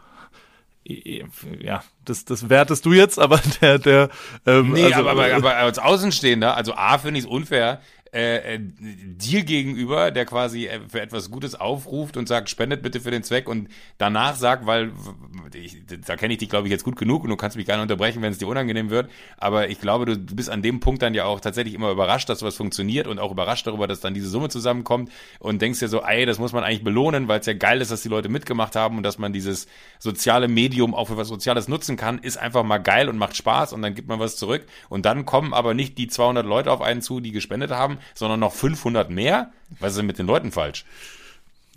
Ja, 0.84 1.84
das, 2.06 2.26
das 2.26 2.50
wertest 2.50 2.86
du 2.86 2.94
jetzt, 2.94 3.20
aber 3.20 3.40
der, 3.62 3.80
der, 3.80 4.10
ähm, 4.46 4.72
Nee, 4.72 4.86
also, 4.86 5.08
aber, 5.08 5.12
aber, 5.12 5.36
aber 5.36 5.56
als 5.58 5.80
Außenstehender, 5.80 6.56
also 6.56 6.74
A, 6.74 6.98
finde 6.98 7.20
ich 7.20 7.26
es 7.26 7.32
unfair, 7.32 7.82
äh, 8.14 8.56
äh, 8.56 8.60
dir 8.60 9.44
gegenüber, 9.44 10.12
der 10.12 10.26
quasi 10.26 10.68
äh, 10.68 10.82
für 10.90 11.00
etwas 11.00 11.32
Gutes 11.32 11.56
aufruft 11.56 12.18
und 12.18 12.28
sagt, 12.28 12.50
spendet 12.50 12.82
bitte 12.82 13.00
für 13.00 13.12
den 13.12 13.24
Zweck 13.24 13.48
und 13.48 13.70
danach 13.98 14.36
sagt, 14.36 14.66
weil 14.66 14.92
ich, 15.54 15.78
da 16.06 16.18
kenne 16.18 16.34
ich 16.34 16.40
dich, 16.40 16.50
glaube 16.50 16.68
ich, 16.68 16.72
jetzt 16.72 16.84
gut 16.84 16.98
genug 16.98 17.24
und 17.24 17.30
du 17.30 17.38
kannst 17.38 17.56
mich 17.56 17.66
gerne 17.66 17.82
unterbrechen, 17.82 18.22
wenn 18.22 18.34
es 18.34 18.38
dir 18.38 18.48
unangenehm 18.48 18.90
wird, 18.90 19.10
aber 19.38 19.70
ich 19.70 19.80
glaube, 19.80 20.06
du, 20.06 20.18
du 20.18 20.36
bist 20.36 20.50
an 20.50 20.62
dem 20.62 20.82
Punkt 20.82 21.02
dann 21.02 21.14
ja 21.14 21.24
auch 21.24 21.40
tatsächlich 21.40 21.74
immer 21.74 21.90
überrascht, 21.90 22.28
dass 22.28 22.40
sowas 22.40 22.58
funktioniert 22.58 23.08
und 23.08 23.18
auch 23.18 23.32
überrascht 23.32 23.66
darüber, 23.66 23.88
dass 23.88 24.02
dann 24.02 24.14
diese 24.14 24.28
Summe 24.28 24.50
zusammenkommt 24.50 25.10
und 25.40 25.62
denkst 25.62 25.80
dir 25.80 25.88
so, 25.88 26.02
ey, 26.02 26.26
das 26.26 26.38
muss 26.38 26.52
man 26.52 26.66
eigentlich 26.66 26.84
belohnen, 26.84 27.30
weil 27.30 27.40
es 27.40 27.46
ja 27.46 27.54
geil 27.54 27.80
ist, 27.80 27.92
dass 27.92 28.02
die 28.02 28.10
Leute 28.10 28.28
mitgemacht 28.28 28.76
haben 28.76 28.98
und 28.98 29.04
dass 29.04 29.20
man 29.20 29.32
dieses 29.32 29.68
soziale 30.00 30.50
Medium 30.50 30.94
auch 30.94 31.08
für 31.08 31.16
was 31.16 31.30
Soziales 31.30 31.70
nutzen 31.70 31.96
kann, 31.96 32.20
ist 32.20 32.36
einfach 32.36 32.64
mal 32.64 32.80
geil 32.80 33.08
und 33.08 33.18
macht 33.18 33.38
Spaß 33.38 33.72
und 33.72 33.82
dann 33.82 33.96
gibt 33.96 34.10
man 34.10 34.20
was 34.20 34.36
zurück. 34.36 34.66
Und 34.90 35.06
dann 35.06 35.26
kommen 35.26 35.54
aber 35.54 35.74
nicht 35.74 35.98
die 35.98 36.08
200 36.08 36.46
Leute 36.46 36.72
auf 36.72 36.82
einen 36.82 37.02
zu, 37.02 37.22
die 37.22 37.32
gespendet 37.32 37.72
haben, 37.72 38.00
sondern 38.14 38.40
noch 38.40 38.54
500 38.54 39.10
mehr? 39.10 39.52
Was 39.80 39.92
ist 39.92 39.98
denn 39.98 40.06
mit 40.06 40.20
den 40.20 40.28
Leuten 40.28 40.52
falsch? 40.52 40.86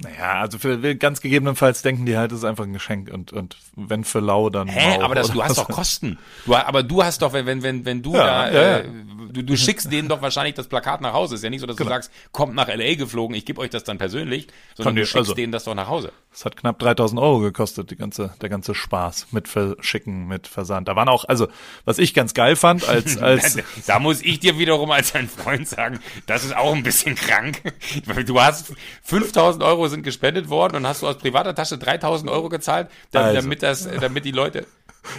Naja, 0.02 0.40
also 0.40 0.58
für 0.58 0.96
ganz 0.96 1.20
gegebenenfalls 1.20 1.82
denken 1.82 2.04
die 2.04 2.16
halt, 2.16 2.32
es 2.32 2.38
ist 2.38 2.44
einfach 2.44 2.64
ein 2.64 2.72
Geschenk 2.72 3.12
und, 3.12 3.32
und 3.32 3.56
wenn 3.76 4.02
für 4.02 4.18
lau, 4.18 4.50
dann. 4.50 4.66
Hä, 4.66 4.98
aber 5.00 5.14
das, 5.14 5.30
du 5.30 5.40
hast 5.40 5.56
doch 5.56 5.68
Kosten. 5.68 6.18
Du, 6.46 6.54
aber 6.56 6.82
du 6.82 7.04
hast 7.04 7.22
doch, 7.22 7.32
wenn, 7.32 7.46
wenn, 7.46 7.62
wenn, 7.62 7.84
wenn 7.84 8.02
du 8.02 8.12
ja, 8.14 8.26
da, 8.26 8.52
ja, 8.52 8.78
äh, 8.78 8.88
du, 9.32 9.42
du 9.42 9.56
schickst 9.56 9.92
denen 9.92 10.08
doch 10.08 10.20
wahrscheinlich 10.20 10.54
das 10.54 10.66
Plakat 10.66 11.00
nach 11.00 11.12
Hause. 11.12 11.36
Ist 11.36 11.44
ja 11.44 11.50
nicht 11.50 11.60
so, 11.60 11.66
dass 11.66 11.76
genau. 11.76 11.90
du 11.90 11.94
sagst, 11.94 12.10
kommt 12.32 12.56
nach 12.56 12.66
LA 12.66 12.94
geflogen, 12.94 13.36
ich 13.36 13.44
gebe 13.44 13.60
euch 13.60 13.70
das 13.70 13.84
dann 13.84 13.98
persönlich, 13.98 14.48
sondern 14.74 14.94
Kann 14.94 14.96
du 14.96 15.06
schickst 15.06 15.16
also, 15.16 15.34
denen 15.34 15.52
das 15.52 15.62
doch 15.62 15.76
nach 15.76 15.86
Hause. 15.86 16.10
Es 16.32 16.44
hat 16.44 16.56
knapp 16.56 16.80
3000 16.80 17.20
Euro 17.20 17.38
gekostet, 17.38 17.92
die 17.92 17.96
ganze, 17.96 18.34
der 18.42 18.48
ganze 18.48 18.74
Spaß 18.74 19.28
mit 19.30 19.46
Verschicken, 19.46 20.26
mit 20.26 20.48
Versand. 20.48 20.88
Da 20.88 20.96
waren 20.96 21.08
auch, 21.08 21.24
also, 21.26 21.46
was 21.84 21.98
ich 21.98 22.14
ganz 22.14 22.34
geil 22.34 22.56
fand, 22.56 22.88
als, 22.88 23.16
als. 23.22 23.58
da 23.86 24.00
muss 24.00 24.22
ich 24.22 24.40
dir 24.40 24.58
wiederum 24.58 24.90
als 24.90 25.14
ein 25.14 25.28
Freund 25.28 25.68
sagen, 25.68 26.00
das 26.26 26.44
ist 26.44 26.56
auch 26.56 26.74
ein 26.74 26.82
bisschen 26.82 27.14
krank. 27.14 27.62
Du 28.26 28.40
hast 28.40 28.72
5000 29.02 29.62
Euro 29.62 29.83
sind 29.88 30.02
gespendet 30.02 30.48
worden 30.48 30.76
und 30.76 30.86
hast 30.86 31.02
du 31.02 31.08
aus 31.08 31.18
privater 31.18 31.54
Tasche 31.54 31.78
3000 31.78 32.30
Euro 32.30 32.48
gezahlt, 32.48 32.88
damit, 33.10 33.36
also. 33.36 33.40
damit 33.42 33.62
das, 33.62 33.88
damit 34.00 34.24
die 34.24 34.32
Leute, 34.32 34.66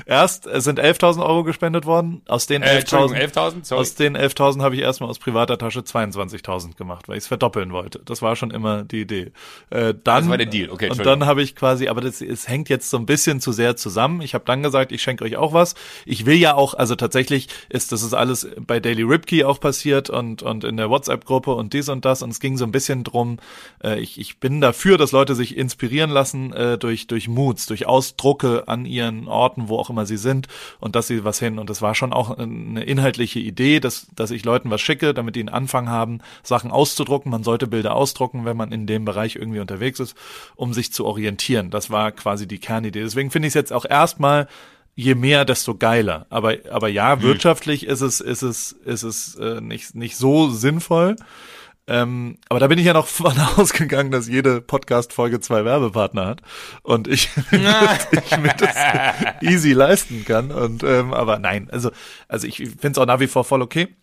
Erst 0.05 0.47
sind 0.51 0.79
11.000 0.79 1.25
Euro 1.25 1.43
gespendet 1.43 1.85
worden. 1.85 2.21
Aus 2.27 2.47
den 2.47 2.63
11.000 2.63 3.13
äh, 3.13 3.19
11 3.19 3.71
aus 3.71 3.95
den 3.95 4.17
11.000 4.17 4.61
habe 4.61 4.75
ich 4.75 4.81
erstmal 4.81 5.09
aus 5.09 5.19
privater 5.19 5.57
Tasche 5.57 5.81
22.000 5.81 6.75
gemacht, 6.75 7.07
weil 7.07 7.17
ich 7.17 7.23
es 7.23 7.27
verdoppeln 7.27 7.71
wollte. 7.71 8.01
Das 8.05 8.21
war 8.21 8.35
schon 8.35 8.51
immer 8.51 8.83
die 8.83 9.01
Idee. 9.01 9.31
Äh, 9.69 9.93
dann, 10.03 10.23
das 10.23 10.29
war 10.29 10.37
der 10.37 10.47
Deal. 10.47 10.69
Okay, 10.69 10.89
und 10.89 11.05
dann 11.05 11.25
habe 11.25 11.41
ich 11.41 11.55
quasi, 11.55 11.87
aber 11.87 12.01
das 12.01 12.21
es 12.21 12.47
hängt 12.47 12.69
jetzt 12.69 12.89
so 12.89 12.97
ein 12.97 13.05
bisschen 13.05 13.39
zu 13.39 13.51
sehr 13.51 13.75
zusammen. 13.75 14.21
Ich 14.21 14.33
habe 14.33 14.45
dann 14.45 14.63
gesagt, 14.63 14.91
ich 14.91 15.01
schenke 15.01 15.23
euch 15.23 15.37
auch 15.37 15.53
was. 15.53 15.75
Ich 16.05 16.25
will 16.25 16.35
ja 16.35 16.55
auch, 16.55 16.73
also 16.73 16.95
tatsächlich 16.95 17.47
ist 17.69 17.91
das 17.91 18.03
ist 18.03 18.13
alles 18.13 18.47
bei 18.59 18.79
Daily 18.79 19.03
Ripkey 19.03 19.43
auch 19.43 19.59
passiert 19.59 20.09
und 20.09 20.43
und 20.43 20.63
in 20.63 20.77
der 20.77 20.89
WhatsApp-Gruppe 20.89 21.53
und 21.53 21.73
dies 21.73 21.89
und 21.89 22.05
das 22.05 22.21
und 22.21 22.31
es 22.31 22.39
ging 22.39 22.57
so 22.57 22.65
ein 22.65 22.71
bisschen 22.71 23.03
drum. 23.03 23.37
Äh, 23.83 23.99
ich 23.99 24.19
ich 24.19 24.39
bin 24.39 24.61
dafür, 24.61 24.97
dass 24.97 25.11
Leute 25.11 25.35
sich 25.35 25.57
inspirieren 25.57 26.09
lassen 26.09 26.53
äh, 26.53 26.77
durch 26.77 27.07
durch 27.07 27.27
Moods, 27.27 27.65
durch 27.65 27.85
Ausdrucke 27.85 28.67
an 28.67 28.85
ihren 28.85 29.27
Orten, 29.27 29.69
wo 29.69 29.74
wo 29.75 29.79
auch 29.79 29.89
immer 29.89 30.05
sie 30.05 30.17
sind 30.17 30.47
und 30.79 30.95
dass 30.95 31.07
sie 31.07 31.23
was 31.23 31.39
hin. 31.39 31.59
Und 31.59 31.69
das 31.69 31.81
war 31.81 31.95
schon 31.95 32.13
auch 32.13 32.38
eine 32.38 32.83
inhaltliche 32.83 33.39
Idee, 33.39 33.79
dass, 33.79 34.07
dass 34.15 34.31
ich 34.31 34.45
Leuten 34.45 34.69
was 34.69 34.81
schicke, 34.81 35.13
damit 35.13 35.35
die 35.35 35.41
einen 35.41 35.49
Anfang 35.49 35.89
haben, 35.89 36.19
Sachen 36.43 36.71
auszudrucken. 36.71 37.29
Man 37.31 37.43
sollte 37.43 37.67
Bilder 37.67 37.95
ausdrucken, 37.95 38.45
wenn 38.45 38.57
man 38.57 38.71
in 38.71 38.88
dem 38.88 39.05
Bereich 39.05 39.35
irgendwie 39.35 39.59
unterwegs 39.59 39.99
ist, 39.99 40.15
um 40.55 40.73
sich 40.73 40.93
zu 40.93 41.05
orientieren. 41.05 41.69
Das 41.69 41.89
war 41.89 42.11
quasi 42.11 42.47
die 42.47 42.59
Kernidee. 42.59 43.01
Deswegen 43.01 43.31
finde 43.31 43.47
ich 43.47 43.51
es 43.51 43.55
jetzt 43.55 43.73
auch 43.73 43.85
erstmal 43.85 44.47
je 44.95 45.15
mehr, 45.15 45.43
desto 45.43 45.75
geiler. 45.75 46.25
Aber, 46.29 46.55
aber 46.71 46.88
ja, 46.88 47.13
hm. 47.13 47.21
wirtschaftlich 47.23 47.85
ist 47.85 48.01
es, 48.01 48.21
ist 48.21 48.41
es, 48.41 48.71
ist 48.71 49.03
es 49.03 49.35
äh, 49.35 49.59
nicht, 49.59 49.93
nicht 49.93 50.15
so 50.15 50.49
sinnvoll. 50.49 51.17
Ähm, 51.87 52.37
aber 52.49 52.59
da 52.59 52.67
bin 52.67 52.79
ich 52.79 52.85
ja 52.85 52.93
noch 52.93 53.07
von 53.07 53.37
ausgegangen, 53.57 54.11
dass 54.11 54.27
jede 54.27 54.61
Podcast-Folge 54.61 55.39
zwei 55.39 55.65
Werbepartner 55.65 56.25
hat 56.25 56.41
und 56.83 57.07
ich, 57.07 57.29
ich 57.51 58.37
mir 58.37 58.55
das 58.57 58.75
easy 59.41 59.73
leisten 59.73 60.25
kann. 60.25 60.51
Und 60.51 60.83
ähm, 60.83 61.13
aber 61.13 61.39
nein, 61.39 61.69
also 61.71 61.91
also 62.27 62.47
ich 62.47 62.57
finde 62.57 62.91
es 62.91 62.97
auch 62.97 63.05
nach 63.05 63.19
wie 63.19 63.27
vor 63.27 63.43
voll 63.43 63.61
okay. 63.61 63.95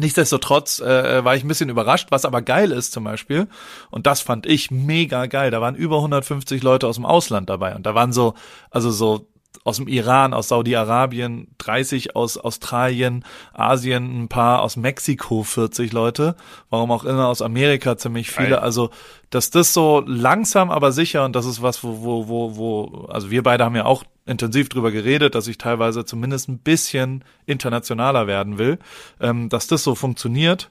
Nichtsdestotrotz 0.00 0.78
äh, 0.78 1.24
war 1.24 1.34
ich 1.34 1.42
ein 1.42 1.48
bisschen 1.48 1.70
überrascht, 1.70 2.08
was 2.10 2.24
aber 2.24 2.40
geil 2.40 2.70
ist 2.70 2.92
zum 2.92 3.02
Beispiel, 3.02 3.48
und 3.90 4.06
das 4.06 4.20
fand 4.20 4.46
ich 4.46 4.70
mega 4.70 5.26
geil. 5.26 5.50
Da 5.50 5.60
waren 5.60 5.74
über 5.74 5.96
150 5.96 6.62
Leute 6.62 6.86
aus 6.86 6.94
dem 6.94 7.04
Ausland 7.04 7.50
dabei 7.50 7.74
und 7.74 7.84
da 7.84 7.96
waren 7.96 8.12
so, 8.12 8.34
also 8.70 8.92
so 8.92 9.26
aus 9.64 9.76
dem 9.76 9.88
Iran, 9.88 10.34
aus 10.34 10.48
Saudi-Arabien, 10.48 11.48
30 11.58 12.16
aus 12.16 12.38
Australien, 12.38 13.24
Asien 13.52 14.24
ein 14.24 14.28
paar, 14.28 14.62
aus 14.62 14.76
Mexiko 14.76 15.42
40 15.42 15.92
Leute, 15.92 16.36
warum 16.70 16.90
auch 16.90 17.04
immer 17.04 17.28
aus 17.28 17.42
Amerika 17.42 17.96
ziemlich 17.96 18.30
viele. 18.30 18.50
Geil. 18.50 18.58
Also, 18.58 18.90
dass 19.30 19.50
das 19.50 19.72
so 19.72 20.02
langsam, 20.06 20.70
aber 20.70 20.92
sicher, 20.92 21.24
und 21.24 21.34
das 21.36 21.46
ist 21.46 21.62
was, 21.62 21.82
wo, 21.82 22.02
wo, 22.02 22.28
wo, 22.28 22.56
wo, 22.56 23.06
also 23.08 23.30
wir 23.30 23.42
beide 23.42 23.64
haben 23.64 23.76
ja 23.76 23.84
auch 23.84 24.04
intensiv 24.26 24.68
drüber 24.68 24.90
geredet, 24.90 25.34
dass 25.34 25.48
ich 25.48 25.58
teilweise 25.58 26.04
zumindest 26.04 26.48
ein 26.48 26.58
bisschen 26.58 27.24
internationaler 27.46 28.26
werden 28.26 28.58
will, 28.58 28.78
ähm, 29.20 29.48
dass 29.48 29.66
das 29.66 29.82
so 29.82 29.94
funktioniert 29.94 30.70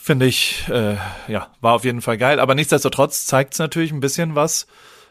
finde 0.00 0.26
ich, 0.26 0.64
äh, 0.68 0.94
ja, 1.26 1.48
war 1.60 1.74
auf 1.74 1.84
jeden 1.84 2.00
Fall 2.00 2.16
geil. 2.18 2.38
Aber 2.38 2.54
nichtsdestotrotz 2.54 3.26
zeigt 3.26 3.54
es 3.54 3.58
natürlich 3.58 3.90
ein 3.90 3.98
bisschen 3.98 4.36
was 4.36 4.68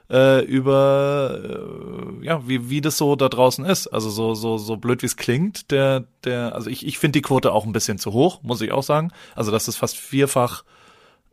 äh, 0.09 0.43
über 0.45 1.39
äh, 1.43 2.25
ja 2.25 2.47
wie 2.47 2.69
wie 2.69 2.81
das 2.81 2.97
so 2.97 3.15
da 3.15 3.29
draußen 3.29 3.65
ist. 3.65 3.87
Also 3.87 4.09
so 4.09 4.33
so 4.33 4.57
so 4.57 4.77
blöd 4.77 5.01
wie 5.01 5.07
es 5.07 5.17
klingt, 5.17 5.71
der 5.71 6.05
der 6.23 6.55
also 6.55 6.69
ich 6.69 6.85
ich 6.85 6.97
finde 6.97 7.19
die 7.19 7.21
Quote 7.21 7.51
auch 7.51 7.65
ein 7.65 7.73
bisschen 7.73 7.97
zu 7.97 8.13
hoch, 8.13 8.41
muss 8.43 8.61
ich 8.61 8.71
auch 8.71 8.83
sagen. 8.83 9.11
Also 9.35 9.51
das 9.51 9.67
ist 9.67 9.77
fast 9.77 9.97
vierfach 9.97 10.63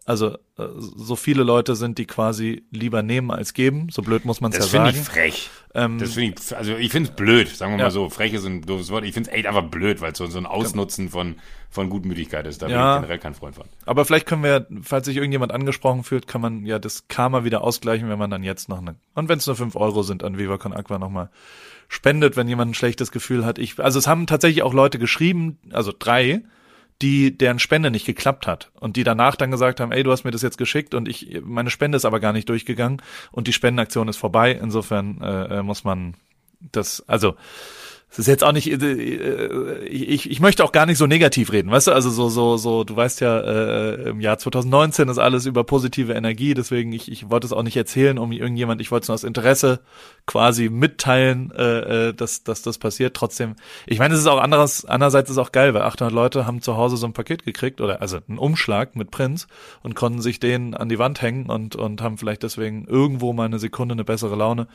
also 0.06 0.34
äh, 0.58 0.66
so 0.78 1.16
viele 1.16 1.44
Leute 1.44 1.76
sind, 1.76 1.98
die 1.98 2.04
quasi 2.04 2.64
lieber 2.70 3.02
nehmen 3.02 3.30
als 3.30 3.54
geben. 3.54 3.88
So 3.90 4.02
blöd 4.02 4.24
muss 4.24 4.40
man 4.40 4.52
es 4.52 4.58
ja 4.58 4.64
sagen. 4.64 4.84
Das 4.84 4.94
finde 4.94 5.00
ich 5.00 5.08
frech. 5.08 5.50
Ähm, 5.74 5.98
das 5.98 6.12
finde 6.12 6.34
ich, 6.38 6.56
also 6.56 6.76
ich 6.76 6.92
finde 6.92 7.10
es 7.10 7.16
blöd, 7.16 7.48
sagen 7.48 7.72
wir 7.72 7.78
ja. 7.78 7.84
mal 7.84 7.90
so. 7.90 8.10
Frech 8.10 8.34
ist 8.34 8.44
ein 8.44 8.62
doofes 8.62 8.90
Wort. 8.90 9.04
Ich 9.04 9.14
finde 9.14 9.30
es 9.30 9.36
echt 9.36 9.46
einfach 9.46 9.64
blöd, 9.64 10.00
weil 10.00 10.12
es 10.12 10.18
so, 10.18 10.26
so 10.26 10.38
ein 10.38 10.46
Ausnutzen 10.46 11.08
von, 11.08 11.36
von 11.70 11.88
Gutmütigkeit 11.88 12.46
ist. 12.46 12.60
Da 12.60 12.68
ja. 12.68 12.76
bin 12.76 12.96
ich 12.96 13.00
generell 13.02 13.18
kein 13.18 13.34
Freund 13.34 13.56
von. 13.56 13.64
Aber 13.86 14.04
vielleicht 14.04 14.26
können 14.26 14.42
wir, 14.42 14.66
falls 14.82 15.06
sich 15.06 15.16
irgendjemand 15.16 15.52
angesprochen 15.52 16.04
fühlt, 16.04 16.26
kann 16.26 16.42
man 16.42 16.66
ja 16.66 16.78
das 16.78 17.08
Karma 17.08 17.44
wieder 17.44 17.62
ausgleichen, 17.62 18.08
wenn 18.10 18.18
man 18.18 18.30
dann 18.30 18.42
jetzt 18.42 18.68
noch 18.68 18.78
eine, 18.78 18.96
und 19.14 19.28
wenn 19.28 19.38
es 19.38 19.46
nur 19.46 19.56
fünf 19.56 19.74
Euro 19.74 20.02
sind, 20.02 20.22
an 20.22 20.38
Viva 20.38 20.58
Con 20.58 20.74
Aqua 20.74 20.98
nochmal 20.98 21.30
spendet, 21.88 22.36
wenn 22.36 22.48
jemand 22.48 22.72
ein 22.72 22.74
schlechtes 22.74 23.10
Gefühl 23.10 23.44
hat. 23.44 23.58
Ich, 23.58 23.78
also 23.78 23.98
es 23.98 24.06
haben 24.06 24.26
tatsächlich 24.26 24.62
auch 24.62 24.74
Leute 24.74 24.98
geschrieben, 24.98 25.58
also 25.72 25.92
drei, 25.98 26.42
die 27.04 27.36
deren 27.36 27.58
Spende 27.58 27.90
nicht 27.90 28.06
geklappt 28.06 28.46
hat 28.46 28.70
und 28.80 28.96
die 28.96 29.04
danach 29.04 29.36
dann 29.36 29.50
gesagt 29.50 29.78
haben, 29.78 29.92
ey, 29.92 30.02
du 30.02 30.10
hast 30.10 30.24
mir 30.24 30.30
das 30.30 30.40
jetzt 30.40 30.56
geschickt 30.56 30.94
und 30.94 31.06
ich 31.06 31.42
meine 31.44 31.68
Spende 31.68 31.96
ist 31.96 32.06
aber 32.06 32.18
gar 32.18 32.32
nicht 32.32 32.48
durchgegangen 32.48 33.02
und 33.30 33.46
die 33.46 33.52
Spendenaktion 33.52 34.08
ist 34.08 34.16
vorbei. 34.16 34.52
Insofern 34.52 35.20
äh, 35.20 35.58
äh 35.58 35.62
muss 35.62 35.84
man 35.84 36.14
das 36.72 37.06
also 37.06 37.34
es 38.14 38.20
ist 38.20 38.26
jetzt 38.28 38.44
auch 38.44 38.52
nicht, 38.52 38.68
äh, 38.68 38.74
äh, 38.74 39.86
ich, 39.88 40.30
ich 40.30 40.38
möchte 40.38 40.62
auch 40.62 40.70
gar 40.70 40.86
nicht 40.86 40.98
so 40.98 41.06
negativ 41.08 41.50
reden, 41.50 41.72
weißt 41.72 41.88
du, 41.88 41.92
also 41.92 42.10
so, 42.10 42.28
so, 42.28 42.56
so, 42.56 42.84
du 42.84 42.94
weißt 42.94 43.20
ja, 43.20 43.40
äh, 43.40 44.10
im 44.10 44.20
Jahr 44.20 44.38
2019 44.38 45.08
ist 45.08 45.18
alles 45.18 45.46
über 45.46 45.64
positive 45.64 46.12
Energie, 46.12 46.54
deswegen 46.54 46.92
ich, 46.92 47.10
ich 47.10 47.28
wollte 47.28 47.48
es 47.48 47.52
auch 47.52 47.64
nicht 47.64 47.76
erzählen, 47.76 48.16
um 48.18 48.30
irgendjemand, 48.30 48.80
ich 48.80 48.92
wollte 48.92 49.02
es 49.02 49.08
nur 49.08 49.14
aus 49.14 49.24
Interesse 49.24 49.80
quasi 50.26 50.68
mitteilen, 50.68 51.50
äh, 51.56 52.08
äh, 52.08 52.14
dass, 52.14 52.44
dass 52.44 52.62
das 52.62 52.78
passiert. 52.78 53.16
Trotzdem, 53.16 53.56
ich 53.84 53.98
meine, 53.98 54.14
es 54.14 54.20
ist 54.20 54.28
auch 54.28 54.40
anderes, 54.40 54.84
andererseits 54.84 55.28
ist 55.30 55.38
auch 55.38 55.50
geil, 55.50 55.74
weil 55.74 55.82
800 55.82 56.14
Leute 56.14 56.46
haben 56.46 56.62
zu 56.62 56.76
Hause 56.76 56.96
so 56.96 57.06
ein 57.06 57.14
Paket 57.14 57.44
gekriegt 57.44 57.80
oder 57.80 58.00
also 58.00 58.18
einen 58.28 58.38
Umschlag 58.38 58.94
mit 58.94 59.10
Prints 59.10 59.48
und 59.82 59.96
konnten 59.96 60.22
sich 60.22 60.38
den 60.38 60.74
an 60.74 60.88
die 60.88 61.00
Wand 61.00 61.20
hängen 61.20 61.50
und, 61.50 61.74
und 61.74 62.00
haben 62.00 62.16
vielleicht 62.16 62.44
deswegen 62.44 62.86
irgendwo 62.86 63.32
mal 63.32 63.46
eine 63.46 63.58
Sekunde 63.58 63.94
eine 63.94 64.04
bessere 64.04 64.36
Laune 64.36 64.68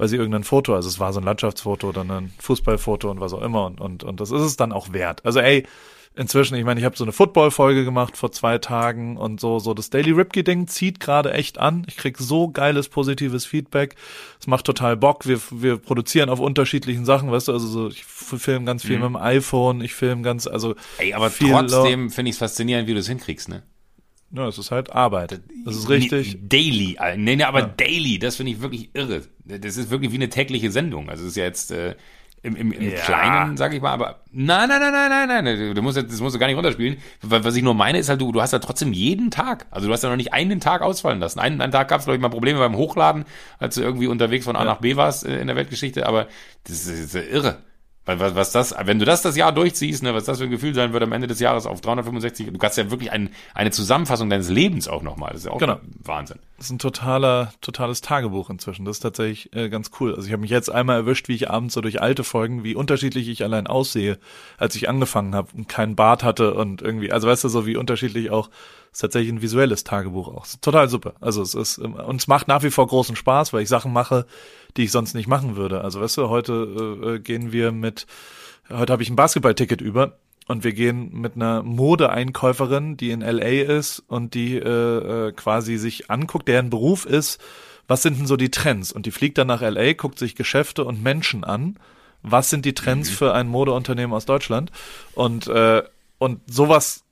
weil 0.00 0.08
sie 0.08 0.16
irgendein 0.16 0.44
Foto, 0.44 0.74
also 0.74 0.88
es 0.88 0.98
war 0.98 1.12
so 1.12 1.20
ein 1.20 1.24
Landschaftsfoto 1.24 1.90
oder 1.90 2.00
ein 2.00 2.32
Fußballfoto 2.38 3.10
und 3.10 3.20
was 3.20 3.34
auch 3.34 3.42
immer 3.42 3.66
und, 3.66 3.82
und, 3.82 4.02
und 4.02 4.18
das 4.18 4.30
ist 4.30 4.40
es 4.40 4.56
dann 4.56 4.72
auch 4.72 4.94
wert. 4.94 5.26
Also 5.26 5.40
ey, 5.40 5.66
inzwischen, 6.16 6.54
ich 6.54 6.64
meine, 6.64 6.80
ich 6.80 6.86
habe 6.86 6.96
so 6.96 7.04
eine 7.04 7.12
Football-Folge 7.12 7.84
gemacht 7.84 8.16
vor 8.16 8.32
zwei 8.32 8.56
Tagen 8.56 9.18
und 9.18 9.40
so, 9.40 9.58
so 9.58 9.74
das 9.74 9.90
Daily 9.90 10.12
Ripkey-Ding 10.12 10.68
zieht 10.68 11.00
gerade 11.00 11.34
echt 11.34 11.58
an. 11.58 11.84
Ich 11.86 11.98
krieg 11.98 12.16
so 12.16 12.48
geiles, 12.48 12.88
positives 12.88 13.44
Feedback. 13.44 13.94
Es 14.40 14.46
macht 14.46 14.64
total 14.64 14.96
Bock. 14.96 15.26
Wir, 15.26 15.38
wir 15.50 15.76
produzieren 15.76 16.30
auf 16.30 16.40
unterschiedlichen 16.40 17.04
Sachen, 17.04 17.30
weißt 17.30 17.48
du, 17.48 17.52
also 17.52 17.66
so, 17.66 17.88
ich 17.88 18.02
filme 18.02 18.64
ganz 18.64 18.82
viel 18.82 18.96
mhm. 18.96 19.02
mit 19.02 19.10
dem 19.10 19.16
iPhone, 19.16 19.82
ich 19.82 19.92
filme 19.92 20.22
ganz, 20.22 20.46
also. 20.46 20.76
Ey, 20.96 21.12
aber 21.12 21.30
trotzdem 21.30 22.08
finde 22.08 22.30
ich 22.30 22.36
es 22.36 22.38
faszinierend, 22.38 22.88
wie 22.88 22.94
du 22.94 23.00
es 23.00 23.08
hinkriegst, 23.08 23.50
ne? 23.50 23.64
Ja, 24.32 24.46
es 24.46 24.58
ist 24.58 24.70
halt 24.70 24.92
Arbeit. 24.92 25.40
Das 25.64 25.76
ist 25.76 25.88
richtig. 25.88 26.38
Daily. 26.48 26.96
Nee, 27.16 27.36
nee, 27.36 27.42
aber 27.42 27.60
ja. 27.60 27.66
daily, 27.66 28.18
das 28.18 28.36
finde 28.36 28.52
ich 28.52 28.60
wirklich 28.60 28.90
irre. 28.94 29.22
Das 29.44 29.76
ist 29.76 29.90
wirklich 29.90 30.12
wie 30.12 30.16
eine 30.16 30.28
tägliche 30.28 30.70
Sendung. 30.70 31.10
Also 31.10 31.24
es 31.24 31.30
ist 31.30 31.36
ja 31.36 31.44
jetzt 31.44 31.72
äh, 31.72 31.96
im, 32.42 32.56
im, 32.56 32.72
im 32.72 32.90
ja. 32.92 32.98
Kleinen, 33.00 33.56
sag 33.56 33.74
ich 33.74 33.82
mal, 33.82 33.92
aber 33.92 34.20
nein, 34.30 34.68
nein, 34.68 34.80
nein, 34.80 35.10
nein, 35.10 35.28
nein, 35.28 35.44
nein. 35.44 35.74
Du 35.74 35.82
musst 35.82 35.98
das 35.98 36.20
musst 36.20 36.34
du 36.34 36.38
gar 36.38 36.46
nicht 36.46 36.56
runterspielen. 36.56 36.96
Was 37.22 37.56
ich 37.56 37.62
nur 37.62 37.74
meine, 37.74 37.98
ist 37.98 38.08
halt, 38.08 38.20
du, 38.20 38.32
du 38.32 38.40
hast 38.40 38.52
ja 38.52 38.60
trotzdem 38.60 38.92
jeden 38.92 39.30
Tag. 39.30 39.66
Also 39.70 39.88
du 39.88 39.92
hast 39.92 40.02
ja 40.02 40.08
noch 40.08 40.16
nicht 40.16 40.32
einen 40.32 40.60
Tag 40.60 40.80
ausfallen 40.80 41.20
lassen. 41.20 41.40
Einen, 41.40 41.60
einen 41.60 41.72
Tag 41.72 41.88
gab 41.88 41.98
es, 41.98 42.06
glaube 42.06 42.16
ich, 42.16 42.22
mal 42.22 42.30
Probleme 42.30 42.58
beim 42.60 42.76
Hochladen, 42.76 43.24
als 43.58 43.74
du 43.74 43.82
irgendwie 43.82 44.06
unterwegs 44.06 44.44
von 44.44 44.56
A 44.56 44.60
ja. 44.60 44.64
nach 44.64 44.78
B 44.78 44.96
warst 44.96 45.26
äh, 45.26 45.40
in 45.40 45.48
der 45.48 45.56
Weltgeschichte, 45.56 46.06
aber 46.06 46.28
das 46.64 46.86
ist, 46.86 47.14
das 47.14 47.22
ist 47.22 47.32
irre. 47.32 47.58
Was, 48.06 48.34
was 48.34 48.50
das, 48.50 48.74
wenn 48.84 48.98
du 48.98 49.04
das 49.04 49.22
das 49.22 49.36
Jahr 49.36 49.52
durchziehst, 49.52 50.02
ne, 50.02 50.14
was 50.14 50.24
das 50.24 50.38
für 50.38 50.44
ein 50.44 50.50
Gefühl 50.50 50.74
sein 50.74 50.92
wird 50.92 51.02
am 51.02 51.12
Ende 51.12 51.26
des 51.26 51.38
Jahres 51.38 51.66
auf 51.66 51.80
365, 51.80 52.50
du 52.50 52.58
kannst 52.58 52.76
ja 52.78 52.90
wirklich 52.90 53.12
ein, 53.12 53.30
eine 53.54 53.70
Zusammenfassung 53.70 54.28
deines 54.30 54.48
Lebens 54.48 54.88
auch 54.88 55.02
nochmal. 55.02 55.30
Das 55.32 55.40
ist 55.42 55.46
ja 55.46 55.52
auch 55.52 55.58
Genau. 55.58 55.78
Wahnsinn. 56.02 56.38
Das 56.56 56.66
ist 56.66 56.72
ein 56.72 56.78
totaler, 56.78 57.52
totales 57.60 58.00
Tagebuch 58.00 58.50
inzwischen. 58.50 58.84
Das 58.84 58.96
ist 58.96 59.00
tatsächlich 59.00 59.54
äh, 59.54 59.68
ganz 59.68 59.90
cool. 60.00 60.14
Also 60.14 60.26
ich 60.26 60.32
habe 60.32 60.40
mich 60.40 60.50
jetzt 60.50 60.70
einmal 60.70 60.96
erwischt, 60.96 61.28
wie 61.28 61.34
ich 61.34 61.50
abends 61.50 61.74
so 61.74 61.82
durch 61.82 62.00
alte 62.00 62.24
Folgen, 62.24 62.64
wie 62.64 62.74
unterschiedlich 62.74 63.28
ich 63.28 63.44
allein 63.44 63.66
aussehe, 63.66 64.18
als 64.58 64.74
ich 64.74 64.88
angefangen 64.88 65.34
habe 65.34 65.48
und 65.56 65.68
keinen 65.68 65.94
Bart 65.94 66.24
hatte 66.24 66.54
und 66.54 66.82
irgendwie, 66.82 67.12
also 67.12 67.28
weißt 67.28 67.44
du, 67.44 67.48
so 67.48 67.66
wie 67.66 67.76
unterschiedlich 67.76 68.30
auch, 68.30 68.50
ist 68.92 69.00
tatsächlich 69.00 69.30
ein 69.32 69.40
visuelles 69.42 69.84
Tagebuch 69.84 70.28
auch. 70.28 70.46
Total 70.60 70.88
super. 70.88 71.14
Also 71.20 71.42
es 71.42 71.54
ist, 71.54 71.78
ähm, 71.78 71.94
und 71.94 72.16
es 72.20 72.26
macht 72.26 72.48
nach 72.48 72.62
wie 72.62 72.70
vor 72.70 72.86
großen 72.86 73.14
Spaß, 73.14 73.52
weil 73.52 73.62
ich 73.62 73.68
Sachen 73.68 73.92
mache, 73.92 74.26
die 74.76 74.84
ich 74.84 74.92
sonst 74.92 75.14
nicht 75.14 75.28
machen 75.28 75.56
würde. 75.56 75.82
Also 75.82 76.00
weißt 76.00 76.16
du, 76.18 76.28
heute 76.28 76.98
äh, 77.02 77.06
äh, 77.14 77.18
gehen 77.18 77.52
wir 77.52 77.72
mit, 77.72 78.06
heute 78.68 78.92
habe 78.92 79.02
ich 79.02 79.10
ein 79.10 79.16
Basketballticket 79.16 79.80
über 79.80 80.18
und 80.46 80.64
wir 80.64 80.72
gehen 80.72 81.10
mit 81.12 81.36
einer 81.36 81.62
Modeeinkäuferin, 81.62 82.96
die 82.96 83.10
in 83.10 83.20
LA 83.20 83.62
ist 83.78 84.02
und 84.08 84.34
die 84.34 84.56
äh, 84.56 85.28
äh, 85.28 85.32
quasi 85.32 85.76
sich 85.76 86.10
anguckt, 86.10 86.48
deren 86.48 86.70
Beruf 86.70 87.06
ist, 87.06 87.40
was 87.86 88.02
sind 88.02 88.18
denn 88.18 88.26
so 88.26 88.36
die 88.36 88.50
Trends? 88.50 88.92
Und 88.92 89.06
die 89.06 89.10
fliegt 89.10 89.38
dann 89.38 89.48
nach 89.48 89.62
LA, 89.62 89.94
guckt 89.94 90.18
sich 90.18 90.36
Geschäfte 90.36 90.84
und 90.84 91.02
Menschen 91.02 91.44
an. 91.44 91.76
Was 92.22 92.50
sind 92.50 92.64
die 92.64 92.74
Trends 92.74 93.10
für 93.10 93.34
ein 93.34 93.48
Modeunternehmen 93.48 94.12
aus 94.12 94.26
Deutschland? 94.26 94.70
Und 95.14 95.48
äh, 95.48 95.82
und 96.18 96.40
sowas 96.46 97.02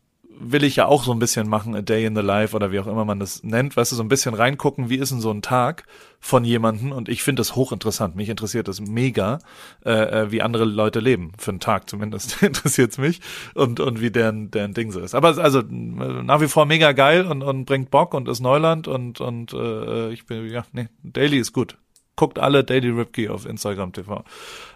will 0.40 0.64
ich 0.64 0.76
ja 0.76 0.86
auch 0.86 1.04
so 1.04 1.12
ein 1.12 1.18
bisschen 1.18 1.48
machen, 1.48 1.74
a 1.74 1.82
day 1.82 2.04
in 2.04 2.14
the 2.14 2.22
life 2.22 2.54
oder 2.54 2.70
wie 2.70 2.78
auch 2.80 2.86
immer 2.86 3.04
man 3.04 3.20
das 3.20 3.42
nennt, 3.42 3.76
weißt 3.76 3.92
du, 3.92 3.96
so 3.96 4.02
ein 4.02 4.08
bisschen 4.08 4.34
reingucken, 4.34 4.88
wie 4.88 4.96
ist 4.96 5.10
denn 5.10 5.20
so 5.20 5.30
ein 5.30 5.42
Tag 5.42 5.84
von 6.20 6.44
jemanden 6.44 6.92
und 6.92 7.08
ich 7.08 7.22
finde 7.22 7.40
das 7.40 7.56
hochinteressant, 7.56 8.16
mich 8.16 8.28
interessiert 8.28 8.68
das 8.68 8.80
mega, 8.80 9.38
äh, 9.84 9.90
äh, 9.90 10.32
wie 10.32 10.42
andere 10.42 10.64
Leute 10.64 11.00
leben, 11.00 11.32
für 11.38 11.50
einen 11.50 11.60
Tag 11.60 11.88
zumindest 11.88 12.42
interessiert's 12.42 12.98
mich 12.98 13.20
und 13.54 13.80
und 13.80 14.00
wie 14.00 14.10
deren 14.10 14.50
deren 14.50 14.74
Ding 14.74 14.92
so 14.92 15.00
ist. 15.00 15.14
Aber 15.14 15.36
also 15.38 15.60
äh, 15.60 15.62
nach 15.64 16.40
wie 16.40 16.48
vor 16.48 16.66
mega 16.66 16.92
geil 16.92 17.26
und 17.26 17.42
und 17.42 17.64
bringt 17.64 17.90
Bock 17.90 18.14
und 18.14 18.28
ist 18.28 18.40
Neuland 18.40 18.88
und 18.88 19.20
und 19.20 19.52
äh, 19.52 20.10
ich 20.10 20.26
bin 20.26 20.48
ja, 20.48 20.64
nee, 20.72 20.88
Daily 21.02 21.38
ist 21.38 21.52
gut. 21.52 21.76
Guckt 22.16 22.38
alle 22.38 22.64
Daily 22.64 22.90
Ripkey 22.90 23.28
auf 23.28 23.46
Instagram 23.46 23.92
TV. 23.92 24.24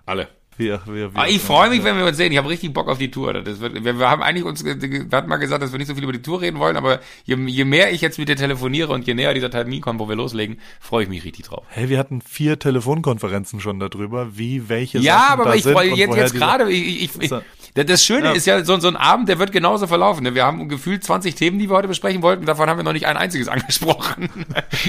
Alle. 0.06 0.28
Wir, 0.58 0.80
wir, 0.86 1.14
wir, 1.14 1.20
Ah, 1.20 1.26
ich 1.26 1.40
freue 1.40 1.70
mich, 1.70 1.82
wenn 1.82 1.96
wir 1.96 2.04
uns 2.04 2.16
sehen. 2.18 2.30
Ich 2.30 2.36
habe 2.38 2.48
richtig 2.48 2.74
Bock 2.74 2.88
auf 2.88 2.98
die 2.98 3.10
Tour. 3.10 3.32
Das 3.32 3.60
wird, 3.60 3.82
wir, 3.84 3.98
wir 3.98 4.10
haben 4.10 4.22
eigentlich 4.22 4.44
uns, 4.44 4.62
wir 4.64 5.06
hatten 5.10 5.28
mal 5.28 5.38
gesagt, 5.38 5.62
dass 5.62 5.72
wir 5.72 5.78
nicht 5.78 5.88
so 5.88 5.94
viel 5.94 6.04
über 6.04 6.12
die 6.12 6.20
Tour 6.22 6.42
reden 6.42 6.58
wollen, 6.58 6.76
aber 6.76 7.00
je, 7.24 7.36
je 7.46 7.64
mehr 7.64 7.90
ich 7.92 8.02
jetzt 8.02 8.18
mit 8.18 8.28
dir 8.28 8.36
telefoniere 8.36 8.92
und 8.92 9.06
je 9.06 9.14
näher 9.14 9.32
dieser 9.32 9.50
Termin 9.50 9.80
kommt, 9.80 9.98
wo 9.98 10.08
wir 10.08 10.16
loslegen, 10.16 10.58
freue 10.78 11.04
ich 11.04 11.08
mich 11.08 11.24
richtig 11.24 11.46
drauf. 11.46 11.64
Hey, 11.68 11.88
wir 11.88 11.98
hatten 11.98 12.20
vier 12.20 12.58
Telefonkonferenzen 12.58 13.60
schon 13.60 13.80
darüber, 13.80 14.36
wie 14.36 14.68
welche 14.68 14.98
Ja, 14.98 15.18
Sachen 15.20 15.32
aber 15.32 15.44
da 15.46 15.54
ich 15.54 15.62
sind 15.62 15.72
freue 15.72 15.90
und 15.92 15.96
jetzt, 15.96 16.16
jetzt 16.16 16.34
gerade, 16.34 16.70
ich, 16.70 17.02
ich, 17.16 17.22
ich, 17.22 17.30
das 17.86 18.04
Schöne 18.04 18.26
Ja. 18.26 18.32
ist 18.32 18.46
ja, 18.46 18.62
so, 18.64 18.78
so 18.78 18.88
ein 18.88 18.96
Abend, 18.96 19.30
der 19.30 19.38
wird 19.38 19.52
genauso 19.52 19.86
verlaufen. 19.86 20.22
ne? 20.22 20.34
Wir 20.34 20.44
haben 20.44 20.68
gefühlt 20.68 21.02
20 21.02 21.34
Themen, 21.34 21.58
die 21.58 21.70
wir 21.70 21.76
heute 21.76 21.88
besprechen 21.88 22.20
wollten, 22.20 22.44
davon 22.44 22.68
haben 22.68 22.76
wir 22.78 22.84
noch 22.84 22.92
nicht 22.92 23.06
ein 23.06 23.16
einziges 23.16 23.48
angesprochen. 23.52 24.28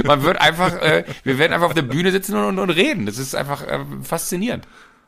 Man 0.04 0.24
wird 0.24 0.42
einfach, 0.42 0.74
äh, 0.82 1.06
wir 1.24 1.38
werden 1.38 1.54
einfach 1.54 1.68
auf 1.68 1.74
der 1.74 1.84
Bühne 1.84 2.12
sitzen 2.12 2.36
und, 2.36 2.44
und, 2.44 2.60
und 2.60 2.70
reden. 2.70 3.06
Das 3.06 3.18
ist 3.18 3.34
einfach 3.34 3.66
äh, 3.66 3.80
faszinierend. 4.02 4.68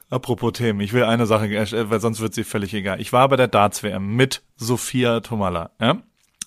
Apropos 0.09 0.53
Themen, 0.53 0.79
ich 0.81 0.93
will 0.93 1.03
eine 1.03 1.25
Sache, 1.25 1.47
äh, 1.47 1.89
weil 1.89 1.99
sonst 1.99 2.19
wird 2.19 2.33
sie 2.33 2.43
völlig 2.43 2.73
egal. 2.73 3.01
Ich 3.01 3.11
war 3.11 3.27
bei 3.27 3.35
der 3.35 3.47
Darts-WM 3.47 4.15
mit 4.15 4.43
Sophia 4.55 5.19
Tomala, 5.21 5.71
ja? 5.81 5.97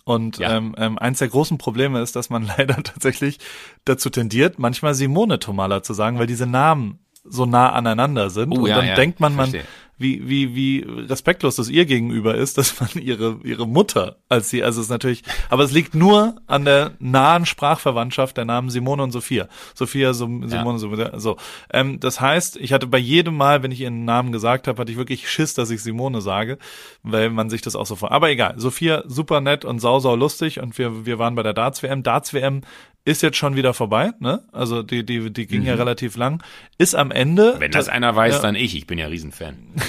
Und 0.04 0.38
Ja. 0.38 0.56
ähm, 0.56 0.74
ähm, 0.78 0.98
eins 0.98 1.18
der 1.18 1.28
großen 1.28 1.58
Probleme 1.58 2.00
ist, 2.00 2.16
dass 2.16 2.30
man 2.30 2.46
leider 2.58 2.82
tatsächlich 2.82 3.38
dazu 3.84 4.10
tendiert, 4.10 4.58
manchmal 4.58 4.94
Simone 4.94 5.38
Tomala 5.38 5.82
zu 5.82 5.92
sagen, 5.92 6.18
weil 6.18 6.26
diese 6.26 6.46
Namen 6.46 7.00
so 7.24 7.44
nah 7.44 7.72
aneinander 7.72 8.30
sind. 8.30 8.52
Oh, 8.52 8.62
und 8.62 8.68
ja, 8.68 8.76
dann 8.76 8.94
denkt 8.94 9.20
man, 9.20 9.34
man, 9.34 9.50
verstehe. 9.50 9.68
Wie, 9.98 10.28
wie, 10.28 10.54
wie 10.54 10.86
respektlos 10.86 11.56
das 11.56 11.68
ihr 11.68 11.84
gegenüber 11.84 12.34
ist, 12.36 12.56
dass 12.58 12.80
man 12.80 12.90
ihre, 13.02 13.38
ihre 13.42 13.66
Mutter 13.66 14.16
als 14.28 14.50
sie, 14.50 14.62
also 14.62 14.80
es 14.80 14.86
ist 14.86 14.90
natürlich, 14.90 15.22
aber 15.50 15.64
es 15.64 15.72
liegt 15.72 15.94
nur 15.94 16.36
an 16.46 16.64
der 16.64 16.92
nahen 17.00 17.46
Sprachverwandtschaft 17.46 18.36
der 18.36 18.44
Namen 18.44 18.70
Simone 18.70 19.02
und 19.02 19.10
Sophia. 19.10 19.48
Sophia, 19.74 20.12
so, 20.12 20.26
Simone, 20.26 20.78
Sophia, 20.78 21.18
so. 21.18 21.36
Ähm, 21.72 21.98
das 22.00 22.20
heißt, 22.20 22.56
ich 22.56 22.72
hatte 22.72 22.86
bei 22.86 22.98
jedem 22.98 23.36
Mal, 23.36 23.62
wenn 23.62 23.72
ich 23.72 23.80
ihren 23.80 24.04
Namen 24.04 24.32
gesagt 24.32 24.68
habe, 24.68 24.80
hatte 24.80 24.92
ich 24.92 24.98
wirklich 24.98 25.28
Schiss, 25.28 25.54
dass 25.54 25.70
ich 25.70 25.82
Simone 25.82 26.20
sage, 26.20 26.58
weil 27.02 27.30
man 27.30 27.50
sich 27.50 27.62
das 27.62 27.74
auch 27.74 27.86
so 27.86 27.96
vor. 27.96 28.12
Aber 28.12 28.30
egal, 28.30 28.54
Sophia, 28.56 29.02
super 29.06 29.40
nett 29.40 29.64
und 29.64 29.80
sau, 29.80 29.98
sau 29.98 30.14
lustig 30.14 30.60
und 30.60 30.78
wir, 30.78 31.06
wir 31.06 31.18
waren 31.18 31.34
bei 31.34 31.42
der 31.42 31.54
Darts-WM. 31.54 32.02
Darts-WM 32.02 32.62
ist 33.04 33.22
jetzt 33.22 33.36
schon 33.38 33.56
wieder 33.56 33.72
vorbei, 33.74 34.12
ne? 34.20 34.42
Also 34.52 34.82
die, 34.82 35.04
die, 35.04 35.32
die 35.32 35.46
ging 35.46 35.62
ja 35.62 35.74
relativ 35.74 36.16
lang. 36.16 36.42
Ist 36.76 36.94
am 36.94 37.10
Ende. 37.10 37.54
Mhm. 37.56 37.60
Wenn 37.60 37.70
das 37.72 37.88
einer 37.88 38.14
weiß, 38.14 38.34
Ja. 38.36 38.42
dann 38.42 38.54
ich. 38.54 38.74
Ich 38.76 38.86
bin 38.86 38.98
ja 38.98 39.06
Riesenfan. 39.06 39.56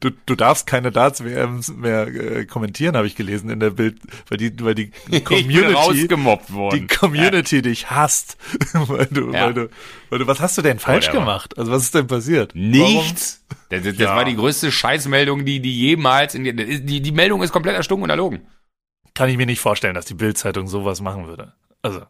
Du, 0.00 0.10
du 0.26 0.34
darfst 0.34 0.66
keine 0.66 0.90
Darts-WMs 0.90 1.68
mehr 1.68 2.06
äh, 2.08 2.44
kommentieren, 2.44 2.96
habe 2.96 3.06
ich 3.06 3.14
gelesen 3.14 3.48
in 3.50 3.60
der 3.60 3.70
Bild, 3.70 3.98
weil 4.28 4.36
die, 4.36 4.52
weil 4.62 4.74
die 4.74 4.90
Community, 5.24 5.72
rausgemobbt 5.72 6.48
die 6.48 6.52
worden. 6.54 6.86
Community 6.88 7.62
dich 7.62 7.88
hasst, 7.88 8.36
weil 8.72 9.06
du, 9.06 9.32
Ja. 9.32 9.46
weil 9.46 9.54
du, 9.54 9.70
weil 10.10 10.18
du, 10.18 10.26
was 10.26 10.40
hast 10.40 10.58
du 10.58 10.62
denn 10.62 10.80
falsch 10.80 11.06
Whatever. 11.06 11.20
gemacht? 11.20 11.56
Also 11.56 11.70
was 11.70 11.84
ist 11.84 11.94
denn 11.94 12.08
passiert? 12.08 12.54
Nichts. 12.54 13.44
Das, 13.70 13.82
das, 13.84 13.92
das 13.96 13.98
Ja. 14.08 14.16
war 14.16 14.24
die 14.24 14.34
größte 14.36 14.72
Scheißmeldung, 14.72 15.44
die, 15.44 15.60
die 15.60 15.78
jemals 15.78 16.34
in 16.34 16.44
die, 16.44 16.84
die, 16.84 17.00
die 17.00 17.12
Meldung 17.12 17.42
ist 17.42 17.52
komplett 17.52 17.76
erstunken 17.76 18.04
und 18.04 18.10
erlogen. 18.10 18.40
Warum? 18.42 19.12
Kann 19.14 19.28
ich 19.30 19.36
mir 19.36 19.46
nicht 19.46 19.60
vorstellen, 19.60 19.94
dass 19.94 20.04
die 20.04 20.14
Bild-Zeitung 20.14 20.66
sowas 20.66 21.00
machen 21.00 21.26
würde. 21.26 21.54
Also, 21.82 22.02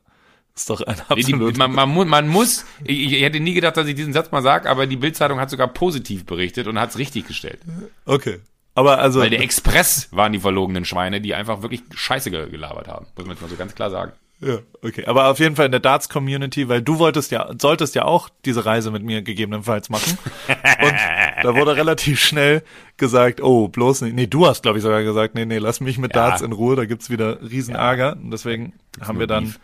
ist 0.54 0.68
doch 0.68 0.80
ein 0.82 0.96
Die, 1.16 1.22
die, 1.22 1.32
absolut. 1.34 1.56
man, 1.56 1.72
man, 1.72 2.08
man 2.08 2.28
muss, 2.28 2.64
ich, 2.84 3.12
ich 3.12 3.22
hätte 3.22 3.40
nie 3.40 3.54
gedacht, 3.54 3.76
dass 3.76 3.86
ich 3.86 3.94
diesen 3.94 4.12
Satz 4.12 4.30
mal 4.32 4.42
sage, 4.42 4.68
aber 4.68 4.86
die 4.86 4.96
Bildzeitung 4.96 5.38
hat 5.40 5.48
sogar 5.50 5.68
positiv 5.68 6.26
berichtet 6.26 6.66
und 6.66 6.78
hat 6.78 6.90
es 6.90 6.98
richtig 6.98 7.26
gestellt. 7.26 7.60
okay. 8.04 8.38
Aber 8.74 8.98
also, 9.00 9.18
Weil 9.20 9.30
der 9.30 9.40
Express 9.40 10.08
waren 10.12 10.32
die 10.32 10.38
verlogenen 10.38 10.84
Schweine, 10.84 11.20
die 11.20 11.34
einfach 11.34 11.60
wirklich 11.62 11.82
Scheiße 11.92 12.30
ge- 12.30 12.48
gelabert 12.50 12.86
haben. 12.88 13.06
Muss 13.16 13.26
man 13.26 13.34
jetzt 13.34 13.42
mal 13.42 13.48
so 13.50 13.56
ganz 13.56 13.74
klar 13.74 13.90
sagen. 13.90 14.12
Ja, 14.40 14.58
okay. 14.82 15.04
Aber 15.06 15.28
auf 15.28 15.38
jeden 15.40 15.56
Fall 15.56 15.66
in 15.66 15.72
der 15.72 15.80
Darts-Community, 15.80 16.68
weil 16.68 16.80
du 16.80 16.98
wolltest 16.98 17.30
ja, 17.32 17.50
solltest 17.58 17.94
ja 17.96 18.04
auch 18.06 18.28
diese 18.44 18.64
Reise 18.64 18.90
mit 18.90 19.02
mir 19.02 19.22
gegebenenfalls 19.22 19.90
machen. 19.90 20.16
Und 20.48 20.94
da 21.42 21.54
wurde 21.56 21.76
relativ 21.76 22.20
schnell 22.20 22.62
gesagt, 22.96 23.42
oh, 23.42 23.68
bloß 23.68 24.02
nicht. 24.02 24.14
Nee, 24.14 24.28
du 24.28 24.46
hast, 24.46 24.62
glaube 24.62 24.78
ich, 24.78 24.82
sogar 24.84 25.02
gesagt, 25.02 25.34
nee, 25.34 25.44
nee, 25.44 25.58
lass 25.58 25.80
mich 25.80 25.98
mit 25.98 26.14
Ja. 26.14 26.28
Darts 26.28 26.40
in 26.40 26.52
Ruhe, 26.52 26.76
da 26.76 26.84
gibt's 26.86 27.10
wieder 27.10 27.42
riesen 27.42 27.74
Ärger. 27.74 28.12
Und 28.14 28.30
deswegen 28.30 28.72
haben 29.01 29.18
wir 29.18 29.26
dann, 29.26 29.55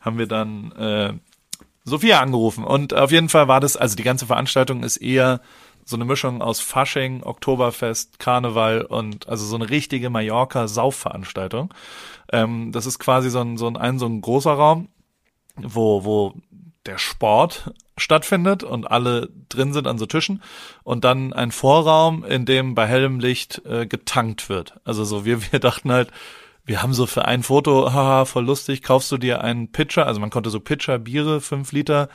haben 0.00 0.18
wir 0.18 0.26
dann 0.26 0.72
äh, 0.72 1.12
Sophia 1.84 2.20
angerufen. 2.20 2.64
Und 2.64 2.94
auf 2.94 3.10
jeden 3.10 3.28
Fall 3.28 3.48
war 3.48 3.60
das, 3.60 3.76
also 3.76 3.96
die 3.96 4.02
ganze 4.02 4.26
Veranstaltung 4.26 4.82
ist 4.82 4.98
eher 4.98 5.40
so 5.84 5.96
eine 5.96 6.04
Mischung 6.04 6.40
aus 6.40 6.60
Fasching, 6.60 7.22
Oktoberfest, 7.22 8.18
Karneval 8.18 8.82
und 8.82 9.28
also 9.28 9.44
so 9.44 9.56
eine 9.56 9.70
richtige 9.70 10.10
Mallorca-Saufveranstaltung. 10.10 11.74
Ähm, 12.32 12.72
das 12.72 12.86
ist 12.86 12.98
quasi 12.98 13.30
so 13.30 13.40
ein, 13.40 13.56
so 13.56 13.66
ein, 13.66 13.76
ein, 13.76 13.98
so 13.98 14.06
ein 14.06 14.20
großer 14.20 14.52
Raum, 14.52 14.88
wo, 15.56 16.04
wo 16.04 16.34
der 16.86 16.98
Sport 16.98 17.72
stattfindet 17.98 18.62
und 18.62 18.90
alle 18.90 19.28
drin 19.48 19.72
sind 19.72 19.86
an 19.86 19.98
so 19.98 20.06
Tischen 20.06 20.42
und 20.84 21.04
dann 21.04 21.32
ein 21.32 21.50
Vorraum, 21.50 22.24
in 22.24 22.46
dem 22.46 22.74
bei 22.74 22.86
hellem 22.86 23.20
Licht 23.20 23.62
äh, 23.66 23.86
getankt 23.86 24.48
wird. 24.48 24.80
Also 24.84 25.04
so 25.04 25.24
wir, 25.24 25.52
wir 25.52 25.58
dachten 25.58 25.92
halt, 25.92 26.10
wir 26.64 26.82
haben 26.82 26.94
so 26.94 27.06
für 27.06 27.24
ein 27.24 27.42
Foto, 27.42 27.92
haha, 27.92 28.24
voll 28.24 28.44
lustig, 28.44 28.82
kaufst 28.82 29.10
du 29.12 29.18
dir 29.18 29.42
einen 29.42 29.72
Pitcher, 29.72 30.06
also 30.06 30.20
man 30.20 30.30
konnte 30.30 30.50
so 30.50 30.60
Pitcher 30.60 30.98
Biere, 30.98 31.40
fünf 31.40 31.72
Liter 31.72 32.08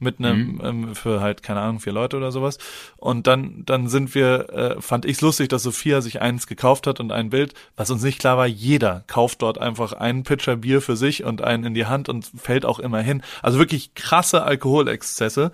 mit 0.00 0.18
einem 0.18 0.60
ähm, 0.64 0.94
für 0.94 1.20
halt 1.20 1.42
keine 1.42 1.60
Ahnung 1.60 1.78
vier 1.78 1.92
Leute 1.92 2.16
oder 2.16 2.32
sowas. 2.32 2.58
Und 2.96 3.26
dann 3.26 3.62
dann 3.66 3.86
sind 3.88 4.14
wir 4.14 4.50
äh, 4.50 4.80
fand 4.80 5.04
ich's 5.04 5.20
lustig 5.20 5.48
dass 5.48 5.62
Sophia 5.62 6.00
sich 6.00 6.20
eins 6.20 6.46
gekauft 6.46 6.86
hat 6.86 7.00
und 7.00 7.12
ein 7.12 7.30
Bild 7.30 7.54
was 7.76 7.90
uns 7.90 8.02
nicht 8.02 8.18
klar 8.18 8.36
war 8.36 8.46
jeder 8.46 9.04
kauft 9.06 9.42
dort 9.42 9.58
einfach 9.58 9.92
einen 9.92 10.24
Pitcher 10.24 10.56
Bier 10.56 10.80
für 10.80 10.96
sich 10.96 11.24
und 11.24 11.42
einen 11.42 11.64
in 11.64 11.74
die 11.74 11.86
Hand 11.86 12.08
und 12.08 12.24
fällt 12.24 12.64
auch 12.64 12.78
immer 12.78 13.00
hin. 13.00 13.22
Also 13.42 13.58
wirklich 13.58 13.94
krasse 13.94 14.42
Alkoholexzesse 14.42 15.52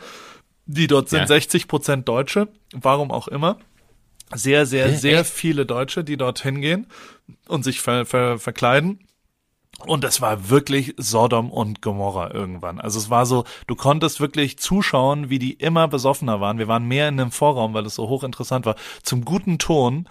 die 0.69 0.87
dort 0.87 1.09
sind. 1.09 1.21
Ja. 1.21 1.27
60 1.27 1.69
Prozent 1.69 2.09
Deutsche 2.09 2.49
warum 2.73 3.11
auch 3.11 3.29
immer. 3.29 3.59
Sehr 4.35 4.67
sehr 4.67 4.93
sehr 4.95 5.21
Echt? 5.21 5.31
viele 5.31 5.67
Deutsche 5.67 6.05
die 6.05 6.17
dorthin 6.17 6.61
gehen 6.61 6.87
und 7.49 7.65
sich 7.65 7.81
ver, 7.81 8.07
ver, 8.07 8.39
verkleiden 8.39 9.07
und 9.85 10.05
es 10.05 10.21
war 10.23 10.49
wirklich 10.49 10.95
Sodom 10.97 11.51
und 11.51 11.83
Gomorra 11.83 12.33
irgendwann. 12.33 12.81
Also 12.81 12.99
es 12.99 13.11
war 13.11 13.27
so, 13.27 13.45
du 13.67 13.77
konntest 13.77 14.21
wirklich 14.21 14.59
zuschauen, 14.59 15.29
wie 15.29 15.39
die 15.39 15.53
immer 15.53 15.87
besoffener 15.87 16.41
waren. 16.41 16.59
Wir 16.59 16.69
waren 16.69 16.87
mehr 16.87 17.09
in 17.09 17.19
dem 17.19 17.31
Vorraum, 17.31 17.75
weil 17.75 17.85
es 17.85 17.95
so 17.95 18.09
hochinteressant 18.09 18.65
war. 18.65 18.77
Zum 19.03 19.25
guten 19.25 19.59
Ton, 19.59 20.09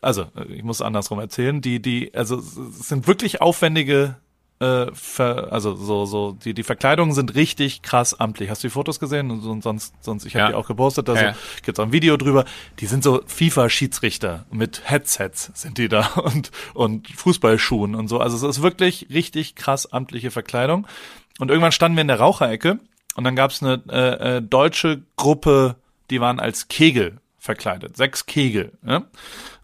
also 0.00 0.22
äh, 0.36 0.44
ich 0.52 0.62
muss 0.62 0.80
andersrum 0.80 1.18
erzählen, 1.18 1.60
die, 1.60 1.82
die, 1.82 2.14
also 2.14 2.36
es 2.36 2.54
sind 2.88 3.08
wirklich 3.08 3.40
aufwendige, 3.40 4.16
äh, 4.60 4.86
ver, 4.92 5.52
also 5.52 5.74
so, 5.76 6.04
so, 6.04 6.32
die, 6.32 6.52
die 6.54 6.62
Verkleidungen 6.64 7.12
sind 7.14 7.34
richtig 7.36 7.82
krass 7.82 8.18
amtlich. 8.18 8.50
Hast 8.50 8.64
du 8.64 8.68
die 8.68 8.72
Fotos 8.72 8.98
gesehen? 8.98 9.30
Und 9.30 9.40
so- 9.40 9.60
sonst, 9.60 9.94
sonst, 10.02 10.24
ich 10.26 10.34
habe 10.34 10.42
Ja. 10.42 10.48
die 10.48 10.54
auch 10.54 10.66
gepostet, 10.66 11.08
also 11.08 11.22
Ja, 11.22 11.30
ja. 11.30 11.36
gibt's 11.62 11.78
auch 11.78 11.84
ein 11.84 11.92
Video 11.92 12.16
drüber. 12.16 12.44
Die 12.80 12.86
sind 12.86 13.04
so 13.04 13.22
FIFA-Schiedsrichter 13.26 14.46
mit 14.50 14.82
Headsets 14.90 15.50
sind 15.54 15.78
die 15.78 15.88
da 15.88 16.06
und, 16.16 16.50
und 16.74 17.08
Fußballschuhen 17.08 17.94
und 17.94 18.08
so. 18.08 18.18
Also 18.18 18.36
es 18.36 18.56
ist 18.56 18.62
wirklich 18.62 19.06
richtig 19.10 19.54
krass 19.54 19.92
amtliche 19.92 20.30
Verkleidung. 20.30 20.86
Und 21.38 21.50
irgendwann 21.50 21.72
standen 21.72 21.96
wir 21.96 22.02
in 22.02 22.08
der 22.08 22.18
Raucherecke 22.18 22.78
und 23.14 23.24
dann 23.24 23.36
gab's 23.36 23.62
eine 23.62 23.82
äh, 23.90 24.36
äh, 24.38 24.42
deutsche 24.42 25.02
Gruppe, 25.16 25.76
die 26.10 26.20
waren 26.20 26.40
als 26.40 26.68
Kegel 26.68 27.18
verkleidet. 27.38 27.96
Sechs 27.96 28.26
Kegel. 28.26 28.72
Ja? 28.84 29.04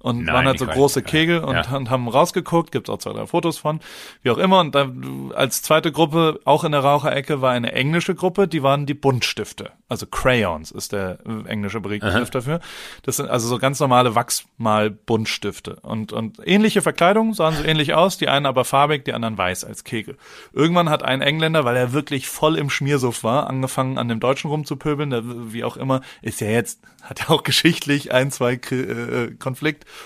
Und 0.04 0.24
Nein, 0.24 0.34
waren 0.34 0.46
halt 0.46 0.58
so 0.58 0.66
große. 0.66 1.00
Kegel 1.02 1.38
und, 1.40 1.54
Ja. 1.54 1.74
und 1.74 1.88
haben 1.88 2.08
rausgeguckt. 2.08 2.72
Gibt's 2.72 2.90
auch 2.90 2.98
zwei, 2.98 3.14
drei 3.14 3.26
Fotos 3.26 3.56
von. 3.56 3.80
Wie 4.22 4.28
auch 4.30 4.36
immer. 4.36 4.60
Und 4.60 4.74
dann 4.74 5.32
als 5.34 5.62
zweite 5.62 5.92
Gruppe, 5.92 6.40
auch 6.44 6.62
in 6.64 6.72
der 6.72 6.82
Raucherecke, 6.82 7.40
war 7.40 7.52
eine 7.52 7.72
englische 7.72 8.14
Gruppe. 8.14 8.46
Die 8.46 8.62
waren 8.62 8.84
die 8.84 8.92
Buntstifte. 8.92 9.70
Also 9.88 10.06
Crayons 10.06 10.72
ist 10.72 10.92
der 10.92 11.20
äh, 11.26 11.48
englische 11.48 11.80
Begriff 11.80 12.28
dafür. 12.28 12.60
Das 13.02 13.16
sind 13.16 13.30
also 13.30 13.48
so 13.48 13.58
ganz 13.58 13.80
normale 13.80 14.14
Wachsmal-Buntstifte. 14.14 15.76
Und, 15.82 16.12
und 16.12 16.38
ähnliche 16.44 16.82
Verkleidung, 16.82 17.32
sahen 17.34 17.54
so 17.56 17.64
ähnlich 17.64 17.94
aus. 17.94 18.18
Die 18.18 18.28
einen 18.28 18.46
aber 18.46 18.64
farbig, 18.64 19.04
die 19.04 19.12
anderen 19.14 19.38
weiß 19.38 19.64
als 19.64 19.84
Kegel. 19.84 20.16
Irgendwann 20.52 20.90
hat 20.90 21.02
ein 21.02 21.22
Engländer, 21.22 21.64
weil 21.64 21.76
er 21.76 21.92
wirklich 21.92 22.28
voll 22.28 22.56
im 22.56 22.70
Schmiersuff 22.70 23.24
war, 23.24 23.48
angefangen 23.48 23.98
an 23.98 24.08
dem 24.08 24.20
Deutschen 24.20 24.50
rumzupöbeln. 24.50 25.10
Der, 25.10 25.22
wie 25.24 25.64
auch 25.64 25.76
immer, 25.76 26.00
ist 26.22 26.40
ja 26.40 26.48
jetzt, 26.48 26.80
hat 27.02 27.20
ja 27.20 27.30
auch 27.30 27.42
geschichtlich 27.42 28.12
ein, 28.12 28.30
zwei 28.30 28.54
Kri- 28.54 29.28
äh, 29.30 29.34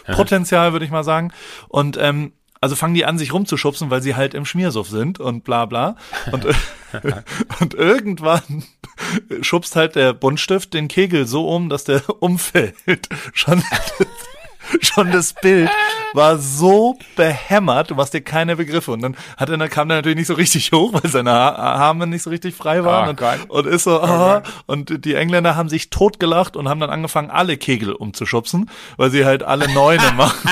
Konfliktpotenzial, 0.07 0.73
würde 0.73 0.85
ich 0.85 0.91
mal 0.91 1.05
sagen. 1.05 1.33
Und 1.69 1.97
ähm, 2.01 2.33
also 2.61 2.75
fangen 2.75 2.95
die 2.95 3.05
an, 3.05 3.19
sich 3.19 3.33
rumzuschubsen, 3.33 3.91
weil 3.91 4.03
sie 4.03 4.17
halt 4.17 4.35
im 4.35 4.45
Schmiersuff 4.45 4.89
sind 4.89 5.21
und 5.21 5.45
bla 5.45 5.67
bla. 5.67 5.97
Und, 6.33 6.47
und 7.61 7.75
irgendwann 7.75 8.65
schubst 9.43 9.77
halt 9.77 9.95
der 9.95 10.13
Buntstift 10.13 10.75
den 10.75 10.89
Kegel 10.89 11.27
so 11.27 11.49
um, 11.49 11.69
dass 11.69 11.85
der 11.85 12.03
umfällt. 12.21 12.75
Schon, 13.33 13.63
schon 14.81 15.11
das 15.13 15.33
Bild 15.33 15.71
war 16.15 16.39
so 16.39 16.99
behämmert, 17.17 17.91
du 17.91 17.95
machst 17.95 18.15
dir 18.15 18.21
keine 18.21 18.57
Begriffe. 18.57 18.93
Und 18.93 19.03
dann 19.03 19.17
hat 19.37 19.49
er, 19.49 19.57
dann 19.57 19.69
kam 19.69 19.89
der 19.89 19.99
natürlich 19.99 20.19
nicht 20.19 20.27
so 20.27 20.35
richtig 20.35 20.71
hoch, 20.73 20.93
weil 20.93 21.11
seine 21.11 21.33
Arme 21.33 22.07
nicht 22.07 22.23
so 22.23 22.31
richtig 22.31 22.55
frei 22.55 22.85
waren. 22.85 23.07
Oh 23.07 23.11
und, 23.11 23.67
und 23.67 23.67
ist 23.67 23.85
so, 23.85 24.01
ah, 24.01 24.43
und 24.67 25.05
die 25.05 25.15
Engländer 25.15 25.57
haben 25.57 25.69
sich 25.69 25.91
totgelacht 25.91 26.57
und 26.57 26.69
haben 26.69 26.81
dann 26.81 26.91
angefangen, 26.91 27.31
alle 27.31 27.57
Kegel 27.57 27.93
umzuschubsen, 27.93 28.71
weil 28.97 29.11
sie 29.11 29.25
halt 29.25 29.43
alle 29.43 29.73
Neune 29.73 30.13
machen. 30.17 30.51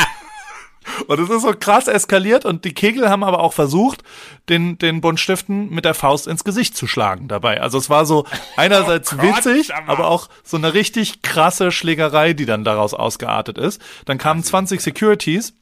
Und 1.06 1.18
es 1.18 1.28
ist 1.28 1.42
so 1.42 1.52
krass 1.58 1.88
eskaliert 1.88 2.44
und 2.44 2.64
die 2.64 2.74
Kegel 2.74 3.08
haben 3.08 3.24
aber 3.24 3.40
auch 3.40 3.52
versucht, 3.52 4.02
den, 4.48 4.78
den 4.78 5.00
Buntstiften 5.00 5.70
mit 5.70 5.84
der 5.84 5.94
Faust 5.94 6.26
ins 6.26 6.44
Gesicht 6.44 6.76
zu 6.76 6.86
schlagen 6.86 7.28
dabei. 7.28 7.60
Also 7.60 7.78
es 7.78 7.90
war 7.90 8.06
so 8.06 8.24
einerseits 8.56 9.12
Oh 9.12 9.16
Gott, 9.16 9.44
witzig, 9.44 9.74
aber 9.74 10.08
auch 10.08 10.28
so 10.44 10.56
eine 10.56 10.74
richtig 10.74 11.22
krasse 11.22 11.70
Schlägerei, 11.70 12.32
die 12.32 12.46
dann 12.46 12.64
daraus 12.64 12.94
ausgeartet 12.94 13.58
ist. 13.58 13.80
Dann 14.04 14.18
kamen 14.18 14.42
20 14.42 14.80
Securities, 14.80 15.54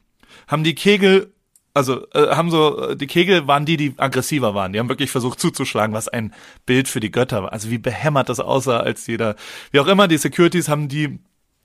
haben 0.47 0.63
die 0.63 0.75
Kegel 0.75 1.31
also 1.75 2.07
äh, 2.13 2.29
haben 2.29 2.49
so 2.49 2.89
äh, 2.89 2.95
die 2.95 3.05
Kegel 3.05 3.47
waren 3.47 3.65
die, 3.65 3.77
die 3.77 3.93
aggressiver 3.97 4.55
waren. 4.55 4.71
Die 4.71 4.79
haben 4.79 4.89
wirklich 4.89 5.11
versucht 5.11 5.39
zuzuschlagen, 5.39 5.93
was 5.93 6.07
ein 6.07 6.33
Bild 6.65 6.87
für 6.87 7.01
die 7.01 7.11
Götter 7.11 7.43
war. 7.43 7.53
Also 7.53 7.69
wie 7.69 7.77
behämmert 7.77 8.29
das 8.29 8.39
aussah, 8.39 8.79
als 8.79 9.05
jeder, 9.07 9.35
wie 9.71 9.81
auch 9.81 9.87
immer, 9.87 10.07
die 10.07 10.17
Securities 10.17 10.69
haben 10.69 10.87
die 10.87 11.19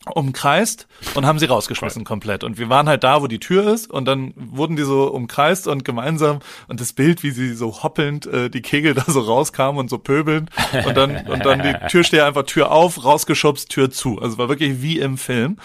umkreist 0.06 0.86
und 1.14 1.26
haben 1.26 1.38
sie 1.38 1.46
rausgeschmissen 1.46 2.04
komplett. 2.04 2.42
Und 2.44 2.58
wir 2.58 2.68
waren 2.68 2.88
halt 2.88 3.04
da, 3.04 3.22
wo 3.22 3.26
die 3.26 3.40
Tür 3.40 3.72
ist 3.72 3.90
und 3.90 4.06
dann 4.06 4.32
wurden 4.36 4.76
die 4.76 4.82
so 4.82 5.04
umkreist 5.08 5.66
und 5.68 5.84
gemeinsam 5.84 6.40
und 6.68 6.80
das 6.80 6.92
Bild, 6.92 7.22
wie 7.22 7.30
sie 7.30 7.54
so 7.54 7.82
hoppelnd 7.82 8.26
äh, 8.26 8.50
die 8.50 8.62
Kegel 8.62 8.94
da 8.94 9.04
so 9.06 9.20
rauskamen 9.20 9.78
und 9.78 9.90
so 9.90 9.98
pöbeln 9.98 10.48
und 10.86 10.96
dann 10.96 11.26
und 11.26 11.44
dann 11.44 11.62
die 11.62 11.74
Türsteher 11.88 12.26
einfach 12.26 12.44
Tür 12.44 12.72
auf, 12.72 13.04
rausgeschubst, 13.04 13.68
Tür 13.68 13.90
zu. 13.90 14.18
Also 14.18 14.32
es 14.32 14.38
war 14.38 14.48
wirklich 14.48 14.82
wie 14.82 14.98
im 14.98 15.18
Film. 15.18 15.56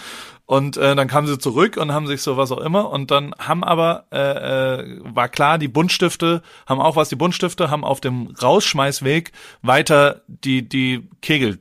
Und 0.48 0.76
äh, 0.76 0.94
dann 0.94 1.08
kamen 1.08 1.26
sie 1.26 1.38
zurück 1.38 1.76
und 1.76 1.92
haben 1.92 2.06
sich 2.06 2.22
so 2.22 2.36
was 2.36 2.52
auch 2.52 2.60
immer. 2.60 2.90
Und 2.90 3.10
dann 3.10 3.34
haben 3.36 3.64
aber, 3.64 4.04
äh, 4.12 4.78
äh, 4.78 5.00
war 5.02 5.28
klar, 5.28 5.58
die 5.58 5.66
Buntstifte 5.66 6.40
haben 6.66 6.80
auch 6.80 6.94
was, 6.94 7.08
die 7.08 7.16
Buntstifte 7.16 7.68
haben 7.68 7.82
auf 7.82 8.00
dem 8.00 8.28
Rausschmeißweg 8.40 9.32
weiter 9.62 10.22
die, 10.28 10.68
die 10.68 11.08
Kegel 11.20 11.58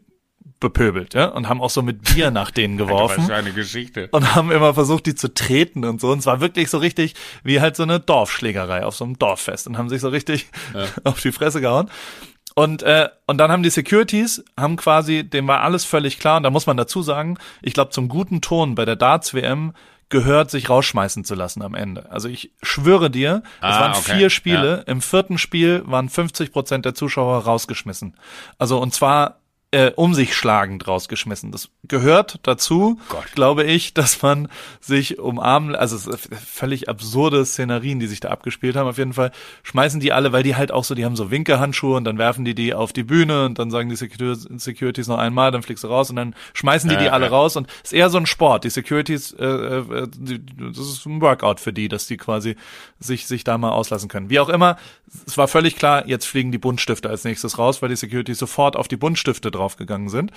bepöbelt, 0.59 1.13
ja, 1.13 1.25
und 1.25 1.49
haben 1.49 1.61
auch 1.61 1.69
so 1.69 1.81
mit 1.81 2.01
Bier 2.03 2.31
nach 2.31 2.49
denen 2.51 2.77
geworfen 2.77 3.17
Was 3.23 3.27
für 3.27 3.35
eine 3.35 3.51
Geschichte. 3.51 4.07
und 4.11 4.35
haben 4.35 4.51
immer 4.51 4.73
versucht, 4.73 5.05
die 5.05 5.15
zu 5.15 5.33
treten 5.33 5.83
und 5.85 5.99
so. 6.01 6.11
Und 6.11 6.19
es 6.19 6.25
war 6.25 6.39
wirklich 6.41 6.69
so 6.69 6.77
richtig 6.77 7.13
wie 7.43 7.61
halt 7.61 7.75
so 7.75 7.83
eine 7.83 7.99
Dorfschlägerei 7.99 8.83
auf 8.85 8.95
so 8.95 9.03
einem 9.05 9.19
Dorffest 9.19 9.67
und 9.67 9.77
haben 9.77 9.89
sich 9.89 10.01
so 10.01 10.09
richtig 10.09 10.47
auf 11.03 11.19
die 11.21 11.31
Fresse 11.31 11.61
gehauen. 11.61 11.89
Und, 12.57 12.83
äh, 12.83 13.09
und 13.27 13.37
dann 13.37 13.51
haben 13.51 13.63
die 13.63 13.69
Securities, 13.69 14.43
haben 14.57 14.77
quasi, 14.77 15.23
dem 15.29 15.45
war 15.47 15.59
alles 15.61 15.83
völlig 15.83 16.19
klar. 16.19 16.37
Und 16.37 16.43
da 16.43 16.49
muss 16.49 16.67
man 16.67 16.77
dazu 16.77 17.01
sagen, 17.01 17.37
ich 17.61 17.73
glaube, 17.73 17.91
zum 17.91 18.07
guten 18.07 18.39
Ton 18.39 18.75
bei 18.75 18.85
der 18.85 18.95
Darts-WM 18.95 19.73
gehört, 20.07 20.51
sich 20.51 20.69
rausschmeißen 20.69 21.25
zu 21.25 21.35
lassen 21.35 21.61
am 21.63 21.73
Ende. 21.73 22.09
Also 22.11 22.29
ich 22.29 22.51
schwöre 22.61 23.09
dir, 23.09 23.43
es 23.57 23.63
Ah, 23.63 23.79
waren 23.81 23.91
okay, 23.91 24.17
vier 24.17 24.29
Spiele. 24.29 24.83
Im 24.87 25.01
vierten 25.01 25.37
Spiel 25.37 25.83
waren 25.85 26.07
50 26.07 26.53
Prozent 26.53 26.85
der 26.85 26.93
Zuschauer 26.93 27.39
rausgeschmissen. 27.43 28.15
Also 28.57 28.79
und 28.79 28.93
zwar 28.93 29.41
äh, 29.75 29.91
um 29.97 30.13
sich 30.13 30.33
schlagend 30.35 30.87
rausgeschmissen. 30.87 31.51
Das 31.51 31.67
gehört 31.83 32.39
dazu, 32.43 32.97
Gott. 33.09 33.25
glaube 33.35 33.65
ich, 33.65 33.93
dass 33.93 34.21
man 34.21 34.47
sich 34.79 35.19
umarmen, 35.19 35.75
also 35.75 35.97
ist 35.97 36.29
völlig 36.33 36.87
absurde 36.87 37.45
Szenarien, 37.45 37.99
die 37.99 38.07
sich 38.07 38.21
da 38.21 38.29
abgespielt 38.29 38.77
haben. 38.77 38.87
Auf 38.87 38.97
jeden 38.97 39.11
Fall 39.11 39.31
schmeißen 39.63 39.99
die 39.99 40.13
alle, 40.13 40.31
weil 40.31 40.43
die 40.43 40.55
halt 40.55 40.71
auch 40.71 40.85
so, 40.85 40.95
die 40.95 41.03
haben 41.03 41.17
so 41.17 41.29
Winkehandschuhe 41.29 41.97
und 41.97 42.05
dann 42.05 42.17
werfen 42.17 42.45
die 42.45 42.55
die 42.55 42.73
auf 42.73 42.93
die 42.93 43.03
Bühne 43.03 43.45
und 43.45 43.59
dann 43.59 43.69
sagen 43.69 43.89
die 43.89 43.97
Secur- 43.97 44.37
Securities 44.57 45.07
noch 45.07 45.17
einmal, 45.17 45.51
dann 45.51 45.61
fliegst 45.61 45.83
du 45.83 45.89
raus 45.89 46.09
und 46.09 46.15
dann 46.15 46.35
schmeißen 46.53 46.89
die 46.89 46.95
die 46.95 47.05
Ja, 47.05 47.11
alle 47.11 47.29
raus 47.29 47.57
und 47.57 47.67
es 47.83 47.91
ist 47.91 47.93
eher 47.93 48.09
so 48.09 48.17
ein 48.17 48.25
Sport. 48.25 48.63
Die 48.63 48.69
Securities, 48.69 49.33
äh, 49.33 49.45
äh, 49.45 50.07
die, 50.17 50.39
das 50.71 50.77
ist 50.77 51.05
ein 51.05 51.19
Workout 51.19 51.59
für 51.59 51.73
die, 51.73 51.89
dass 51.89 52.07
die 52.07 52.15
quasi 52.15 52.55
sich 52.99 53.27
sich 53.27 53.43
da 53.43 53.57
mal 53.57 53.71
auslassen 53.71 54.07
können. 54.07 54.29
Wie 54.29 54.39
auch 54.39 54.47
immer, 54.49 54.77
es 55.27 55.37
war 55.37 55.49
völlig 55.49 55.75
klar, 55.75 56.07
jetzt 56.07 56.25
fliegen 56.25 56.51
die 56.53 56.57
Buntstifte 56.57 57.09
als 57.09 57.25
nächstes 57.25 57.57
raus, 57.57 57.81
weil 57.81 57.89
die 57.89 57.95
Securities 57.97 58.39
sofort 58.39 58.77
auf 58.77 58.87
die 58.87 58.97
Buntstifte 58.97 59.51
draufgegangen 59.65 60.09
sind 60.09 60.31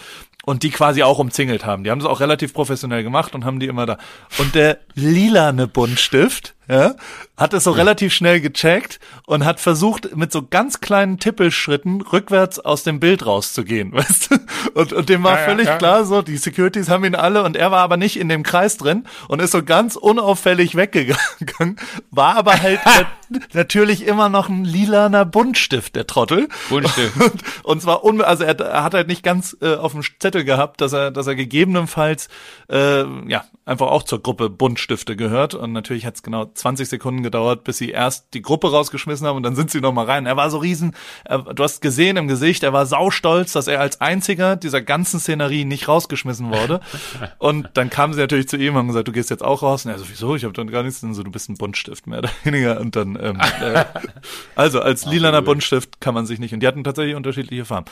und 0.45 0.63
die 0.63 0.71
quasi 0.71 1.03
auch 1.03 1.19
umzingelt 1.19 1.67
haben. 1.67 1.85
Die 1.85 1.91
haben 1.91 2.01
das 2.01 2.09
auch 2.09 2.21
relativ 2.21 2.55
professionell 2.55 3.03
gemacht 3.03 3.35
und 3.35 3.45
haben 3.45 3.61
die 3.61 3.67
immer 3.67 3.87
da. 3.87 3.99
Und 4.39 4.55
der 4.55 4.79
lilane 4.95 5.69
Buntstift, 5.69 6.55
ja, 6.69 6.95
hat 7.37 7.55
es 7.55 7.65
so 7.65 7.71
relativ 7.71 8.13
schnell 8.13 8.41
gecheckt 8.41 9.01
und 9.27 9.45
hat 9.45 9.61
versucht, 9.61 10.15
mit 10.17 10.31
so 10.33 10.43
ganz 10.47 10.81
kleinen 10.81 11.19
Tippelschritten 11.19 12.01
rückwärts 12.03 12.59
aus 12.61 12.83
dem 12.83 13.01
Bild 13.01 13.25
rauszugehen, 13.27 13.93
weißt 13.95 14.31
du? 14.31 14.39
Und, 14.75 14.93
und 14.93 15.09
dem 15.09 15.23
war 15.23 15.35
Ja, 15.35 15.41
ja, 15.41 15.45
völlig 15.47 15.67
ja. 15.67 15.77
klar, 15.79 16.05
so, 16.05 16.23
die 16.23 16.37
Securities 16.37 16.89
haben 16.89 17.05
ihn 17.05 17.15
alle 17.15 17.43
und 17.45 17.57
er 17.57 17.71
war 17.71 17.81
aber 17.81 17.97
nicht 17.97 18.19
in 18.19 18.29
dem 18.29 18.43
Kreis 18.43 18.77
drin 18.77 19.05
und 19.29 19.41
ist 19.41 19.53
so 19.53 19.63
ganz 19.63 19.97
unauffällig 19.97 20.75
weggegangen, 20.77 21.77
war 22.11 22.37
aber 22.37 22.61
halt 22.61 22.81
nat- 23.31 23.55
natürlich 23.55 24.07
immer 24.07 24.29
noch 24.29 24.49
ein 24.49 24.65
lilaner 24.65 25.25
Buntstift, 25.25 25.97
der 25.97 26.07
Trottel. 26.07 26.49
Buntstift. 26.69 27.17
Und, 27.21 27.43
und 27.65 27.83
zwar 27.83 28.05
un 28.05 28.21
also 28.23 28.45
er, 28.45 28.59
er 28.61 28.83
hat 28.85 28.95
halt 28.95 29.09
nicht 29.09 29.23
ganz 29.23 29.57
äh, 29.61 29.75
auf 29.75 29.93
dem 29.93 30.03
Zettel 30.19 30.45
gehabt, 30.45 30.81
dass 30.81 30.93
er, 30.93 31.11
dass 31.11 31.27
er 31.27 31.35
gegebenenfalls 31.35 32.29
äh, 32.71 33.05
ja 33.29 33.45
einfach 33.69 33.89
auch 33.89 34.03
zur 34.03 34.23
Gruppe 34.23 34.51
Buntstifte 34.51 35.15
gehört. 35.15 35.55
Und 35.55 35.73
natürlich 35.73 36.07
hat 36.07 36.17
es 36.17 36.23
genau 36.23 36.47
20 36.47 36.89
Sekunden 36.89 37.23
gedauert, 37.23 37.65
bis 37.65 37.79
sie 37.79 37.91
erst 37.91 38.35
die 38.35 38.43
Gruppe 38.43 38.71
rausgeschmissen 38.71 39.27
haben 39.27 39.37
und 39.37 39.43
dann 39.43 39.55
sind 39.55 39.71
sie 39.71 39.81
noch 39.81 39.93
mal 39.93 40.07
rein. 40.07 40.27
Er 40.27 40.37
war 40.37 40.51
so 40.51 40.59
riesen, 40.59 40.95
er, 41.25 41.39
du 41.39 41.63
hast 41.63 41.81
gesehen 41.81 42.17
im 42.17 42.29
Gesicht, 42.29 42.63
er 42.63 42.73
war 42.73 42.87
saustolz, 42.87 43.53
dass 43.53 43.69
er 43.69 43.81
als 43.81 44.01
einziger 44.01 44.57
dieser 44.57 44.81
ganzen 44.81 45.21
Szenerie 45.21 45.65
nicht 45.65 45.87
rausgeschmissen 45.89 46.51
wurde. 46.51 46.81
und 47.39 47.69
dann 47.75 47.91
kamen 47.91 48.15
sie 48.15 48.21
natürlich 48.21 48.49
zu 48.49 48.57
ihm 48.57 48.73
und 48.73 48.79
haben 48.79 48.89
gesagt, 48.89 49.09
du 49.09 49.13
gehst 49.13 49.31
jetzt 49.31 49.45
auch 49.45 49.63
raus. 49.63 49.85
Und 49.85 49.93
er 49.93 49.99
so, 49.99 50.07
wieso? 50.09 50.35
Ich 50.35 50.45
habe 50.45 50.55
dann 50.55 50.71
gar 50.71 50.83
nichts. 50.83 51.03
Und 51.03 51.15
so, 51.15 51.23
du 51.23 51.31
bist 51.31 51.51
ein 51.51 51.57
Buntstift 51.57 52.07
mehr 52.07 52.21
oder 52.21 52.31
weniger. 52.45 52.81
Und 52.81 52.97
dann, 52.97 53.19
ähm, 53.21 53.39
äh, 53.61 53.85
also 54.55 54.81
als 54.81 55.05
lilaner 55.05 55.43
Buntstift 55.43 56.01
kann 56.01 56.15
man 56.15 56.27
sich 56.27 56.39
nicht. 56.39 56.55
Und 56.55 56.61
die 56.61 56.67
hatten 56.67 56.85
tatsächlich 56.85 57.15
unterschiedliche 57.15 57.65
Farben. 57.65 57.87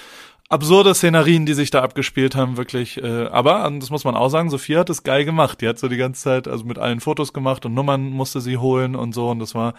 Absurde 0.48 0.94
Szenarien, 0.94 1.44
die 1.44 1.54
sich 1.54 1.70
da 1.70 1.82
abgespielt 1.82 2.36
haben, 2.36 2.56
wirklich. 2.56 3.02
Äh, 3.02 3.26
aber, 3.26 3.68
das 3.80 3.90
muss 3.90 4.04
man 4.04 4.14
auch 4.14 4.28
sagen, 4.28 4.48
Sophia 4.48 4.80
hat 4.80 4.90
es 4.90 5.02
geil 5.02 5.24
gemacht. 5.24 5.60
Die 5.60 5.66
hat 5.66 5.78
so 5.78 5.88
die 5.88 5.96
ganze 5.96 6.22
Zeit, 6.22 6.46
also 6.46 6.64
mit 6.64 6.78
allen 6.78 7.00
Fotos 7.00 7.32
gemacht 7.32 7.66
und 7.66 7.74
Nummern 7.74 8.10
musste 8.10 8.40
sie 8.40 8.56
holen 8.56 8.94
und 8.94 9.12
so. 9.12 9.28
Und 9.28 9.40
das 9.40 9.56
war, 9.56 9.74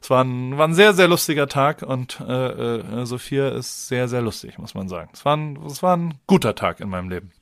es 0.00 0.10
war 0.10 0.22
ein, 0.22 0.56
war 0.56 0.68
ein 0.68 0.74
sehr, 0.74 0.94
sehr 0.94 1.08
lustiger 1.08 1.48
Tag. 1.48 1.82
Und 1.82 2.20
äh, 2.20 2.76
äh, 2.76 3.04
Sophia 3.04 3.48
ist 3.48 3.88
sehr, 3.88 4.06
sehr 4.06 4.22
lustig, 4.22 4.58
muss 4.58 4.74
man 4.74 4.88
sagen. 4.88 5.10
Es 5.12 5.24
war 5.24 5.36
ein, 5.36 5.58
es 5.66 5.82
war 5.82 5.96
ein 5.96 6.14
guter 6.28 6.54
Tag 6.54 6.78
in 6.78 6.88
meinem 6.88 7.10
Leben. 7.10 7.32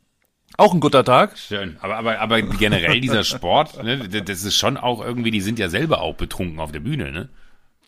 Auch 0.57 0.73
ein 0.73 0.81
guter 0.81 1.05
Tag. 1.05 1.37
Schön. 1.37 1.77
Aber, 1.81 1.97
aber, 1.97 2.19
aber 2.19 2.43
generell 2.43 3.01
dieser 3.01 3.25
Sport, 3.25 3.83
ne, 3.83 4.09
das 4.09 4.43
ist 4.43 4.57
schon 4.57 4.79
auch 4.79 5.05
irgendwie, 5.05 5.31
die 5.31 5.41
sind 5.43 5.59
ja 5.59 5.69
selber 5.69 6.01
auch 6.01 6.17
betrunken 6.17 6.61
auf 6.61 6.73
der 6.73 6.81
Bühne, 6.81 7.13
ne? 7.13 7.29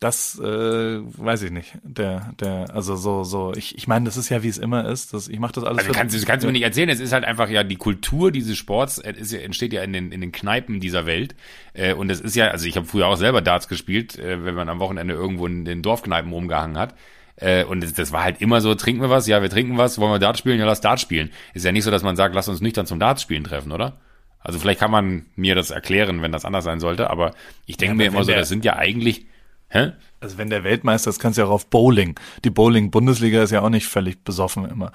Das 0.03 0.36
äh, 0.36 0.42
weiß 0.42 1.44
ich 1.44 1.53
nicht. 1.53 1.78
Der, 1.84 2.32
der, 2.40 2.74
also 2.74 2.96
so, 2.96 3.22
so. 3.22 3.53
Ich, 3.55 3.78
ich 3.78 3.86
meine, 3.86 4.05
das 4.05 4.16
ist 4.16 4.30
ja 4.30 4.42
wie 4.42 4.48
es 4.48 4.59
immer 4.59 4.88
ist. 4.88 5.14
Das, 5.14 5.28
ich 5.28 5.38
mache 5.38 5.53
das 5.53 5.62
alles. 5.62 5.78
Also 5.78 5.92
kannst, 5.92 6.20
du 6.20 6.26
kannst 6.26 6.42
du 6.42 6.48
mir 6.48 6.53
nicht 6.55 6.64
erzählen, 6.64 6.88
es 6.88 6.98
ist 6.98 7.12
halt 7.12 7.24
einfach 7.24 7.48
ja 7.48 7.62
die 7.62 7.76
Kultur 7.76 8.32
dieses 8.32 8.59
Sports, 8.59 8.98
es 8.98 9.16
ist 9.16 9.30
ja, 9.30 9.38
entsteht 9.38 9.72
ja 9.72 9.80
in 9.84 9.92
den, 9.92 10.11
in 10.11 10.20
den 10.20 10.32
Kneipen 10.32 10.80
dieser 10.80 11.07
Welt. 11.07 11.36
Äh, 11.72 11.94
und 11.94 12.11
es 12.11 12.20
ist 12.20 12.34
ja, 12.34 12.48
also 12.48 12.66
ich 12.66 12.76
habe 12.76 12.84
früher 12.84 13.07
auch 13.07 13.14
selber 13.14 13.42
Darts 13.42 13.68
gespielt, 13.68 14.18
äh, 14.18 14.44
wenn 14.44 14.57
man 14.57 14.68
am 14.68 14.80
Wochenende 14.80 15.14
irgendwo 15.14 15.46
in 15.46 15.64
den 15.64 15.82
Dorfkneipen 15.82 16.32
rumgehangen 16.32 16.76
hat. 16.78 16.96
Äh, 17.36 17.62
und 17.62 17.80
das, 17.84 17.92
das 17.92 18.11
war 18.11 18.24
halt 18.24 18.40
immer 18.40 18.61
so, 18.61 18.74
trinken 18.74 19.03
wir 19.03 19.11
was? 19.11 19.28
Ja, 19.28 19.40
wir 19.40 19.50
trinken 19.50 19.78
was, 19.78 20.00
wollen 20.00 20.11
wir 20.11 20.18
Darts 20.18 20.40
spielen? 20.40 20.59
Ja, 20.59 20.66
lass 20.66 20.80
Darts 20.80 21.03
spielen. 21.03 21.30
Ist 21.55 21.64
ja 21.64 21.70
nicht 21.70 21.84
so, 21.84 21.92
dass 21.92 22.03
man 22.03 22.16
sagt, 22.16 22.34
lass 22.34 22.48
uns 22.48 22.61
nüchtern 22.61 22.86
zum 22.86 22.98
Darts 22.98 23.22
spielen 23.22 23.44
treffen, 23.44 23.70
oder? 23.70 24.00
Also 24.40 24.59
vielleicht 24.59 24.80
kann 24.80 24.90
man 24.90 25.26
mir 25.36 25.55
das 25.55 25.70
erklären, 25.70 26.22
wenn 26.22 26.32
das 26.32 26.44
anders 26.44 26.64
sein 26.64 26.80
sollte, 26.80 27.09
aber 27.09 27.30
ich 27.66 27.76
denke 27.76 27.92
Ja, 27.92 27.96
mir 27.98 28.07
immer 28.09 28.24
so, 28.24 28.32
das 28.32 28.48
sind 28.48 28.64
ja 28.64 28.74
eigentlich, 28.74 29.26
hä? 29.72 29.92
Also 30.20 30.38
wenn 30.38 30.50
der 30.50 30.64
Weltmeister 30.64 31.10
ist, 31.10 31.18
kannst 31.18 31.36
du 31.38 31.42
ja 31.42 31.48
auch 31.48 31.52
auf 31.52 31.66
Bowling. 31.68 32.14
Die 32.44 32.50
Bowling-Bundesliga 32.50 33.42
ist 33.42 33.50
ja 33.50 33.62
auch 33.62 33.70
nicht 33.70 33.86
völlig 33.86 34.22
besoffen 34.24 34.68
immer. 34.68 34.92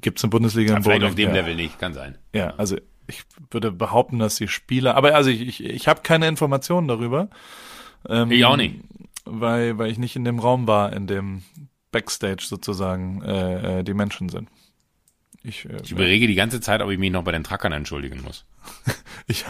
Gibt's 0.00 0.22
eine 0.24 0.30
Bundesliga 0.30 0.70
Ja, 0.72 0.76
im 0.76 0.82
vielleicht 0.84 1.00
Bowling? 1.00 1.10
auf 1.10 1.16
dem 1.16 1.28
ja. 1.30 1.34
Level 1.34 1.54
nicht, 1.54 1.78
kann 1.78 1.94
sein. 1.94 2.16
Ja, 2.32 2.54
also 2.56 2.76
ich 3.06 3.22
würde 3.50 3.72
behaupten, 3.72 4.18
dass 4.18 4.36
die 4.36 4.48
Spieler, 4.48 4.94
aber 4.96 5.14
also 5.14 5.30
ich, 5.30 5.40
ich, 5.40 5.64
ich 5.64 5.88
habe 5.88 6.02
keine 6.02 6.28
Informationen 6.28 6.88
darüber. 6.88 7.28
Ähm, 8.08 8.30
Ich 8.30 8.44
auch 8.44 8.56
nicht. 8.56 8.76
Weil, 9.24 9.78
weil 9.78 9.90
ich 9.90 9.98
nicht 9.98 10.16
in 10.16 10.24
dem 10.24 10.38
Raum 10.38 10.66
war, 10.66 10.92
in 10.92 11.06
dem 11.06 11.42
Backstage 11.92 12.44
sozusagen 12.46 13.22
äh, 13.22 13.80
äh, 13.80 13.84
die 13.84 13.94
Menschen 13.94 14.28
sind. 14.28 14.48
Ich, 15.44 15.64
äh, 15.66 15.76
Ich 15.82 15.92
überlege 15.92 16.26
die 16.26 16.34
ganze 16.34 16.60
Zeit, 16.60 16.80
ob 16.80 16.90
ich 16.90 16.98
mich 16.98 17.10
noch 17.12 17.22
bei 17.24 17.32
den 17.32 17.44
Trackern 17.44 17.72
entschuldigen 17.72 18.22
muss. 18.22 18.46
ich, 19.26 19.44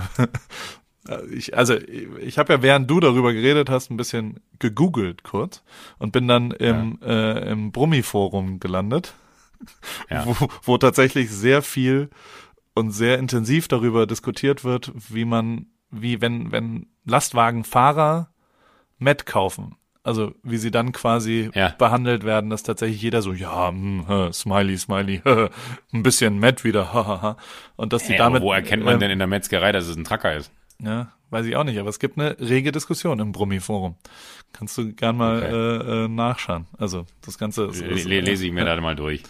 ich 1.33 1.57
also 1.57 1.75
ich 1.77 2.39
habe 2.39 2.53
ja 2.53 2.63
während 2.63 2.91
du 2.91 3.01
darüber 3.01 3.33
geredet 3.33 3.69
hast 3.71 3.91
ein 3.91 3.97
bisschen 3.97 4.41
gegoogelt 4.59 5.25
kurz 5.25 5.63
und 5.99 6.13
bin 6.13 6.29
dann 6.29 6.51
im 6.53 6.99
äh, 7.03 7.51
im 7.51 7.73
Brummi 7.73 8.03
Forum 8.03 8.61
gelandet, 8.61 9.15
Ja. 10.11 10.25
wo, 10.27 10.37
wo 10.63 10.79
tatsächlich 10.79 11.31
sehr 11.31 11.63
viel 11.63 12.09
und 12.75 12.93
sehr 12.93 13.19
intensiv 13.19 13.69
darüber 13.69 14.07
diskutiert 14.07 14.65
wird, 14.65 14.93
wie 15.09 15.25
man 15.25 15.67
wie 15.91 16.21
wenn 16.21 16.53
wenn 16.53 16.87
Lastwagenfahrer 17.05 18.29
Met 18.99 19.27
kaufen. 19.27 19.75
Also 20.05 20.33
wie 20.43 20.57
sie 20.59 20.71
dann 20.73 20.91
quasi 20.93 21.51
Ja. 21.55 21.75
behandelt 21.79 22.25
werden, 22.25 22.51
dass 22.51 22.63
tatsächlich 22.65 23.01
jeder 23.03 23.23
so, 23.23 23.33
ja, 23.33 23.69
hm, 23.69 24.05
hä, 24.09 24.33
Smiley, 24.33 24.77
Smiley, 24.79 25.23
ein 25.93 26.03
bisschen 26.03 26.39
Met 26.41 26.65
wieder, 26.65 26.93
hahaha. 26.93 27.37
Und 27.77 27.93
dass 27.93 28.03
die 28.05 28.13
Hey, 28.13 28.19
damit. 28.19 28.43
wo 28.43 28.53
erkennt 28.53 28.85
man 28.85 28.95
ähm, 28.95 29.01
denn 29.01 29.11
in 29.13 29.19
der 29.19 29.29
Metzgerei, 29.29 29.71
dass 29.71 29.87
es 29.87 29.97
ein 29.97 30.03
Tracker 30.05 30.35
ist? 30.35 30.51
Ja, 30.83 31.13
weiß 31.31 31.47
ich 31.47 31.57
auch 31.57 31.65
nicht, 31.65 31.79
aber 31.79 31.89
es 31.89 31.99
gibt 31.99 32.19
eine 32.19 32.37
rege 32.41 32.73
Diskussion 32.73 33.19
im 33.21 33.33
Brummi-Forum. 33.33 33.97
Kannst 34.53 34.77
du 34.77 34.93
gern 34.93 35.17
mal 35.17 35.39
Okay. 35.39 35.53
äh, 35.55 36.05
äh, 36.05 36.09
nachschauen. 36.09 36.67
Also 36.79 37.07
das 37.25 37.39
Ganze 37.39 37.65
ist, 37.67 37.81
ist, 37.81 38.05
le- 38.07 38.21
lese 38.21 38.45
ich 38.47 38.53
mir 38.53 38.65
da 38.65 38.79
mal 38.81 38.97
durch. 38.97 39.23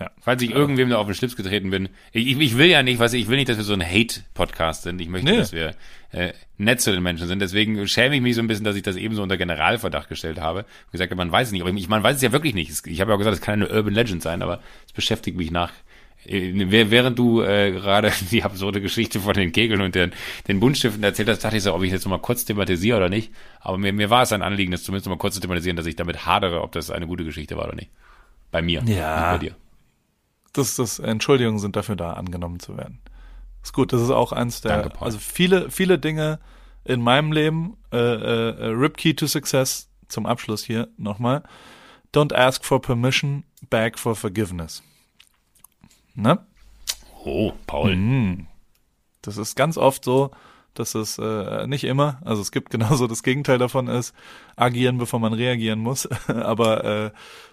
Ja. 0.00 0.10
Falls 0.20 0.42
ich 0.42 0.50
irgendwem 0.50 0.88
da 0.88 0.96
auf 0.98 1.06
den 1.06 1.14
Schlips 1.14 1.36
getreten 1.36 1.70
bin. 1.70 1.88
Ich, 2.12 2.26
ich- 2.26 2.38
ich 2.40 2.56
will 2.58 2.66
ja 2.66 2.82
nicht, 2.82 2.98
was 2.98 3.12
ich 3.12 3.28
will 3.28 3.36
nicht, 3.36 3.48
dass 3.48 3.56
wir 3.58 3.64
so 3.64 3.74
ein 3.74 3.82
Hate-Podcast 3.84 4.82
sind. 4.84 5.00
Ich 5.00 5.08
möchte, 5.08 5.30
Nee. 5.30 5.36
dass 5.36 5.52
wir 5.52 5.74
äh, 6.12 6.32
nett 6.58 6.80
zu 6.80 6.92
den 6.92 7.02
Menschen 7.02 7.26
sind. 7.26 7.40
Deswegen 7.40 7.86
schäme 7.88 8.14
ich 8.16 8.22
mich 8.22 8.34
so 8.34 8.40
ein 8.42 8.46
bisschen, 8.46 8.64
dass 8.64 8.76
ich 8.76 8.82
das 8.82 8.96
eben 8.96 9.14
so 9.14 9.22
unter 9.22 9.36
Generalverdacht 9.36 10.08
gestellt 10.08 10.40
habe. 10.40 10.60
Und 10.60 10.92
gesagt, 10.92 11.14
man 11.14 11.30
weiß 11.30 11.48
es 11.48 11.52
nicht. 11.52 11.62
Aber 11.62 11.70
ich, 11.72 11.88
man 11.88 12.02
weiß 12.02 12.16
es 12.16 12.22
ja 12.22 12.32
wirklich 12.32 12.54
nicht. 12.54 12.86
Ich 12.86 13.00
habe 13.00 13.10
ja 13.10 13.14
auch 13.14 13.18
gesagt, 13.18 13.34
es 13.36 13.42
kann 13.42 13.62
eine 13.62 13.68
Urban 13.70 13.94
Legend 13.94 14.22
sein, 14.22 14.42
aber 14.42 14.60
es 14.86 14.92
beschäftigt 14.92 15.36
mich 15.36 15.50
nach. 15.50 15.72
Äh, 16.26 16.52
wäh- 16.52 16.90
Während 16.90 17.18
du 17.18 17.42
äh, 17.42 17.70
gerade 17.72 18.12
die 18.30 18.42
absurde 18.44 18.80
Geschichte 18.80 19.20
von 19.20 19.34
den 19.34 19.52
Kegeln 19.52 19.80
und 19.80 19.94
den, 19.94 20.12
den 20.48 20.60
Buntstiften 20.60 21.02
erzählt 21.02 21.28
hast, 21.28 21.44
dachte 21.44 21.56
ich 21.56 21.62
so, 21.62 21.74
ob 21.74 21.82
ich 21.82 21.92
jetzt 21.92 22.06
mal 22.06 22.18
kurz 22.18 22.44
thematisiere 22.44 22.96
oder 22.98 23.08
nicht. 23.08 23.32
Aber 23.60 23.78
mir, 23.78 23.92
mir 23.92 24.10
war 24.10 24.22
es 24.22 24.32
ein 24.32 24.42
Anliegen, 24.42 24.72
das 24.72 24.82
zumindest 24.82 25.08
mal 25.08 25.16
kurz 25.18 25.34
zu 25.34 25.40
thematisieren, 25.40 25.76
dass 25.76 25.86
ich 25.86 25.96
damit 25.96 26.26
hadere, 26.26 26.62
ob 26.62 26.72
das 26.72 26.90
eine 26.90 27.06
gute 27.06 27.24
Geschichte 27.24 27.56
war 27.56 27.64
oder 27.66 27.76
nicht. 27.76 27.90
Bei 28.50 28.62
mir, 28.62 28.82
Ja. 28.86 29.32
bei 29.32 29.38
dir. 29.38 29.56
das, 30.52 30.76
das 30.76 30.98
Entschuldigungen 30.98 31.58
sind 31.58 31.76
dafür 31.76 31.96
da, 31.96 32.12
angenommen 32.14 32.60
zu 32.60 32.76
werden. 32.76 32.98
Ist 33.62 33.72
gut, 33.72 33.92
das 33.92 34.02
ist 34.02 34.10
auch 34.10 34.32
eins 34.32 34.60
der, 34.60 34.72
Danke, 34.78 34.90
Paul. 34.90 35.06
also 35.06 35.18
viele, 35.18 35.70
viele 35.70 35.98
Dinge 35.98 36.40
in 36.84 37.00
meinem 37.00 37.32
Leben, 37.32 37.76
äh, 37.92 37.96
äh, 37.96 38.66
Rip 38.66 38.96
Key 38.96 39.14
to 39.14 39.26
Success, 39.26 39.88
zum 40.08 40.26
Abschluss 40.26 40.64
hier 40.64 40.88
nochmal. 40.98 41.42
Don't 42.12 42.34
ask 42.34 42.64
for 42.64 42.82
permission, 42.82 43.44
beg 43.70 43.98
for 43.98 44.14
forgiveness. 44.16 44.82
Ne? 46.14 46.38
Oh, 47.24 47.52
Paul. 47.66 47.96
Mhm. 47.96 48.46
Das 49.22 49.36
ist 49.36 49.54
ganz 49.54 49.78
oft 49.78 50.04
so, 50.04 50.32
dass 50.74 50.94
es 50.94 51.18
äh, 51.18 51.66
nicht 51.66 51.84
immer, 51.84 52.20
also 52.24 52.42
es 52.42 52.50
gibt 52.50 52.70
genauso 52.70 53.06
das 53.06 53.22
Gegenteil 53.22 53.58
davon 53.58 53.88
ist, 53.88 54.14
agieren, 54.56 54.98
bevor 54.98 55.20
man 55.20 55.32
reagieren 55.32 55.78
muss. 55.78 56.06
Aber 56.26 56.84
äh, 56.84 57.10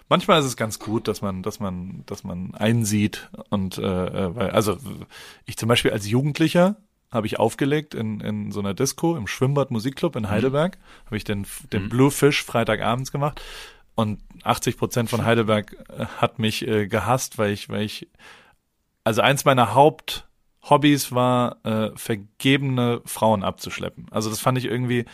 manchmal 0.08 0.40
ist 0.40 0.46
es 0.46 0.56
ganz 0.56 0.78
gut, 0.78 1.08
dass 1.08 1.22
man, 1.22 1.42
dass 1.42 1.60
man, 1.60 2.02
dass 2.06 2.24
man 2.24 2.54
einsieht 2.54 3.30
und 3.50 3.78
äh, 3.78 3.82
äh, 3.82 4.34
weil, 4.34 4.50
also 4.50 4.78
ich 5.46 5.56
zum 5.56 5.68
Beispiel 5.68 5.92
als 5.92 6.08
Jugendlicher 6.08 6.76
habe 7.10 7.26
ich 7.26 7.40
aufgelegt 7.40 7.94
in, 7.94 8.20
in 8.20 8.52
so 8.52 8.60
einer 8.60 8.72
Disco 8.72 9.16
im 9.16 9.26
Schwimmbad 9.26 9.72
Musikclub 9.72 10.14
in 10.14 10.30
Heidelberg, 10.30 10.78
habe 11.06 11.16
ich 11.16 11.24
den, 11.24 11.44
den 11.72 11.88
Blue 11.88 12.12
Fish 12.12 12.44
Freitagabends 12.44 13.10
gemacht 13.10 13.40
und 13.96 14.20
80 14.44 14.76
Prozent 14.76 15.10
von 15.10 15.24
Heidelberg 15.24 15.76
äh, 15.88 16.06
hat 16.06 16.38
mich 16.38 16.66
äh, 16.66 16.86
gehasst, 16.86 17.36
weil 17.36 17.52
ich, 17.52 17.68
weil 17.68 17.82
ich 17.82 18.08
also 19.10 19.22
eins 19.22 19.44
meiner 19.44 19.74
Haupthobbys 19.74 21.10
war, 21.10 21.56
äh, 21.64 21.90
vergebene 21.96 23.00
Frauen 23.04 23.42
abzuschleppen. 23.42 24.06
Also 24.12 24.30
das 24.30 24.38
fand 24.38 24.56
ich 24.56 24.66
irgendwie, 24.66 25.04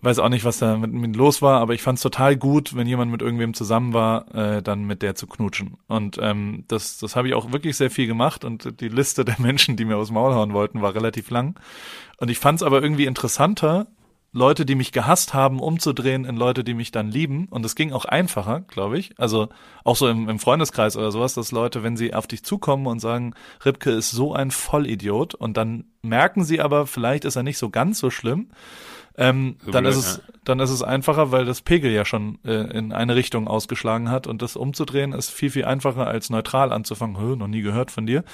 weiß 0.00 0.18
auch 0.18 0.30
nicht, 0.30 0.46
was 0.46 0.56
da 0.56 0.78
mit 0.78 0.90
mir 0.94 1.08
los 1.08 1.42
war, 1.42 1.60
aber 1.60 1.74
ich 1.74 1.82
fand 1.82 1.98
es 1.98 2.02
total 2.02 2.38
gut, 2.38 2.74
wenn 2.74 2.86
jemand 2.86 3.12
mit 3.12 3.20
irgendwem 3.20 3.52
zusammen 3.52 3.92
war, 3.92 4.34
äh, 4.34 4.62
dann 4.62 4.84
mit 4.84 5.02
der 5.02 5.14
zu 5.14 5.26
knutschen. 5.26 5.76
Und 5.88 6.16
ähm, 6.22 6.64
das, 6.68 6.96
das 6.96 7.14
habe 7.14 7.28
ich 7.28 7.34
auch 7.34 7.52
wirklich 7.52 7.76
sehr 7.76 7.90
viel 7.90 8.06
gemacht 8.06 8.46
und 8.46 8.80
die 8.80 8.88
Liste 8.88 9.26
der 9.26 9.38
Menschen, 9.38 9.76
die 9.76 9.84
mir 9.84 9.98
aus 9.98 10.06
dem 10.06 10.14
Maul 10.14 10.32
hauen 10.32 10.54
wollten, 10.54 10.80
war 10.80 10.94
relativ 10.94 11.28
lang. 11.28 11.60
Und 12.16 12.30
ich 12.30 12.38
fand 12.38 12.60
es 12.60 12.62
aber 12.62 12.82
irgendwie 12.82 13.04
interessanter, 13.04 13.88
Leute, 14.32 14.64
die 14.64 14.74
mich 14.74 14.92
gehasst 14.92 15.34
haben, 15.34 15.60
umzudrehen 15.60 16.24
in 16.24 16.36
Leute, 16.36 16.64
die 16.64 16.74
mich 16.74 16.90
dann 16.90 17.10
lieben. 17.10 17.48
Und 17.50 17.66
es 17.66 17.74
ging 17.74 17.92
auch 17.92 18.06
einfacher, 18.06 18.60
glaube 18.60 18.98
ich. 18.98 19.12
Also 19.18 19.48
auch 19.84 19.96
so 19.96 20.08
im, 20.08 20.28
im 20.28 20.38
Freundeskreis 20.38 20.96
oder 20.96 21.12
sowas, 21.12 21.34
dass 21.34 21.52
Leute, 21.52 21.82
wenn 21.82 21.96
sie 21.98 22.14
auf 22.14 22.26
dich 22.26 22.42
zukommen 22.42 22.86
und 22.86 22.98
sagen, 22.98 23.34
Ripke 23.64 23.90
ist 23.90 24.10
so 24.10 24.32
ein 24.32 24.50
Vollidiot 24.50 25.34
und 25.34 25.56
dann 25.56 25.84
merken 26.00 26.44
sie 26.44 26.60
aber, 26.60 26.86
vielleicht 26.86 27.24
ist 27.24 27.36
er 27.36 27.42
nicht 27.42 27.58
so 27.58 27.68
ganz 27.68 27.98
so 27.98 28.10
schlimm, 28.10 28.48
ähm, 29.18 29.56
So 29.64 29.70
dann 29.70 29.84
blöd, 29.84 29.94
ist 29.94 30.00
es, 30.00 30.16
ja. 30.16 30.34
dann 30.44 30.60
ist 30.60 30.70
es 30.70 30.82
einfacher, 30.82 31.30
weil 31.32 31.44
das 31.44 31.60
Pegel 31.60 31.92
ja 31.92 32.04
schon 32.04 32.38
äh, 32.44 32.76
in 32.76 32.92
eine 32.92 33.14
Richtung 33.14 33.46
ausgeschlagen 33.46 34.10
hat 34.10 34.26
und 34.26 34.40
das 34.42 34.56
umzudrehen 34.56 35.12
ist 35.12 35.30
viel, 35.30 35.50
viel 35.50 35.64
einfacher 35.64 36.06
als 36.06 36.30
neutral 36.30 36.72
anzufangen. 36.72 37.20
Hö, 37.20 37.36
noch 37.36 37.48
nie 37.48 37.62
gehört 37.62 37.90
von 37.90 38.06
dir. 38.06 38.24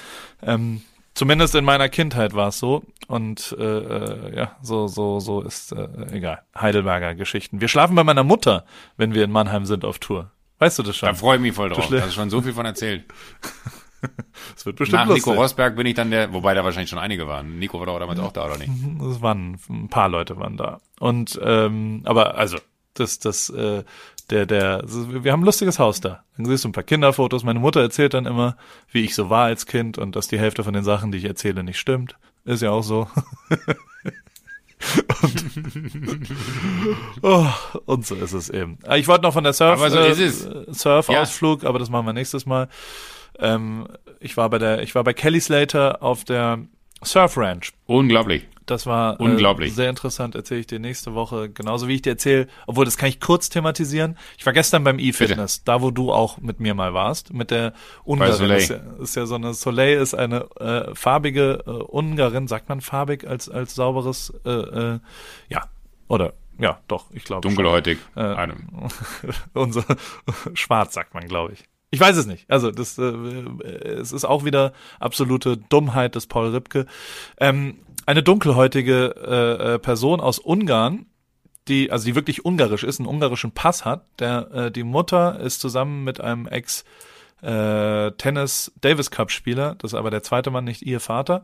Ähm, 0.43 0.83
zumindest 1.19 1.55
in 1.57 1.65
meiner 1.65 1.89
Kindheit 1.89 2.33
war 2.35 2.49
es 2.49 2.59
so 2.61 2.85
und 3.09 3.55
äh, 3.59 3.65
äh, 3.65 4.37
ja, 4.37 4.57
so, 4.63 4.87
so, 4.87 5.19
so 5.19 5.43
ist 5.43 5.73
äh, 5.73 5.89
egal. 6.13 6.43
Heidelberger 6.59 7.17
Geschichten. 7.17 7.61
Wir 7.61 7.67
schlafen 7.67 7.97
bei 7.97 8.05
meiner 8.05 8.23
Mutter, 8.23 8.65
wenn 8.97 9.15
wir 9.15 9.25
in 9.25 9.33
Mannheim 9.33 9.67
sind 9.67 9.85
auf 9.85 9.99
Tour. 9.99 10.31
Weißt 10.61 10.79
du 10.79 10.85
das 10.85 10.99
Da 11.01 11.09
schon? 11.09 11.17
freue 11.17 11.37
ich 11.37 11.43
mich 11.43 11.55
voll 11.55 11.71
drauf. 11.71 11.89
Da 11.91 12.01
hast 12.01 12.09
du 12.09 12.13
schon 12.13 12.31
so 12.31 12.41
viel 12.41 12.53
von 12.53 12.65
erzählt. 12.67 13.05
Das 14.55 14.65
wird 14.65 14.77
bestimmt 14.77 15.07
Nach 15.09 15.13
Nico. 15.13 15.33
Rosberg 15.33 15.75
bin 15.75 15.85
ich 15.85 15.95
dann 15.95 16.13
der, 16.13 16.33
wobei 16.33 16.55
da 16.55 16.63
wahrscheinlich 16.63 16.89
schon 16.89 17.01
einige 17.01 17.27
waren. 17.27 17.59
Nico 17.59 17.81
war 17.81 17.87
doch 17.87 17.99
damals 17.99 18.21
auch 18.21 18.31
da, 18.31 18.45
oder 18.45 18.57
nicht? 18.57 18.71
Es 19.11 19.21
waren 19.21 19.59
ein 19.69 19.89
paar 19.89 20.09
Leute 20.09 20.37
waren 20.39 20.57
da. 20.57 20.81
Und 21.01 21.37
ähm, 21.43 22.03
aber 22.05 22.37
also 22.37 22.59
das 22.95 23.19
das 23.19 23.51
äh, 23.51 23.83
der 24.31 24.47
der 24.47 24.83
wir 24.87 25.33
haben 25.33 25.43
ein 25.43 25.47
lustiges 25.47 25.79
Haus 25.79 26.01
da. 26.01 26.23
Dann 26.37 26.47
siehst 26.47 26.65
du 26.65 26.69
ein 26.69 26.73
paar 26.73 26.85
Kinderfotos. 26.85 27.45
Meine 27.45 27.61
Mutter 27.61 27.81
erzählt 27.81 28.15
dann 28.15 28.27
immer, 28.27 28.57
wie 28.91 29.05
ich 29.05 29.15
so 29.15 29.31
war 29.31 29.45
als 29.47 29.67
Kind 29.67 29.99
und 29.99 30.17
dass 30.17 30.29
die 30.29 30.39
Hälfte 30.39 30.65
von 30.65 30.75
den 30.75 30.85
Sachen, 30.85 31.13
die 31.13 31.19
ich 31.19 31.25
erzähle, 31.25 31.65
nicht 31.65 31.79
stimmt. 31.79 32.17
Ist 32.45 32.63
ja 32.63 32.71
auch 32.71 32.83
so. 32.83 33.09
und, 35.23 36.29
oh, 37.23 37.47
und 37.87 38.07
so 38.07 38.15
ist 38.15 38.33
es 38.33 38.49
eben. 38.49 38.79
Ah, 38.87 38.97
Ich 38.97 39.09
wollte 39.09 39.23
noch 39.23 39.33
von 39.33 39.45
der 39.45 39.53
Surf 39.53 39.81
Aber 39.81 39.91
so 39.91 39.99
äh. 39.99 40.73
Surf-Ausflug, 40.73 41.65
aber 41.65 41.79
das 41.79 41.91
machen 41.91 42.07
wir 42.07 42.13
nächstes 42.13 42.47
Mal. 42.47 42.69
Ähm, 43.39 43.89
ich 44.21 44.37
war 44.37 44.49
bei 44.51 44.59
der, 44.59 44.83
ich 44.83 44.95
war 44.95 45.05
bei 45.05 45.13
Kelly 45.13 45.41
Slater 45.41 46.03
auf 46.03 46.25
der 46.25 46.61
Surf 47.03 47.37
Ranch. 47.37 47.73
Unglaublich. 47.87 48.47
Das 48.71 48.87
war 48.87 49.19
Unglaublich. 49.21 49.71
Äh, 49.71 49.75
sehr 49.75 49.91
interessant, 49.91 50.35
erzähle 50.35 50.61
ich 50.61 50.67
dir 50.67 50.79
nächste 50.79 51.15
Woche, 51.15 51.49
genauso 51.49 51.89
wie 51.89 51.95
ich 51.95 52.03
dir 52.03 52.11
erzähle, 52.11 52.47
obwohl 52.67 52.85
das 52.85 52.97
kann 52.97 53.09
ich 53.09 53.19
kurz 53.21 53.49
thematisieren. 53.49 54.17
Ich 54.37 54.45
war 54.47 54.53
gestern 54.53 54.85
beim 54.85 54.99
E-Fitness, 54.99 55.65
da 55.65 55.81
wo 55.83 55.91
du 55.91 56.13
auch 56.13 56.39
mit 56.39 56.61
mir 56.61 56.75
mal 56.75 56.95
warst, 56.95 57.33
mit 57.33 57.51
der 57.51 57.73
Ungarin. 58.05 58.35
Soleil. 58.35 58.59
Ist 58.59 58.69
ja, 58.71 58.77
ist 59.03 59.17
ja 59.17 59.27
so 59.27 59.35
eine 59.37 59.55
Soleil 59.55 59.99
ist 59.99 60.15
eine 60.15 60.49
äh, 60.61 60.95
farbige 60.95 61.65
äh, 61.67 61.71
Ungarin, 61.71 62.47
sagt 62.47 62.69
man 62.69 62.81
farbig 62.81 63.27
als 63.27 63.49
als 63.49 63.75
sauberes 63.75 64.33
äh, 64.45 64.51
äh, 64.51 65.01
ja, 65.49 65.65
oder 66.09 66.35
ja, 66.59 66.81
doch, 66.89 67.07
ich 67.13 67.25
glaube 67.25 67.43
Dunkelhäutig. 67.43 67.99
Äh, 68.17 68.21
Eine- 68.21 68.57
unser 69.55 69.85
schwarz 70.55 70.95
sagt 70.95 71.15
man, 71.15 71.27
glaube 71.29 71.53
ich. 71.53 71.65
Ich 71.91 72.01
weiß 72.01 72.17
es 72.17 72.27
nicht. 72.27 72.51
Also 72.51 72.71
das, 72.71 72.99
äh, 72.99 73.03
es 73.05 74.13
ist 74.13 74.25
auch 74.25 74.45
wieder 74.45 74.73
absolute 75.01 75.57
Dummheit 75.57 76.17
des 76.17 76.27
Paul 76.27 76.49
Ripke. 76.49 76.87
Ähm, 77.39 77.79
eine 78.09 78.23
dunkelhäutige 78.23 79.15
äh, 79.19 79.75
äh, 79.75 79.79
Person 79.79 80.21
aus 80.21 80.39
Ungarn, 80.39 81.05
die 81.69 81.93
also 81.93 82.07
die 82.07 82.15
wirklich 82.15 82.43
ungarisch 82.43 82.83
ist, 82.83 83.01
einen 83.01 83.07
ungarischen 83.07 83.53
Pass 83.53 83.85
hat. 83.85 84.07
Der 84.19 84.51
äh, 84.51 84.71
die 84.71 84.83
Mutter 84.83 85.39
ist 85.41 85.61
zusammen 85.61 86.05
mit 86.05 86.19
einem 86.19 86.47
Ex 86.47 86.87
äh, 87.43 88.11
Tennis 88.13 88.73
Davis 88.81 89.11
Cup 89.11 89.31
Spieler, 89.31 89.77
das 89.79 89.93
ist 89.93 89.99
aber 89.99 90.11
der 90.11 90.23
zweite 90.23 90.51
Mann, 90.51 90.65
nicht 90.65 90.83
ihr 90.83 91.01
Vater. 91.01 91.43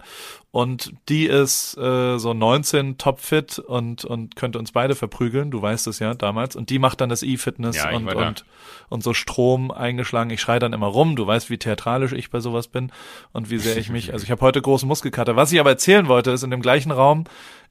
Und 0.51 0.93
die 1.09 1.27
ist 1.27 1.77
äh, 1.77 2.19
so 2.19 2.33
19 2.33 2.99
topfit 2.99 3.59
und 3.59 4.05
und 4.05 4.37
könnte 4.37 4.59
uns 4.59 4.73
beide 4.73 4.95
verprügeln. 4.95 5.51
Du 5.51 5.61
weißt 5.61 5.87
es 5.87 5.99
ja 5.99 6.15
damals. 6.15 6.57
Und 6.57 6.71
die 6.71 6.79
macht 6.79 7.01
dann 7.01 7.09
das 7.09 7.23
E-Fitness 7.23 7.77
Ja, 7.77 7.91
und 7.91 8.09
und 8.15 8.45
und 8.89 9.03
so 9.03 9.15
Strom 9.15 9.71
eingeschlagen. 9.71 10.31
Ich 10.31 10.41
schreie 10.41 10.59
dann 10.61 10.73
immer 10.73 10.87
rum. 10.87 11.17
Du 11.17 11.27
weißt, 11.27 11.51
wie 11.51 11.59
theatralisch 11.59 12.13
ich 12.13 12.31
bei 12.31 12.41
sowas 12.41 12.69
bin 12.69 12.93
und 13.33 13.51
wie 13.51 13.59
sehr 13.59 13.77
ich 13.77 13.91
mich. 13.91 14.05
Also 14.15 14.23
ich 14.25 14.31
habe 14.31 14.43
heute 14.43 14.63
großen 14.63 14.87
Muskelkater. 14.87 15.35
Was 15.35 15.51
ich 15.51 15.59
aber 15.59 15.71
erzählen 15.71 16.07
wollte, 16.07 16.31
ist 16.31 16.45
in 16.45 16.51
dem 16.51 16.63
gleichen 16.63 16.93
Raum 16.93 17.25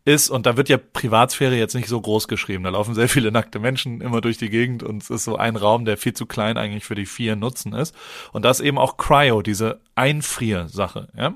ist, 0.06 0.30
und 0.30 0.46
da 0.46 0.58
wird 0.58 0.70
ja 0.70 0.78
Privatsphäre 0.78 1.56
jetzt 1.56 1.76
nicht 1.76 1.88
so 1.88 2.00
groß 2.00 2.28
geschrieben. 2.28 2.64
Da 2.64 2.72
laufen 2.72 2.94
sehr 2.94 3.08
viele 3.10 3.32
nackte 3.32 3.60
Menschen 3.60 4.02
immer 4.02 4.22
durch 4.22 4.38
die 4.38 4.50
Gegend 4.50 4.84
und 4.84 5.02
es 5.02 5.10
ist 5.10 5.24
so 5.24 5.38
ein 5.38 5.56
Raum, 5.56 5.86
der 5.86 5.98
viel 5.98 6.14
zu 6.14 6.26
klein 6.26 6.58
eigentlich 6.58 6.86
für 6.86 6.96
die 6.96 7.06
vier 7.06 7.36
Nutzen 7.36 7.74
ist. 7.74 7.96
Und 8.32 8.44
das 8.44 8.60
eben 8.60 8.78
auch 8.78 8.98
Cryo, 8.98 9.42
diese 9.42 9.80
Einfrier-Sache, 9.96 11.10
ja. 11.18 11.36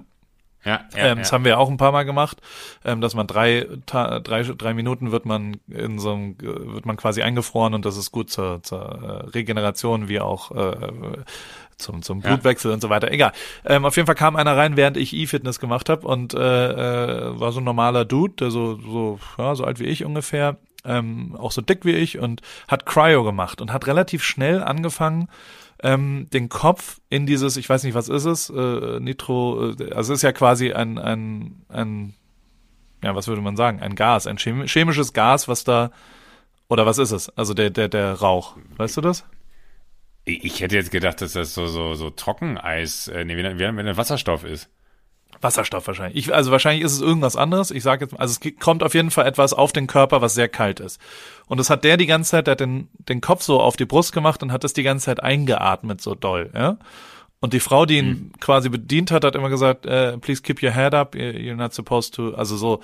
Ja, 0.67 0.81
ja, 0.95 0.97
ähm, 0.97 1.05
ja. 1.05 1.15
Das 1.15 1.31
haben 1.31 1.45
wir 1.45 1.57
auch 1.59 1.69
ein 1.69 1.77
paar 1.77 1.93
Mal 1.93 2.03
gemacht, 2.03 2.41
ähm, 2.83 2.99
dass 2.99 3.15
man 3.15 3.25
drei, 3.25 3.65
Ta 3.85 4.19
drei, 4.19 4.43
drei 4.43 4.73
Minuten 4.73 5.11
wird 5.11 5.25
man 5.25 5.57
in 5.69 5.97
so 5.97 6.11
einem, 6.13 6.35
äh, 6.41 6.73
wird 6.73 6.85
man 6.85 6.97
quasi 6.97 7.21
eingefroren 7.21 7.73
und 7.73 7.85
das 7.85 7.95
ist 7.95 8.11
gut 8.11 8.29
zur, 8.29 8.61
zur 8.63 8.81
äh, 8.81 9.29
Regeneration 9.29 10.09
wie 10.09 10.19
auch 10.19 10.51
äh, 10.51 10.75
zum, 11.77 12.01
zum 12.01 12.21
Ja. 12.21 12.29
Blutwechsel 12.29 12.71
und 12.71 12.81
so 12.81 12.89
weiter. 12.89 13.11
Egal. 13.11 13.31
Ähm, 13.65 13.85
auf 13.85 13.95
jeden 13.95 14.07
Fall 14.07 14.15
kam 14.15 14.35
einer 14.35 14.57
rein, 14.57 14.75
während 14.77 14.97
ich 14.97 15.13
E-Fitness 15.13 15.59
gemacht 15.59 15.89
habe 15.89 16.05
und 16.05 16.33
äh, 16.33 16.39
äh, 16.39 17.39
war 17.39 17.51
so 17.51 17.61
ein 17.61 17.63
normaler 17.63 18.03
Dude, 18.03 18.33
der 18.33 18.51
so, 18.51 18.75
so, 18.81 19.19
ja, 19.37 19.55
so 19.55 19.63
alt 19.63 19.79
wie 19.79 19.85
ich 19.85 20.03
ungefähr, 20.03 20.57
ähm, 20.83 21.35
auch 21.37 21.51
so 21.51 21.61
dick 21.61 21.85
wie 21.85 21.91
ich 21.93 22.19
und 22.19 22.41
hat 22.67 22.85
Cryo 22.85 23.23
gemacht 23.23 23.61
und 23.61 23.71
hat 23.71 23.87
relativ 23.87 24.23
schnell 24.23 24.63
angefangen, 24.63 25.29
ähm, 25.83 26.27
den 26.31 26.49
Kopf 26.49 26.99
in 27.09 27.25
dieses, 27.25 27.57
ich 27.57 27.69
weiß 27.69 27.83
nicht, 27.83 27.93
was 27.93 28.09
ist 28.09 28.25
es, 28.25 28.49
äh, 28.49 28.99
Nitro, 28.99 29.71
äh, 29.71 29.93
also 29.93 30.13
es 30.13 30.19
ist 30.19 30.23
ja 30.23 30.31
quasi 30.31 30.73
ein, 30.73 30.97
ein, 30.97 31.65
ein, 31.69 32.13
ja, 33.03 33.15
was 33.15 33.27
würde 33.27 33.41
man 33.41 33.55
sagen, 33.55 33.79
ein 33.79 33.95
Gas, 33.95 34.27
ein 34.27 34.37
chemi- 34.37 34.67
chemisches 34.67 35.13
Gas, 35.13 35.47
was 35.47 35.63
da, 35.63 35.91
oder 36.67 36.85
was 36.85 36.97
ist 36.97 37.11
es? 37.11 37.29
Also 37.37 37.53
der, 37.53 37.69
der, 37.69 37.89
der 37.89 38.13
Rauch, 38.13 38.57
weißt 38.77 38.97
du 38.97 39.01
das? 39.01 39.23
Ich 40.25 40.59
hätte 40.59 40.75
jetzt 40.75 40.91
gedacht, 40.91 41.21
dass 41.21 41.33
das 41.33 41.53
so, 41.53 41.67
so, 41.67 41.93
so 41.93 42.09
Trockeneis, 42.09 43.07
äh, 43.07 43.23
nee, 43.23 43.37
wenn, 43.37 43.59
wenn, 43.59 43.77
wenn 43.77 43.97
Wasserstoff 43.97 44.43
ist. 44.43 44.69
Wasserstoff 45.39 45.87
wahrscheinlich. 45.87 46.17
Ich, 46.17 46.33
also 46.33 46.51
wahrscheinlich 46.51 46.83
ist 46.83 46.93
es 46.93 47.01
irgendwas 47.01 47.35
anderes. 47.35 47.71
Ich 47.71 47.83
sage 47.83 48.05
jetzt, 48.05 48.19
also 48.19 48.37
es 48.41 48.59
kommt 48.59 48.83
auf 48.83 48.93
jeden 48.93 49.11
Fall 49.11 49.27
etwas 49.27 49.53
auf 49.53 49.71
den 49.71 49.87
Körper, 49.87 50.21
was 50.21 50.33
sehr 50.33 50.49
kalt 50.49 50.79
ist. 50.79 50.99
Und 51.47 51.59
das 51.59 51.69
hat 51.69 51.83
der 51.83 51.97
die 51.97 52.05
ganze 52.05 52.31
Zeit, 52.31 52.47
der 52.47 52.53
hat 52.53 52.59
den, 52.59 52.89
den 52.97 53.21
Kopf 53.21 53.41
so 53.41 53.59
auf 53.61 53.77
die 53.77 53.85
Brust 53.85 54.11
gemacht 54.13 54.43
und 54.43 54.51
hat 54.51 54.63
das 54.63 54.73
die 54.73 54.83
ganze 54.83 55.05
Zeit 55.05 55.23
eingeatmet, 55.23 56.01
so 56.01 56.13
doll, 56.15 56.49
ja. 56.53 56.77
Und 57.39 57.53
die 57.53 57.59
Frau, 57.59 57.85
die 57.85 57.99
ihn 57.99 58.31
quasi 58.39 58.67
bedient 58.69 59.11
hat, 59.11 59.23
hat 59.23 59.35
immer 59.35 59.49
gesagt, 59.49 59.85
äh, 59.85 60.17
please 60.17 60.41
keep 60.41 60.61
your 60.63 60.71
head 60.71 60.93
up, 60.93 61.13
you're 61.15 61.33
you're 61.37 61.55
not 61.55 61.73
supposed 61.73 62.15
to, 62.15 62.33
also 62.33 62.57
so, 62.57 62.79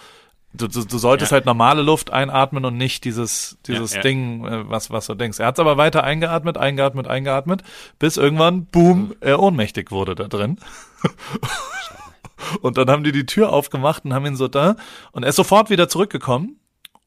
du, 0.54 0.68
du, 0.68 0.86
du 0.86 0.98
solltest 1.00 1.32
Ja. 1.32 1.38
halt 1.38 1.46
normale 1.48 1.82
Luft 1.82 2.14
einatmen 2.14 2.64
und 2.64 2.78
nicht 2.78 3.04
dieses, 3.04 3.58
dieses 3.66 3.92
Ja, 3.94 3.98
ja. 3.98 4.04
Ding, 4.04 4.46
äh, 4.46 4.70
was, 4.70 4.92
was 4.92 5.08
du 5.08 5.16
denkst. 5.16 5.40
Er 5.40 5.48
hat 5.48 5.56
es 5.56 5.60
aber 5.60 5.78
weiter 5.78 6.04
eingeatmet, 6.04 6.58
eingeatmet, 6.60 7.08
eingeatmet, 7.08 7.64
bis 7.98 8.16
irgendwann, 8.18 8.66
boom, 8.68 9.16
er 9.22 9.40
ohnmächtig 9.42 9.90
wurde 9.92 10.14
da 10.14 10.28
drin. 10.28 10.58
Und 12.62 12.78
dann 12.78 12.90
haben 12.90 13.04
die 13.04 13.12
die 13.12 13.26
Tür 13.26 13.52
aufgemacht 13.54 14.04
und 14.06 14.14
haben 14.14 14.26
ihn 14.26 14.36
so 14.36 14.48
da 14.50 14.76
und 15.14 15.24
er 15.24 15.30
ist 15.30 15.38
sofort 15.38 15.70
wieder 15.70 15.88
zurückgekommen 15.88 16.58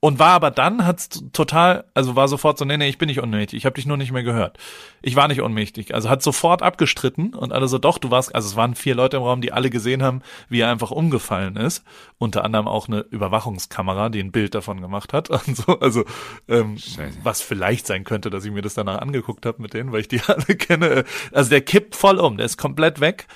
und 0.06 0.20
war 0.20 0.30
aber 0.30 0.52
dann 0.52 0.86
hat's 0.86 1.24
total, 1.32 1.82
also 1.92 2.14
war 2.14 2.28
sofort 2.28 2.58
so, 2.58 2.64
nee, 2.64 2.76
nee, 2.76 2.86
ich 2.86 2.96
bin 2.96 3.08
nicht 3.08 3.20
ohnmächtig, 3.20 3.56
ich 3.56 3.66
habe 3.66 3.74
dich 3.74 3.86
nur 3.86 3.96
nicht 3.96 4.12
mehr 4.12 4.22
gehört. 4.22 4.56
Ich 5.02 5.16
war 5.16 5.26
nicht 5.26 5.42
ohnmächtig, 5.42 5.94
also 5.96 6.08
hat 6.08 6.22
sofort 6.22 6.62
abgestritten 6.62 7.34
und 7.34 7.52
alle 7.52 7.66
so, 7.66 7.78
doch, 7.78 7.98
du 7.98 8.08
warst, 8.12 8.32
also 8.32 8.46
es 8.46 8.54
waren 8.54 8.76
vier 8.76 8.94
Leute 8.94 9.16
im 9.16 9.24
Raum, 9.24 9.40
die 9.40 9.50
alle 9.50 9.68
gesehen 9.68 10.04
haben, 10.04 10.22
wie 10.48 10.60
er 10.60 10.70
einfach 10.70 10.92
umgefallen 10.92 11.56
ist. 11.56 11.82
Unter 12.18 12.44
anderem 12.44 12.68
auch 12.68 12.86
eine 12.86 13.00
Überwachungskamera, 13.00 14.08
die 14.08 14.20
ein 14.20 14.30
Bild 14.30 14.54
davon 14.54 14.80
gemacht 14.80 15.12
hat 15.12 15.28
und 15.48 15.56
so, 15.56 15.80
also 15.80 16.04
ähm, 16.46 16.78
Scheiße. 16.78 17.18
was 17.24 17.42
vielleicht 17.42 17.88
sein 17.88 18.04
könnte, 18.04 18.30
dass 18.30 18.44
ich 18.44 18.52
mir 18.52 18.62
das 18.62 18.74
danach 18.74 18.98
angeguckt 18.98 19.44
habe 19.44 19.60
mit 19.60 19.74
denen, 19.74 19.90
weil 19.90 20.02
ich 20.02 20.08
die 20.08 20.20
alle 20.28 20.54
kenne. 20.54 21.02
Also 21.32 21.50
der 21.50 21.62
kippt 21.62 21.96
voll 21.96 22.20
um, 22.20 22.36
der 22.36 22.46
ist 22.46 22.58
komplett 22.58 23.00
weg 23.00 23.26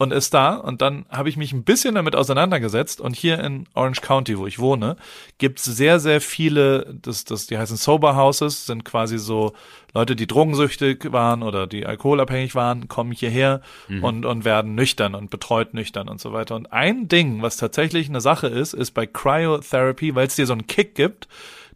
und 0.00 0.14
ist 0.14 0.32
da 0.32 0.54
und 0.54 0.80
dann 0.80 1.04
habe 1.10 1.28
ich 1.28 1.36
mich 1.36 1.52
ein 1.52 1.62
bisschen 1.62 1.94
damit 1.94 2.16
auseinandergesetzt 2.16 3.02
und 3.02 3.14
hier 3.14 3.38
in 3.44 3.66
Orange 3.74 4.00
County, 4.00 4.38
wo 4.38 4.46
ich 4.46 4.58
wohne, 4.58 4.96
gibt's 5.36 5.64
sehr, 5.64 6.00
sehr 6.00 6.22
viele, 6.22 6.94
das, 7.02 7.26
das, 7.26 7.46
die 7.46 7.58
heißen 7.58 7.76
Sober 7.76 8.16
Houses, 8.16 8.64
sind 8.64 8.86
quasi 8.86 9.18
so 9.18 9.52
Leute, 9.92 10.16
die 10.16 10.26
drogensüchtig 10.26 11.12
waren 11.12 11.42
oder 11.42 11.66
die 11.66 11.84
alkoholabhängig 11.84 12.54
waren, 12.54 12.88
kommen 12.88 13.12
hierher 13.12 13.60
und, 14.00 14.24
und 14.24 14.46
werden 14.46 14.74
nüchtern 14.74 15.14
und 15.14 15.28
betreut 15.28 15.74
nüchtern 15.74 16.08
und 16.08 16.18
so 16.18 16.32
weiter. 16.32 16.56
Und 16.56 16.72
ein 16.72 17.08
Ding, 17.08 17.42
was 17.42 17.58
tatsächlich 17.58 18.08
eine 18.08 18.22
Sache 18.22 18.46
ist, 18.46 18.72
ist 18.72 18.92
bei 18.92 19.04
Cryotherapy, 19.04 20.14
weil 20.14 20.28
es 20.28 20.36
dir 20.36 20.46
so 20.46 20.54
einen 20.54 20.66
Kick 20.66 20.94
gibt, 20.94 21.28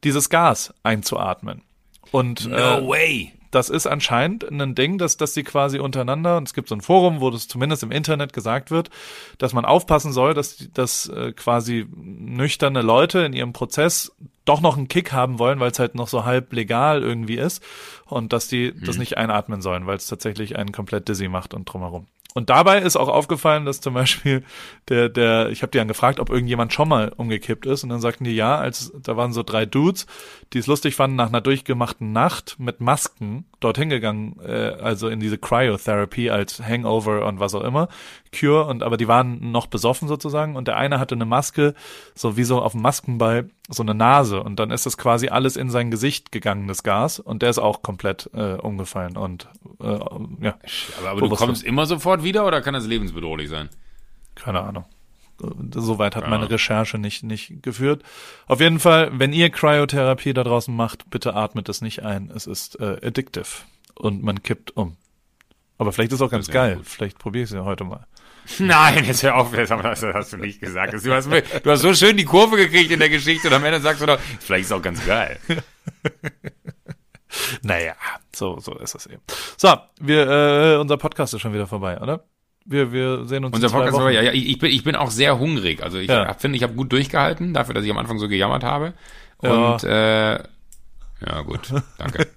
dieses 0.03 0.31
Gas 0.31 0.73
einzuatmen. 0.83 1.61
Und 2.11 2.47
äh, 2.47 2.89
way. 2.89 3.34
Das 3.55 3.71
ist 3.71 3.87
anscheinend 3.87 4.45
ein 4.51 4.75
Ding, 4.75 4.99
dass, 4.99 5.17
dass 5.17 5.35
sie 5.35 5.45
quasi 5.45 5.79
untereinander, 5.79 6.37
und 6.37 6.49
es 6.49 6.55
gibt 6.55 6.69
so 6.69 6.75
ein 6.75 6.81
Forum, 6.81 7.21
wo 7.21 7.31
das 7.31 7.47
zumindest 7.49 7.83
im 7.83 7.93
Internet 7.93 8.33
gesagt 8.33 8.71
wird, 8.71 8.91
dass 9.39 9.53
man 9.53 9.65
aufpassen 9.65 10.13
soll, 10.13 10.35
dass, 10.35 10.69
dass 10.75 11.09
äh, 11.09 11.33
quasi 11.33 11.87
nüchterne 11.95 12.83
Leute 12.83 13.21
in 13.21 13.33
ihrem 13.33 13.53
Prozess 13.53 14.13
doch 14.45 14.61
noch 14.61 14.77
einen 14.77 14.89
Kick 14.89 15.13
haben 15.13 15.39
wollen, 15.39 15.61
weil 15.61 15.71
es 15.71 15.79
halt 15.79 15.95
noch 15.95 16.09
so 16.09 16.25
halb 16.25 16.53
legal 16.53 17.03
irgendwie 17.03 17.37
ist 17.37 17.63
und 18.07 18.33
dass 18.33 18.49
die 18.49 18.75
das 18.79 18.99
nicht 18.99 19.17
einatmen 19.17 19.63
sollen, 19.63 19.87
weil 19.87 19.97
es 19.97 20.07
tatsächlich 20.07 20.57
einen 20.57 20.73
komplett 20.73 21.09
dizzy 21.09 21.29
macht 21.29 21.55
und 21.55 21.65
drumherum. 21.65 22.07
Und 22.37 22.51
dabei 22.51 22.81
ist 22.81 22.97
auch 22.97 23.09
aufgefallen, 23.09 23.65
dass 23.65 23.81
zum 23.81 23.95
Beispiel 23.95 24.43
der, 24.89 25.09
der, 25.09 25.51
ich 25.51 25.63
habe 25.63 25.71
die 25.71 25.79
dann 25.79 25.87
gefragt, 25.87 26.19
ob 26.19 26.31
irgendjemand 26.31 26.73
schon 26.73 26.89
mal 26.89 27.13
umgekippt 27.17 27.65
ist 27.65 27.85
und 27.85 27.91
dann 27.91 28.01
sagten 28.01 28.25
die 28.25 28.35
ja, 28.35 28.59
als 28.59 28.93
da 29.01 29.17
waren 29.17 29.33
so 29.33 29.45
drei 29.45 29.67
Dudes, 29.67 30.07
die 30.55 30.59
es 30.59 30.67
lustig 30.67 30.95
fanden, 30.95 31.17
nach 31.17 31.29
einer 31.29 31.41
durchgemachten 31.41 32.13
Nacht 32.13 32.57
mit 32.59 32.81
Masken 32.81 33.45
dorthin 33.61 33.91
gegangen, 33.91 34.39
äh, 34.45 34.71
also 34.81 35.09
in 35.09 35.21
diese 35.21 35.37
Cryotherapy 35.37 36.31
als 36.31 36.63
Hangover 36.63 37.27
und 37.27 37.41
was 37.41 37.55
auch 37.55 37.63
immer, 37.63 37.89
Cure 38.33 38.67
und 38.67 38.83
aber 38.83 38.97
die 38.97 39.09
waren 39.09 39.51
noch 39.51 39.67
besoffen 39.67 40.09
sozusagen 40.09 40.57
und 40.57 40.69
der 40.69 40.77
eine 40.77 40.99
hatte 41.01 41.15
eine 41.15 41.27
Maske, 41.27 41.75
so 42.15 42.37
wie 42.37 42.45
so 42.45 42.63
auf 42.63 42.73
dem 42.73 42.83
Maskenball, 42.83 43.51
so 43.69 43.83
eine 43.83 43.95
Nase 43.95 44.43
und 44.43 44.59
dann 44.59 44.71
ist 44.71 44.87
das 44.87 44.97
quasi 44.97 45.29
alles 45.29 45.57
in 45.57 45.71
sein 45.71 45.91
Gesicht 45.91 46.33
gegangen, 46.33 46.69
das 46.69 46.83
Gas 46.83 47.19
und 47.19 47.43
der 47.43 47.51
ist 47.51 47.59
auch 47.59 47.83
komplett 47.83 48.31
äh, 48.33 48.55
umgefallen 48.55 49.17
und 49.17 49.49
äh, 49.81 49.99
ja, 50.41 50.57
Aber, 51.01 51.11
aber 51.11 51.21
du 51.21 51.29
kommst 51.31 51.65
immer 51.65 51.87
sofort 51.87 52.23
wieder 52.23 52.47
oder 52.47 52.63
kann 52.63 52.75
das 52.75 52.87
lebensbedrohlich 52.87 53.49
sein? 53.49 53.69
keine 54.35 54.61
Ahnung. 54.61 54.85
Soweit 55.75 56.17
hat 56.17 56.25
Ja. 56.25 56.31
meine 56.31 56.49
Recherche 56.51 56.99
nicht, 56.99 57.23
nicht 57.25 57.63
geführt. 57.63 58.03
Auf 58.47 58.61
jeden 58.61 58.79
Fall, 58.79 59.11
wenn 59.19 59.33
ihr 59.33 59.51
Cryotherapie 59.51 60.33
da 60.33 60.45
draußen 60.45 60.75
macht, 60.75 61.11
bitte 61.11 61.35
atmet 61.35 61.69
es 61.69 61.81
nicht 61.81 62.03
ein. 62.05 62.31
Es 62.35 62.47
ist 62.47 62.79
äh, 62.81 62.99
addictive 63.05 63.47
und 63.95 64.23
man 64.23 64.43
kippt 64.43 64.77
um. 64.77 64.97
Aber 65.77 65.93
vielleicht 65.93 66.13
ist 66.13 66.21
es 66.21 66.23
auch 66.23 66.31
ganz 66.31 66.47
Das 66.47 66.55
ja 66.55 66.61
geil. 66.63 66.77
gut. 66.77 66.87
Vielleicht 66.87 67.19
probiere 67.19 67.45
ich 67.45 67.51
es 67.51 67.55
ja 67.57 67.65
heute 67.65 67.85
mal. 67.85 68.07
Nein, 68.59 69.05
jetzt 69.07 69.23
hör 69.23 69.37
auf, 69.37 69.51
das 69.53 69.71
hast 69.71 70.33
du 70.33 70.37
nicht 70.37 70.61
gesagt. 70.61 70.93
Du 70.93 71.13
hast, 71.13 71.29
du 71.31 71.71
hast 71.71 71.81
so 71.81 71.95
schön 71.95 72.17
die 72.17 72.25
Kurve 72.27 72.57
gekriegt 72.57 72.91
in 72.91 72.99
der 73.01 73.09
Geschichte 73.09 73.49
und 73.49 73.55
am 73.55 73.65
Ende 73.65 73.81
sagst 73.81 74.03
du 74.03 74.07
doch, 74.07 74.19
vielleicht 74.39 74.63
ist 74.65 74.71
es 74.71 74.73
auch 74.73 74.83
ganz 74.83 75.05
geil. 75.07 75.39
Naja, 77.63 77.95
so, 78.35 78.61
so 78.61 78.79
ist 78.79 78.95
es 78.95 79.07
eben. 79.07 79.21
So, 79.57 79.75
wir, 80.01 80.29
äh, 80.29 80.77
unser 80.77 80.97
Podcast 80.97 81.35
ist 81.35 81.41
schon 81.41 81.53
wieder 81.53 81.67
vorbei, 81.67 82.01
oder? 82.01 82.25
Wir, 82.67 82.93
wir 82.93 83.27
sehen 83.27 83.45
uns 83.45 83.55
Unser 83.55 83.67
in 83.67 83.71
zwei 83.71 83.79
Podcast, 83.79 83.95
Wochen. 83.97 84.05
war, 84.05 84.11
ja, 84.11 84.23
ja, 84.23 84.33
ich 84.33 84.59
bin, 84.59 84.71
ich 84.71 84.85
bin 84.85 84.97
auch 84.97 85.11
sehr 85.11 85.39
hungrig. 85.39 85.83
Also 85.83 85.99
ich 85.99 86.09
Ja. 86.09 86.33
finde, 86.35 86.57
ich 86.57 86.63
habe 86.63 86.73
gut 86.75 86.91
durchgehalten, 86.93 87.53
dafür, 87.53 87.75
dass 87.75 87.85
ich 87.85 87.91
am 87.91 87.99
Anfang 87.99 88.19
so 88.19 88.27
gejammert 88.29 88.65
habe. 88.65 88.95
Ja. 89.43 89.73
Und 89.75 89.85
äh, 89.85 90.33
ja, 90.35 91.43
gut, 91.45 91.73
danke. 91.99 92.29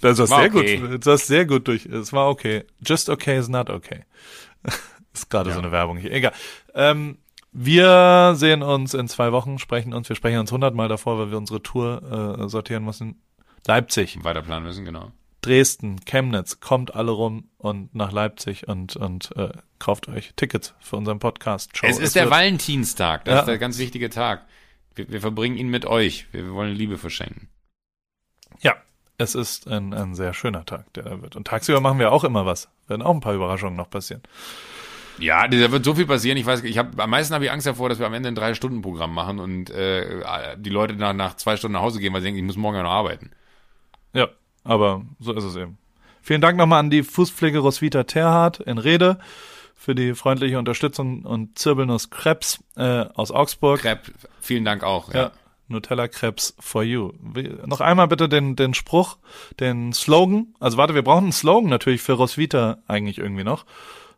Das 0.00 0.18
ist 0.18 0.30
War 0.30 0.40
sehr 0.40 0.54
okay. 0.54 0.78
gut. 0.78 1.06
Das 1.06 1.26
sehr 1.28 1.46
gut 1.46 1.68
durch. 1.68 1.86
Es 1.86 2.12
war 2.12 2.28
okay. 2.28 2.64
Just 2.84 3.08
okay 3.08 3.38
is 3.38 3.48
not 3.48 3.70
okay. 3.70 4.04
ist 5.14 5.30
gerade 5.30 5.52
so 5.52 5.60
eine 5.60 5.70
Werbung 5.70 5.96
hier. 5.96 6.10
Egal. 6.12 6.32
Ähm, 6.74 7.18
wir 7.52 8.34
sehen 8.36 8.62
uns 8.64 8.94
in 8.94 9.06
zwei 9.06 9.30
Wochen, 9.30 9.58
sprechen 9.60 9.94
uns. 9.94 10.08
Wir 10.08 10.16
sprechen 10.16 10.40
uns 10.40 10.50
hundertmal 10.50 10.88
davor, 10.88 11.18
weil 11.20 11.30
wir 11.30 11.38
unsere 11.38 11.62
Tour 11.62 12.36
äh, 12.42 12.48
sortieren 12.48 12.84
müssen. 12.84 13.22
Leipzig, 13.66 14.18
Weiter 14.24 14.42
planen 14.42 14.66
müssen, 14.66 14.84
genau. 14.84 15.12
Dresden, 15.46 16.00
Chemnitz, 16.04 16.58
kommt 16.60 16.94
alle 16.96 17.12
rum 17.12 17.48
und 17.56 17.94
nach 17.94 18.10
Leipzig 18.10 18.66
und 18.66 18.96
und 18.96 19.30
äh, 19.36 19.50
kauft 19.78 20.08
euch 20.08 20.32
Tickets 20.34 20.74
für 20.80 20.96
unseren 20.96 21.20
Podcast. 21.20 21.76
Show. 21.76 21.86
Es 21.86 21.98
ist 21.98 22.16
der 22.16 22.24
wird- 22.24 22.32
Valentinstag, 22.34 23.24
das 23.24 23.34
Ja. 23.34 23.40
ist 23.40 23.46
der 23.46 23.58
ganz 23.58 23.78
wichtige 23.78 24.10
Tag. 24.10 24.44
Wir, 24.96 25.08
wir 25.08 25.20
verbringen 25.20 25.56
ihn 25.56 25.68
mit 25.68 25.86
euch. 25.86 26.26
Wir, 26.32 26.44
wir 26.46 26.52
wollen 26.52 26.74
Liebe 26.74 26.98
verschenken. 26.98 27.48
Ja, 28.60 28.74
es 29.18 29.34
ist 29.36 29.68
ein, 29.68 29.94
ein 29.94 30.14
sehr 30.16 30.34
schöner 30.34 30.64
Tag, 30.64 30.92
der 30.94 31.04
da 31.04 31.22
wird. 31.22 31.36
Und 31.36 31.46
tagsüber 31.46 31.80
machen 31.80 31.98
wir 32.00 32.10
auch 32.12 32.24
immer 32.24 32.44
was. 32.44 32.68
Werden 32.88 33.02
auch 33.02 33.14
ein 33.14 33.20
paar 33.20 33.34
Überraschungen 33.34 33.76
noch 33.76 33.88
passieren. 33.90 34.22
Ja, 35.18 35.46
da 35.48 35.70
wird 35.72 35.84
so 35.84 35.94
viel 35.94 36.06
passieren. 36.06 36.36
Ich 36.38 36.44
weiß, 36.46 36.64
ich 36.64 36.76
habe 36.76 37.02
am 37.02 37.10
meisten 37.10 37.32
habe 37.34 37.44
ich 37.44 37.50
Angst 37.52 37.66
davor, 37.66 37.88
dass 37.88 37.98
wir 37.98 38.06
am 38.06 38.14
Ende 38.14 38.28
ein 38.28 38.34
drei 38.34 38.52
Stunden 38.54 38.82
Programm 38.82 39.14
machen 39.14 39.38
und 39.38 39.70
äh, 39.70 40.56
die 40.58 40.70
Leute 40.70 40.94
nach, 40.94 41.12
nach 41.14 41.36
zwei 41.36 41.56
Stunden 41.56 41.74
nach 41.74 41.82
Hause 41.82 42.00
gehen, 42.00 42.12
weil 42.12 42.20
sie 42.20 42.26
denken, 42.26 42.38
ich 42.40 42.44
muss 42.44 42.56
morgen 42.56 42.76
ja 42.76 42.82
noch 42.82 42.90
arbeiten. 42.90 43.30
Ja, 44.12 44.28
aber 44.66 45.02
so 45.18 45.32
ist 45.32 45.44
es 45.44 45.56
eben. 45.56 45.78
Vielen 46.22 46.40
Dank 46.40 46.58
nochmal 46.58 46.80
an 46.80 46.90
die 46.90 47.02
Fußpflege 47.02 47.60
Roswitha 47.60 48.04
Terhardt 48.04 48.60
in 48.60 48.78
Rede 48.78 49.18
für 49.74 49.94
die 49.94 50.14
freundliche 50.14 50.58
Unterstützung 50.58 51.22
und 51.22 51.58
Zirbelnuss 51.58 52.10
Krebs 52.10 52.58
äh, 52.76 53.04
aus 53.14 53.30
Augsburg. 53.30 53.80
Crepe, 53.80 54.12
vielen 54.40 54.64
Dank 54.64 54.82
auch. 54.82 55.12
Ja. 55.14 55.20
Ja. 55.20 55.32
Nutella 55.68 56.08
Krebs 56.08 56.54
for 56.58 56.82
you. 56.82 57.12
Wie, 57.20 57.52
noch 57.66 57.80
einmal 57.80 58.08
bitte 58.08 58.28
den, 58.28 58.56
den 58.56 58.74
Spruch, 58.74 59.18
den 59.60 59.92
Slogan. 59.92 60.54
Also 60.60 60.76
warte, 60.76 60.94
wir 60.94 61.02
brauchen 61.02 61.24
einen 61.24 61.32
Slogan 61.32 61.68
natürlich 61.68 62.02
für 62.02 62.12
Roswitha 62.14 62.78
eigentlich 62.86 63.18
irgendwie 63.18 63.44
noch. 63.44 63.64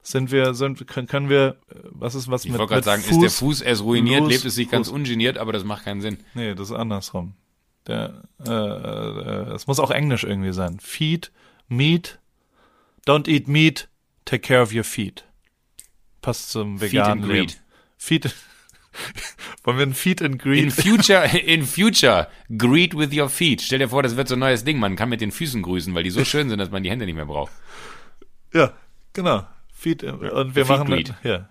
Sind 0.02 0.30
wir, 0.30 0.54
sind, 0.54 0.86
können, 0.86 1.28
wir, 1.28 1.56
was 1.90 2.14
ist 2.14 2.30
was 2.30 2.44
Ich 2.44 2.50
mit, 2.52 2.58
wollte 2.60 2.72
gerade 2.74 2.84
sagen, 2.84 3.02
Fuß? 3.02 3.12
ist 3.16 3.20
der 3.20 3.30
Fuß 3.30 3.60
erst 3.62 3.82
ruiniert, 3.82 4.20
Los, 4.20 4.30
lebt 4.30 4.44
es 4.44 4.54
sich 4.54 4.70
ganz 4.70 4.88
Fuß. 4.88 4.94
ungeniert, 4.94 5.36
aber 5.36 5.52
das 5.52 5.64
macht 5.64 5.84
keinen 5.84 6.00
Sinn. 6.00 6.18
Nee, 6.34 6.54
das 6.54 6.70
ist 6.70 6.76
andersrum. 6.76 7.34
Der, 7.88 8.22
äh, 8.46 8.50
äh, 8.50 9.54
es 9.54 9.66
muss 9.66 9.80
auch 9.80 9.90
Englisch 9.90 10.22
irgendwie 10.24 10.52
sein. 10.52 10.78
Feed, 10.80 11.32
meat, 11.68 12.18
don't 13.06 13.28
eat 13.28 13.48
meat, 13.48 13.88
take 14.26 14.42
care 14.46 14.62
of 14.62 14.72
your 14.72 14.84
feet. 14.84 15.24
Passt 16.20 16.50
zum 16.50 16.78
Feed 16.78 16.92
veganen 16.92 17.24
and 17.24 17.32
Leben. 17.32 17.46
greed. 17.46 17.60
Feed, 17.96 18.34
wollen 19.64 19.78
wir 19.78 19.86
ein 19.86 19.94
Feed 19.94 20.20
and 20.22 20.38
Greed? 20.40 20.64
In 20.64 20.70
future, 20.70 21.24
in 21.38 21.64
future, 21.64 22.28
greet 22.56 22.96
with 22.96 23.12
your 23.16 23.28
feet. 23.30 23.62
Stell 23.62 23.78
dir 23.78 23.88
vor, 23.88 24.02
das 24.02 24.16
wird 24.16 24.28
so 24.28 24.34
ein 24.36 24.40
neues 24.40 24.64
Ding. 24.64 24.78
Man 24.78 24.94
kann 24.96 25.08
mit 25.08 25.20
den 25.20 25.32
Füßen 25.32 25.62
grüßen, 25.62 25.94
weil 25.94 26.04
die 26.04 26.10
so 26.10 26.24
schön 26.24 26.48
sind, 26.50 26.58
dass 26.58 26.70
man 26.70 26.82
die 26.82 26.90
Hände 26.90 27.06
nicht 27.06 27.14
mehr 27.14 27.26
braucht. 27.26 27.52
Ja, 28.52 28.72
genau. 29.14 29.46
Feed 29.72 30.02
und 30.04 30.54
wir 30.54 30.66
Feed 30.66 30.68
machen 30.68 30.88
Greed. 30.88 31.14
ja. 31.22 31.48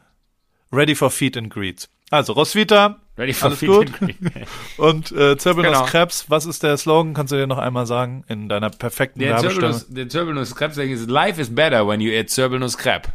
Ready 0.72 0.96
for 0.96 1.10
Feed 1.10 1.38
and 1.38 1.50
Greets. 1.50 1.90
Also 2.12 2.34
Roswitha 2.34 3.00
Ready 3.18 3.34
for 3.34 3.48
Alles 3.50 3.62
gut? 3.62 3.92
und 4.78 5.12
äh, 5.12 5.38
Zirbelnuss 5.38 5.74
Genau. 5.74 5.86
Krebs. 5.86 6.26
Was 6.30 6.46
ist 6.46 6.62
der 6.64 6.78
Slogan? 6.78 7.14
Kannst 7.16 7.32
du 7.32 7.38
dir 7.38 7.48
noch 7.48 7.58
einmal 7.58 7.88
sagen 7.88 8.24
in 8.28 8.48
deiner 8.48 8.70
perfekten 8.70 9.20
Der 9.20 9.42
Werbestimme? 9.42 9.82
Der 9.90 10.08
Crepe 10.08 10.74
Saying 10.76 10.92
ist, 10.92 11.10
life 11.10 11.42
is 11.42 11.54
better 11.54 11.88
when 11.88 12.00
you 12.00 12.12
eat 12.12 12.30
Zirbelnuss 12.30 12.78
Crepe. 12.78 13.10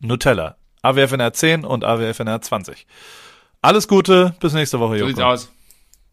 Nutella. 0.00 0.56
AWFNR 0.82 1.32
10 1.34 1.64
und 1.66 1.84
AWFNR 1.84 2.40
20. 2.40 2.86
Alles 3.60 3.86
Gute, 3.88 4.34
bis 4.40 4.54
nächste 4.54 4.80
Woche, 4.80 4.94
So 4.94 5.00
Joko. 5.04 5.08
sieht's 5.08 5.20
aus. 5.20 5.52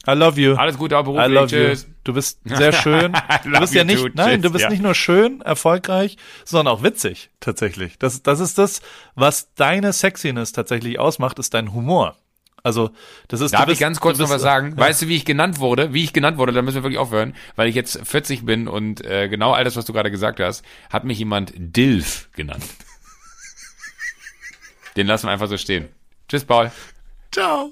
I 0.05 0.11
love 0.11 0.39
you. 0.39 0.55
Alles 0.55 0.77
Gute 0.77 0.97
auch 0.97 1.01
I 1.01 1.05
beruflich. 1.05 1.33
love 1.33 1.47
Tschüss. 1.47 1.83
you. 1.83 1.89
Du 2.03 2.13
bist 2.13 2.39
sehr 2.43 2.73
schön. 2.73 3.13
I 3.13 3.19
Du 3.43 3.49
love 3.49 3.61
bist 3.61 3.73
ja 3.73 3.81
you 3.81 3.87
nicht, 3.87 4.01
too. 4.03 4.09
nein, 4.15 4.35
Tschüss. 4.35 4.41
du 4.41 4.51
bist 4.51 4.63
Ja. 4.63 4.69
nicht 4.69 4.81
nur 4.83 4.93
schön, 4.93 5.39
erfolgreich, 5.41 6.17
sondern 6.43 6.73
auch 6.73 6.83
witzig, 6.83 7.29
tatsächlich. 7.39 7.97
Das, 7.99 8.21
das 8.23 8.39
ist 8.41 8.57
das, 8.57 8.81
was 9.15 9.53
deine 9.55 9.93
Sexiness 9.93 10.51
tatsächlich 10.51 10.99
ausmacht, 10.99 11.39
ist 11.39 11.53
dein 11.53 11.73
Humor. 11.73 12.15
Also, 12.63 12.91
das 13.27 13.41
ist, 13.41 13.53
Darf 13.53 13.65
bist, 13.65 13.75
ich 13.75 13.79
ganz 13.79 13.99
kurz 13.99 14.17
du 14.17 14.23
noch 14.23 14.29
bist, 14.29 14.35
was 14.35 14.41
sagen? 14.41 14.77
Weißt 14.77 15.01
du, 15.01 15.07
wie 15.07 15.15
ich 15.15 15.25
genannt 15.25 15.59
wurde? 15.59 15.93
Wie 15.93 16.03
ich 16.03 16.11
genannt 16.11 16.37
wurde, 16.37 16.51
da 16.51 16.61
müssen 16.61 16.75
wir 16.75 16.83
wirklich 16.83 16.99
aufhören, 16.99 17.33
weil 17.55 17.69
ich 17.69 17.75
jetzt 17.75 18.05
40 18.05 18.45
bin 18.45 18.67
und 18.67 19.05
äh, 19.05 19.29
genau 19.29 19.53
all 19.53 19.63
das, 19.63 19.75
was 19.75 19.85
du 19.85 19.93
gerade 19.93 20.11
gesagt 20.11 20.39
hast, 20.39 20.65
hat 20.89 21.05
mich 21.05 21.19
jemand 21.19 21.53
Dilf 21.55 22.29
genannt. 22.33 22.63
Den 24.97 25.07
lassen 25.07 25.27
wir 25.27 25.31
einfach 25.31 25.47
so 25.47 25.57
stehen. 25.57 25.87
Tschüss, 26.27 26.43
Paul. 26.43 26.71
Ciao. 27.31 27.71